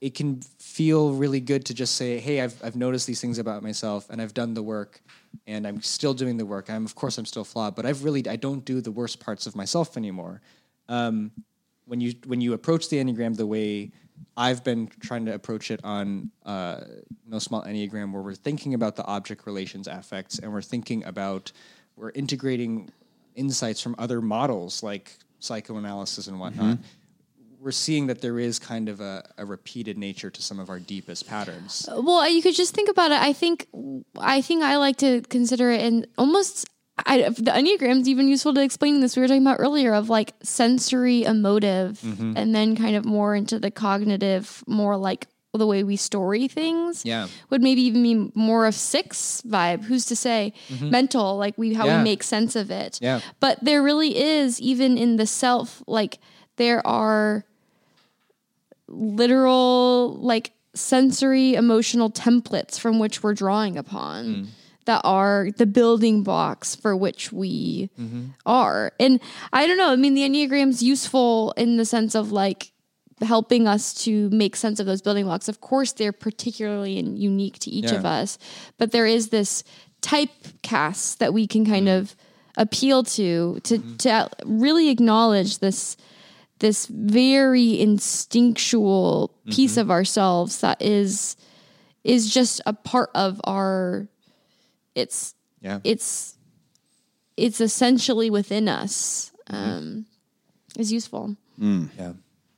[0.00, 3.62] It can feel really good to just say, "Hey, I've I've noticed these things about
[3.62, 5.00] myself, and I've done the work,
[5.46, 6.68] and I'm still doing the work.
[6.68, 9.46] I'm of course I'm still flawed, but I've really I don't do the worst parts
[9.46, 10.42] of myself anymore."
[10.90, 11.30] Um,
[11.86, 13.92] when you when you approach the enneagram the way
[14.36, 16.80] I've been trying to approach it on uh,
[17.26, 21.52] No Small Enneagram, where we're thinking about the object relations affects, and we're thinking about
[21.96, 22.90] we're integrating
[23.36, 26.78] insights from other models like psychoanalysis and whatnot.
[27.60, 30.78] We're seeing that there is kind of a, a repeated nature to some of our
[30.78, 31.88] deepest patterns.
[31.90, 33.20] Well, you could just think about it.
[33.20, 33.68] I think,
[34.18, 36.68] I think I like to consider it in almost.
[36.96, 39.16] I, the enneagram is even useful to explaining this.
[39.16, 42.34] We were talking about earlier of like sensory, emotive, mm-hmm.
[42.36, 47.04] and then kind of more into the cognitive, more like the way we story things.
[47.04, 47.28] Yeah.
[47.50, 49.84] would maybe even be more of six vibe.
[49.84, 50.52] Who's to say?
[50.68, 50.90] Mm-hmm.
[50.90, 51.98] Mental, like we how Yeah.
[51.98, 52.98] we make sense of it.
[53.00, 53.20] Yeah.
[53.40, 56.18] but there really is even in the self, like
[56.56, 57.44] there are
[58.88, 64.46] literal like sensory emotional templates from which we're drawing upon mm.
[64.86, 67.90] That are the building blocks for which we
[68.46, 68.92] are.
[69.00, 69.20] And
[69.52, 72.72] i don't know i mean the enneagram's useful in the sense of like
[73.20, 75.48] helping us to make sense of those building blocks.
[75.48, 77.98] Of course they're particularly and unique to each Yeah.
[77.98, 78.38] of us
[78.78, 79.64] but there is this
[80.02, 82.02] typecast that we can kind mm-hmm.
[82.02, 82.16] of
[82.56, 83.96] appeal to to mm-hmm.
[83.96, 85.96] to really acknowledge this
[86.60, 89.80] this very instinctual piece mm-hmm.
[89.80, 91.36] of ourselves that is
[92.04, 94.08] is just a part of our
[94.94, 95.80] it's Yeah.
[95.84, 96.36] it's
[97.36, 100.06] it's essentially within us um
[100.78, 102.12] is useful yeah.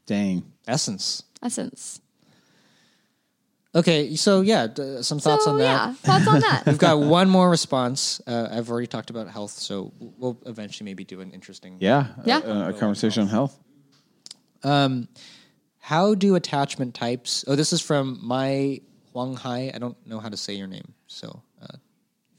[0.07, 0.45] Dang.
[0.67, 1.23] Essence.
[1.43, 2.01] essence
[3.75, 5.65] Okay, so yeah, d- some thoughts so on that.
[5.65, 8.23] yeah thoughts on that We've got one more response.
[8.27, 11.77] Uh, I've already talked about health, so we'll eventually maybe do an interesting.
[11.79, 12.07] Yeah.
[12.25, 12.41] Yeah.
[12.43, 13.59] A, a conversation on health.
[14.63, 15.09] Um,
[15.79, 17.45] how do attachment types?
[17.47, 18.81] Oh, this is from my
[19.13, 19.71] Huang Hai.
[19.75, 21.56] I don't know how to say your name, so uh, if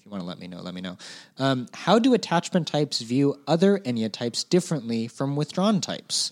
[0.08, 0.98] you want to let me know, let me know.
[1.38, 6.32] Um, how do attachment types view other enneatypes differently from withdrawn types?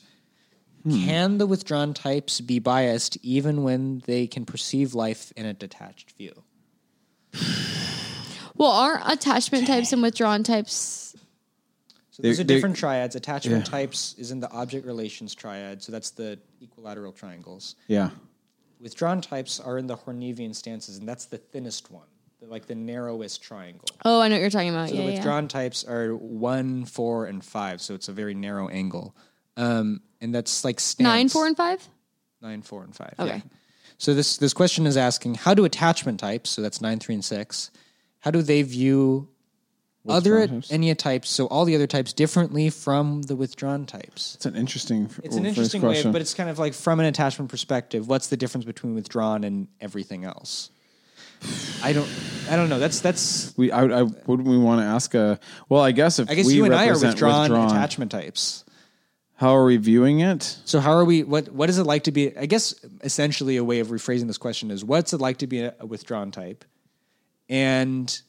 [0.88, 6.12] Can the withdrawn types be biased even when they can perceive life in a detached
[6.12, 6.44] view?
[8.56, 11.16] well aren't attachment types and withdrawn types
[12.12, 13.16] So those They're- different triads.
[13.18, 13.72] Attachment Yeah.
[13.72, 17.76] types is in the object relations triad, so that's the equilateral triangles.
[17.88, 18.12] Yeah.
[18.80, 22.15] Withdrawn types are in the Hornevian stances, and that's the thinnest one, the,
[22.50, 23.88] like the narrowest triangle.
[24.04, 25.14] oh i know what you're talking about So yeah, the yeah.
[25.16, 29.16] withdrawn types are one, four, and five, so it's a very narrow angle.
[29.58, 31.04] Um, and that's like stance.
[31.06, 31.88] nine four and five
[32.42, 33.16] nine, four, and five.
[33.20, 33.38] Okay.
[33.38, 33.42] Yeah.
[33.98, 37.24] So this this question is asking how do attachment types, so that's nine, three, and
[37.26, 37.72] six,
[38.20, 39.30] how do they view
[40.08, 40.72] other Withdrawn types?
[40.72, 44.36] enneatypes, so all the other types, differently from the withdrawn types?
[44.36, 45.10] It's an interesting.
[45.24, 48.38] It's an interesting way, but it's kind of like from an attachment perspective, what's the
[48.38, 50.70] difference between withdrawn and everything else?
[51.84, 52.10] I don't,
[52.50, 52.80] I don't know.
[52.80, 53.54] That's that's.
[53.58, 53.72] we.
[53.72, 55.40] I, I wouldn't we want to ask a.
[55.70, 58.12] Well, I guess if I guess we you and I are represent withdrawn, withdrawn, attachment
[58.12, 58.64] types.
[59.36, 60.44] how are we viewing it?
[60.66, 61.24] So how are we?
[61.24, 62.36] What what is it like to be?
[62.38, 65.62] I guess essentially a way of rephrasing this question is, what's it like to be
[65.62, 66.66] a, a withdrawn type?
[67.50, 68.20] And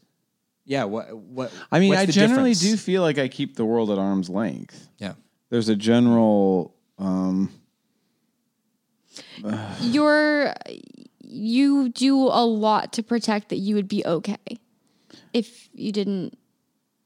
[0.64, 1.52] yeah, what what?
[1.70, 2.72] I mean, what's I the generally difference?
[2.72, 4.88] do feel like I keep the world at arm's length.
[4.98, 5.14] Yeah.
[5.48, 6.74] There's a general.
[6.98, 7.52] Um,
[9.80, 10.52] you're
[11.28, 14.36] you do a lot to protect that you would be okay
[15.32, 16.38] if you didn't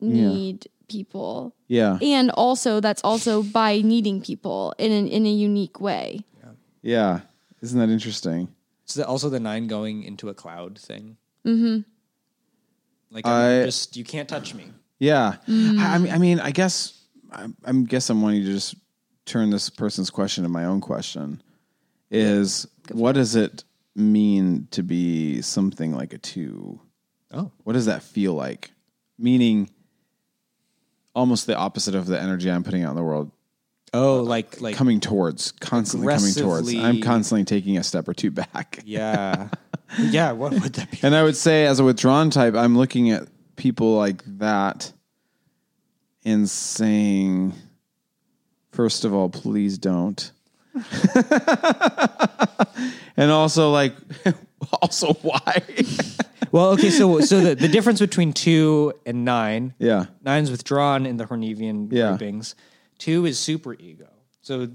[0.01, 1.99] need people yeah.
[2.03, 6.51] and also that's also by needing people in an, in a unique way Yeah.
[6.83, 7.21] yeah.
[7.63, 8.49] Isn't that interesting?
[8.89, 11.17] Is that also the nine going into a cloud thing?
[11.47, 11.83] Mm-hmm.
[13.11, 14.73] Like I'm I- just you can't touch me.
[14.99, 15.37] Yeah.
[15.49, 15.79] Mm.
[15.79, 16.99] I, I mean, I mean, I guess
[17.33, 18.75] I, I guess I'm wanting to just
[19.27, 21.43] turn this person's question to my own question.
[22.11, 23.63] Is what does it
[23.95, 26.81] mean to be something like a two?
[27.33, 28.73] Oh, What does that feel like?
[29.19, 29.71] Meaning,
[31.15, 33.31] almost the opposite of the energy I'm putting out in the world.
[33.93, 36.75] oh, like like coming towards, constantly coming towards.
[36.75, 38.81] I'm constantly taking a step or two back.
[38.85, 39.49] yeah,
[39.99, 40.33] yeah.
[40.33, 40.99] What would that be?
[41.03, 44.93] And I would say, as a withdrawn type, I'm looking at people like that
[46.25, 47.53] and saying,
[48.73, 50.33] first of all, please don't.
[53.17, 53.95] and also, like,
[54.83, 55.63] also, why?
[56.53, 60.07] Well, okay, so so the, the difference between two and nine, yeah.
[60.25, 62.09] nine's withdrawn in the Hornevian Yeah.
[62.09, 62.57] groupings.
[62.99, 64.09] Two is super ego.
[64.43, 64.67] So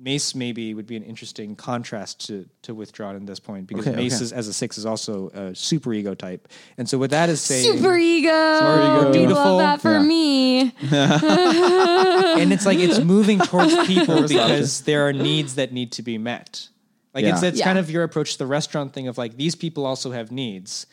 [0.00, 3.96] Mace maybe would be an interesting contrast to to withdrawn in this point because Okay,
[3.96, 4.24] Mace okay.
[4.24, 6.46] is, as a six is also a super ego type.
[6.76, 9.06] And so what that is saying, super ego ego.
[9.06, 9.42] we Beautiful.
[9.56, 10.02] love that for Yeah.
[10.02, 10.60] me
[12.40, 16.18] and it's like it's moving towards people because there are needs that need to be
[16.18, 16.68] met.
[17.14, 17.64] Like it's it's Yeah.
[17.64, 20.86] kind of your approach to the restaurant thing of like these people also have needs.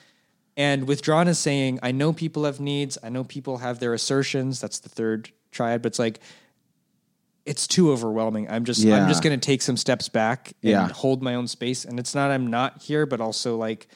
[0.57, 4.61] And withdrawn is saying, I know people have needs, I know people have their assertions.
[4.61, 6.21] That's the third triad, but it's like
[7.45, 8.49] it's too overwhelming.
[8.49, 8.95] I'm just Yeah.
[9.01, 10.89] I'm just gonna take some steps back and Yeah.
[10.89, 11.85] hold my own space.
[11.85, 13.87] And it's not I'm not here, but also like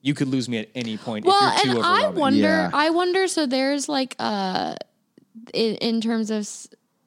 [0.00, 2.70] you could lose me at any point well, if you're too and I wonder, Yeah.
[2.72, 3.28] I wonder.
[3.28, 4.74] So there's like, uh,
[5.54, 6.48] in, in terms of,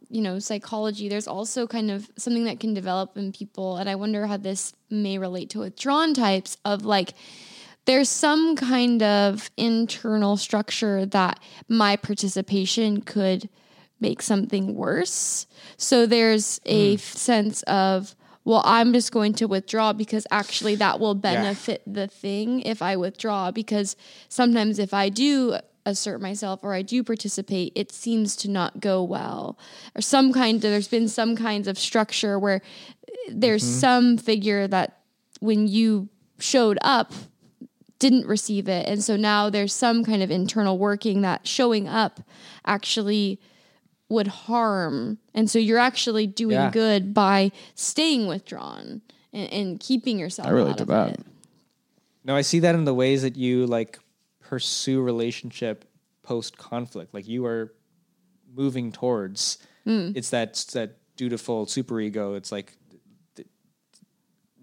[0.10, 3.96] you know, psychology, there's also kind of something that can develop in people, and I
[3.96, 7.14] wonder how this may relate to withdrawn types of like.
[7.86, 11.40] There's some kind of internal structure that
[11.70, 13.48] my participation could
[14.00, 15.48] make something worse.
[15.78, 16.96] So there's a hmm.
[16.96, 22.08] f- sense of, well, I'm just going to withdraw because actually that will benefit the
[22.08, 23.52] thing if I withdraw.
[23.52, 23.96] Because
[24.30, 29.04] sometimes if I do assert myself or I do participate, it seems to not go
[29.04, 29.58] well.
[29.96, 32.62] Or some kind of, there's been some kinds of structure where
[33.30, 33.80] there's mm-hmm.
[33.80, 35.00] some figure that
[35.40, 36.10] when you
[36.40, 37.14] showed up,
[37.98, 38.88] didn't receive it.
[38.88, 42.20] And so now there's some kind of internal working that showing up
[42.66, 43.40] actually
[44.10, 45.18] would harm.
[45.34, 46.70] And so you're actually doing Yeah.
[46.72, 49.02] good by staying withdrawn
[49.34, 50.48] and, and keeping yourself.
[50.48, 51.10] I relate out to of that.
[51.14, 51.26] it.
[52.24, 54.00] No, I see that in the ways that you like
[54.40, 55.86] pursue relationship
[56.24, 57.14] post conflict.
[57.14, 57.74] Like you are
[58.56, 59.58] moving towards.
[59.84, 60.12] Hmm.
[60.16, 62.36] It's that it's that dutiful superego.
[62.38, 62.78] It's like th-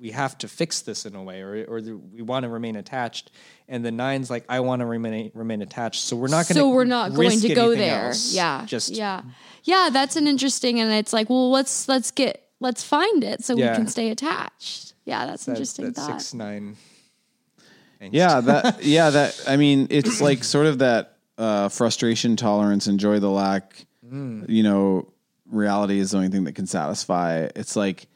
[0.03, 2.75] we have to fix this in a way, or or the, we want to remain
[2.75, 3.31] attached.
[3.69, 6.03] And the nine's like I want to remain remain attached.
[6.03, 6.57] So we're not going.
[6.57, 8.07] So we're not going to go there.
[8.09, 8.35] else.
[8.35, 8.65] Yeah.
[8.67, 9.23] just yeah.
[9.63, 13.57] Yeah, that's an interesting and it's like, well, let's let's get let's find it so
[13.57, 13.71] Yeah.
[13.71, 14.95] we can stay attached.
[15.05, 16.21] Yeah, that's that, interesting that thought.
[16.21, 16.77] six nine.
[18.01, 18.11] angst.
[18.13, 23.21] Yeah, that yeah, that I mean, it's like sort of that uh, frustration tolerance, enjoy
[23.21, 23.87] the lack.
[24.11, 25.13] You know,
[25.47, 27.49] reality is the only thing that can satisfy.
[27.57, 28.09] It's like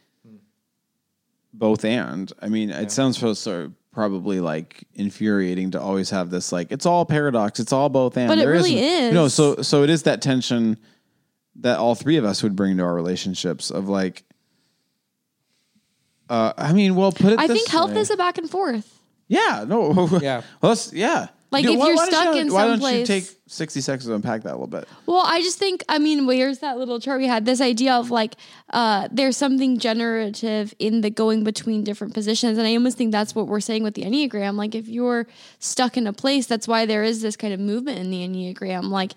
[1.59, 2.33] both and.
[2.41, 6.85] I mean, it sounds so, so probably like infuriating to always have this like it's
[6.87, 8.29] all paradox, it's all both and.
[8.29, 9.15] But it really isn't- is.
[9.15, 10.79] No, so so it is that tension
[11.57, 14.23] that all three of us would bring to our relationships of like.
[16.29, 17.39] Uh, I mean, well, put it.
[17.39, 18.01] I this think health way.
[18.01, 19.01] is a back and forth.
[19.29, 20.09] Yeah, no.
[20.23, 20.43] Yeah.
[20.61, 21.29] Well, that's, yeah.
[21.53, 23.25] Like, Dude, if why- you're why stuck you- in why some don't place- you take
[23.47, 24.89] 60 seconds to unpack that a little bit?
[25.07, 27.45] Well, I just think, I mean, where's that little chart we had?
[27.45, 28.35] This idea of like,
[28.77, 32.59] uh, there's something generative in the going between different positions.
[32.59, 34.57] And I almost think that's what we're saying with the Enneagram.
[34.57, 35.27] Like, if you're
[35.59, 38.91] stuck in a place, that's why there is this kind of movement in the Enneagram.
[38.91, 39.13] Like,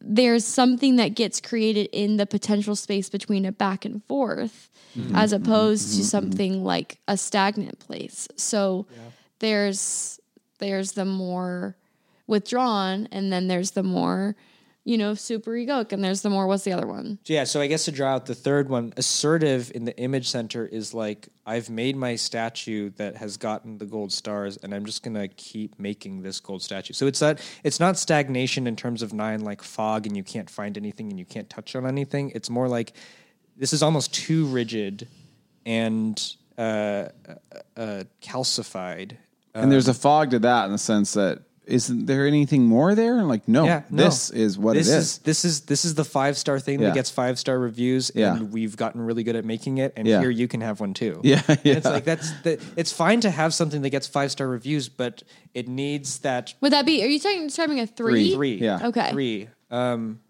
[0.00, 4.70] there's something that gets created in the potential space between a back and forth
[5.14, 8.26] as opposed to something like a stagnant place.
[8.34, 8.86] So
[9.38, 10.18] there's
[10.58, 11.76] there's the more
[12.26, 14.34] withdrawn and then there's the more
[14.86, 17.66] you know super egoic and there's the more what's the other one Yeah, so I
[17.66, 21.68] guess to draw out the third one, assertive in the image center is like I've
[21.68, 26.22] made my statue that has gotten the gold stars, and I'm just gonna keep making
[26.22, 26.92] this gold statue.
[26.92, 30.48] So it's that it's not stagnation in terms of nine like fog, and you can't
[30.48, 32.30] find anything and you can't touch on anything.
[32.34, 32.92] It's more like
[33.56, 35.08] this is almost too rigid
[35.66, 37.08] and uh, uh,
[37.76, 39.16] uh, calcified.
[39.52, 43.18] and there's a fog to that in the sense that isn't there anything more there?
[43.18, 44.04] And like, no, Yeah, no.
[44.04, 45.18] this is what this it is.
[45.18, 46.88] This is this is the five star thing Yeah.
[46.88, 48.36] that gets five star reviews, Yeah.
[48.36, 49.92] and we've gotten really good at making it.
[49.96, 50.20] And Yeah.
[50.20, 51.20] here you can have one too.
[51.24, 51.74] Yeah, And yeah.
[51.74, 55.22] it's like that's the, it's fine to have something that gets five star reviews, but
[55.54, 58.54] it needs that would that be are you talking describing a three three.
[58.58, 58.86] Yeah.
[58.88, 59.10] Okay.
[59.10, 59.48] three.
[59.70, 60.20] Um,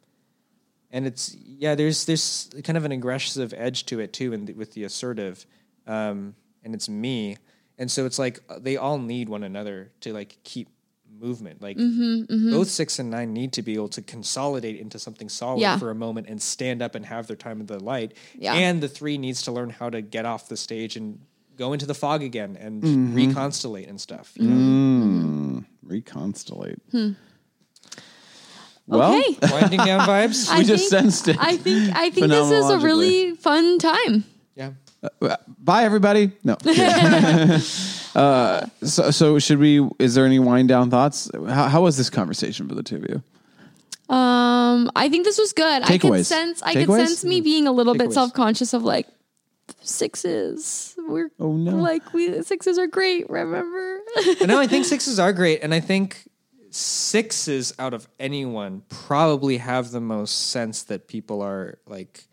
[0.90, 4.72] and it's yeah, there's there's kind of an aggressive edge to it too, and with
[4.72, 5.44] the assertive,
[5.86, 6.34] um,
[6.64, 7.36] and it's me,
[7.76, 10.68] and so it's like they all need one another to like keep
[11.20, 11.62] movement.
[11.62, 15.60] Like Mm-hmm, both six and nine need to be able to consolidate into something solid
[15.60, 15.78] Yeah.
[15.78, 18.12] for a moment and stand up and have their time in the light.
[18.34, 18.54] Yeah.
[18.54, 21.18] And the three needs to learn how to get off the stage and
[21.56, 23.16] go into the fog again and Mm-hmm.
[23.16, 24.32] reconstellate and stuff.
[24.36, 25.64] You know?
[25.86, 26.78] Reconstellate.
[26.90, 27.12] Hmm.
[28.86, 30.48] Well, okay Winding down vibes.
[30.50, 31.36] I we just think- sensed it.
[31.40, 34.24] i think i think this is a really fun time
[34.54, 34.70] yeah.
[35.58, 36.32] Bye, everybody.
[36.42, 36.56] No.
[38.16, 39.86] uh, so, so should we?
[39.98, 41.30] Is there any wind down thoughts?
[41.48, 43.22] How, how was this conversation for the two of you?
[44.08, 46.26] um i think this was good i could Takeaways.
[46.26, 49.08] sense i could sense me being a little bit self-conscious of like
[49.80, 51.72] sixes we're Oh, no.
[51.74, 53.98] like we sixes are great remember
[54.46, 56.28] no, I think sixes are great, and I think
[56.70, 62.26] sixes out of anyone probably have the most sense that people are like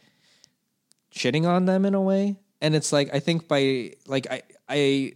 [1.14, 2.36] shitting on them in a way.
[2.62, 5.14] And it's like I think by like I I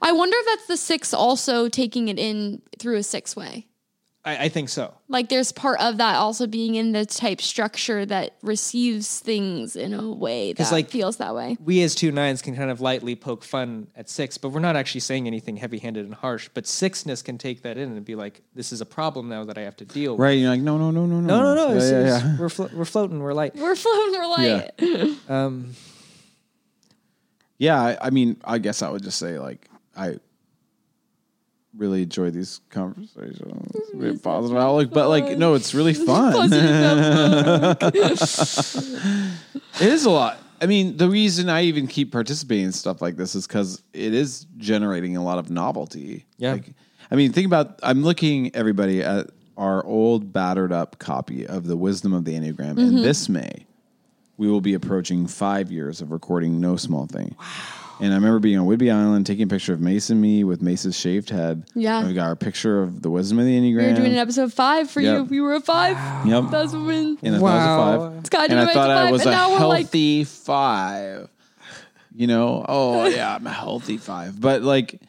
[0.00, 3.66] I wonder if that's the six also taking it in through a six way.
[4.24, 4.92] I, I think so.
[5.08, 9.94] Like there's part of that also being in the type structure that receives things in
[9.94, 11.56] a way that like- feels that way.
[11.64, 14.74] We as two nines can kind of lightly poke fun at six, but we're not
[14.74, 16.48] actually saying anything heavy handed and harsh.
[16.54, 19.58] But sixness can take that in and be like, this is a problem now that
[19.58, 20.20] I have to deal with.
[20.20, 20.38] Right?
[20.38, 21.78] You're like, no, no, no, no, no, No, no, no.
[21.78, 22.36] Yeah, yeah, yeah.
[22.38, 23.20] We're, flo- we're floating.
[23.20, 23.54] We're light.
[23.54, 24.70] We're floating, we're light.
[24.78, 25.14] Yeah.
[25.28, 25.74] Um,
[27.58, 30.18] Yeah, I, I mean, I guess I would just say like I
[31.76, 33.40] really enjoy these conversations.
[33.74, 36.50] It's a bit positive outlook, but like no, it's really fun.
[39.78, 40.38] It is a lot.
[40.60, 44.14] I mean, the reason I even keep participating in stuff like this is because it
[44.14, 46.24] is generating a lot of novelty.
[46.38, 46.52] Yeah.
[46.52, 46.72] Like,
[47.10, 47.78] I mean, think about.
[47.82, 49.26] I'm looking everybody at
[49.58, 52.78] our old battered up copy of the Wisdom of the Enneagram, Mm-hmm.
[52.78, 53.66] and this May
[54.36, 57.34] we will be approaching five years of recording No Small Thing.
[57.38, 57.46] Wow.
[57.98, 60.60] And I remember being on Whidbey Island, taking a picture of Mace and me with
[60.60, 61.64] Mace's shaved head.
[61.74, 62.00] Yeah.
[62.00, 63.62] And we got our picture of the Wisdom of the Enneagram.
[63.76, 63.90] We Enneagram.
[63.92, 65.30] were doing an episode five for Yep.
[65.30, 65.36] you.
[65.36, 65.96] You were a five.
[66.26, 66.44] Yep.
[66.50, 67.48] That's when and I Wow.
[67.50, 68.18] thought it was a five.
[68.18, 71.28] It's kind and of I thought I was and a now we're like, healthy five.
[72.14, 74.38] You know, oh yeah, I'm a healthy five.
[74.38, 75.00] But like,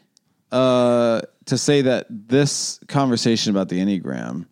[0.54, 4.46] uh, to say that this conversation about the enneagram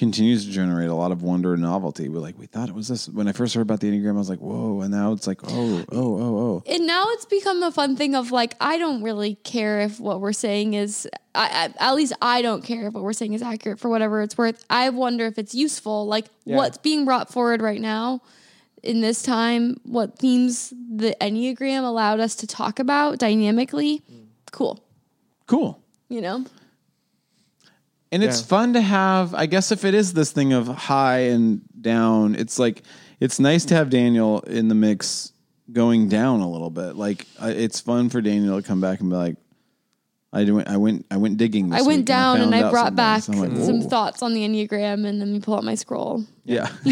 [0.00, 2.08] continues to generate a lot of wonder and novelty.
[2.08, 3.06] We're like, we thought it was this.
[3.06, 5.40] When I first heard about the enneagram, I was like, whoa, and now it's like,
[5.44, 6.62] oh, oh, oh, oh.
[6.66, 10.22] and now it's become a fun thing of like I don't really care if what
[10.22, 13.42] we're saying is I, I, at least I don't care if what we're saying is
[13.42, 14.64] accurate for whatever it's worth.
[14.70, 16.06] I wonder if it's useful.
[16.06, 16.56] Like Yeah.
[16.56, 18.22] what's being brought forward right now
[18.82, 24.02] in this time, what themes the Enneagram allowed us to talk about dynamically.
[24.10, 24.28] Mm.
[24.50, 24.82] Cool.
[25.46, 25.78] Cool.
[26.08, 26.46] You know?
[28.12, 28.46] And it's Yeah.
[28.46, 32.58] fun to have, I guess, if it is this thing of high and down, it's
[32.58, 32.82] like,
[33.20, 35.32] it's nice to have Daniel in the mix
[35.72, 36.96] going down a little bit.
[36.96, 39.36] Like, uh, it's fun for Daniel to come back and be like,
[40.32, 41.70] I went, I went, I went digging.
[41.70, 44.32] This I went week down and found I brought back So like, some thoughts on
[44.32, 46.24] the Enneagram and then we pull out my scroll.
[46.44, 46.68] Yeah.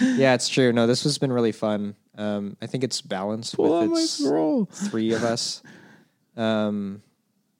[0.00, 0.72] yeah, it's true.
[0.72, 1.94] No, this has been really fun.
[2.16, 4.66] Um, I think it's balanced Pull out with my its scroll.
[4.66, 5.62] three of us.
[6.36, 7.02] Um,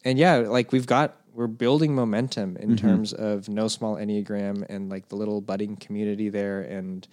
[0.05, 4.89] and yeah, like we've got we're building momentum in terms of no small enneagram and
[4.91, 7.07] like the little budding community there, and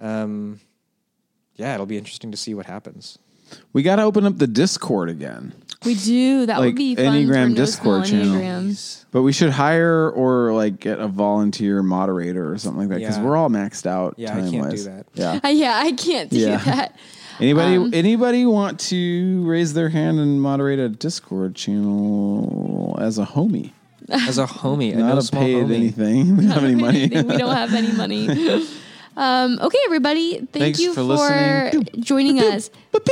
[0.00, 0.60] um,
[1.56, 3.18] yeah, it'll be interesting to see what happens.
[3.72, 5.52] We got to open up the Discord again,
[5.84, 6.46] We do.
[6.46, 8.36] That Like would be fun Enneagram for no Discord channel.
[8.36, 9.06] Enneagrams.
[9.10, 13.16] but we should hire or like get a volunteer moderator or something like that because
[13.18, 13.24] Yeah.
[13.24, 14.14] we're all maxed out.
[14.16, 14.84] Yeah, I can't do time-wise.
[14.84, 15.06] that.
[15.14, 15.40] Yeah.
[15.42, 16.58] Uh, yeah, I can't do Yeah.
[16.58, 16.96] that.
[17.40, 22.69] Anybody Um, anybody want to raise their hand and moderate a Discord channel
[23.00, 23.72] as a homie?
[24.08, 25.74] As a homie, a Not no a small paid homie.
[25.74, 26.36] anything.
[26.36, 27.08] We don't have any money.
[27.08, 28.66] we don't have any money.
[29.16, 30.36] Um, okay, everybody.
[30.38, 31.88] Thank Thanks you for for, listening.
[32.00, 32.70] joining us.
[32.94, 33.02] Willy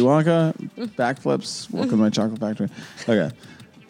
[0.00, 0.54] Wonka,
[0.96, 1.70] backflips.
[1.70, 2.68] Welcome to my chocolate factory.
[3.08, 3.34] Okay.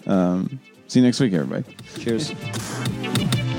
[0.07, 1.77] Um, see you next week, everybody.
[1.99, 2.33] Cheers.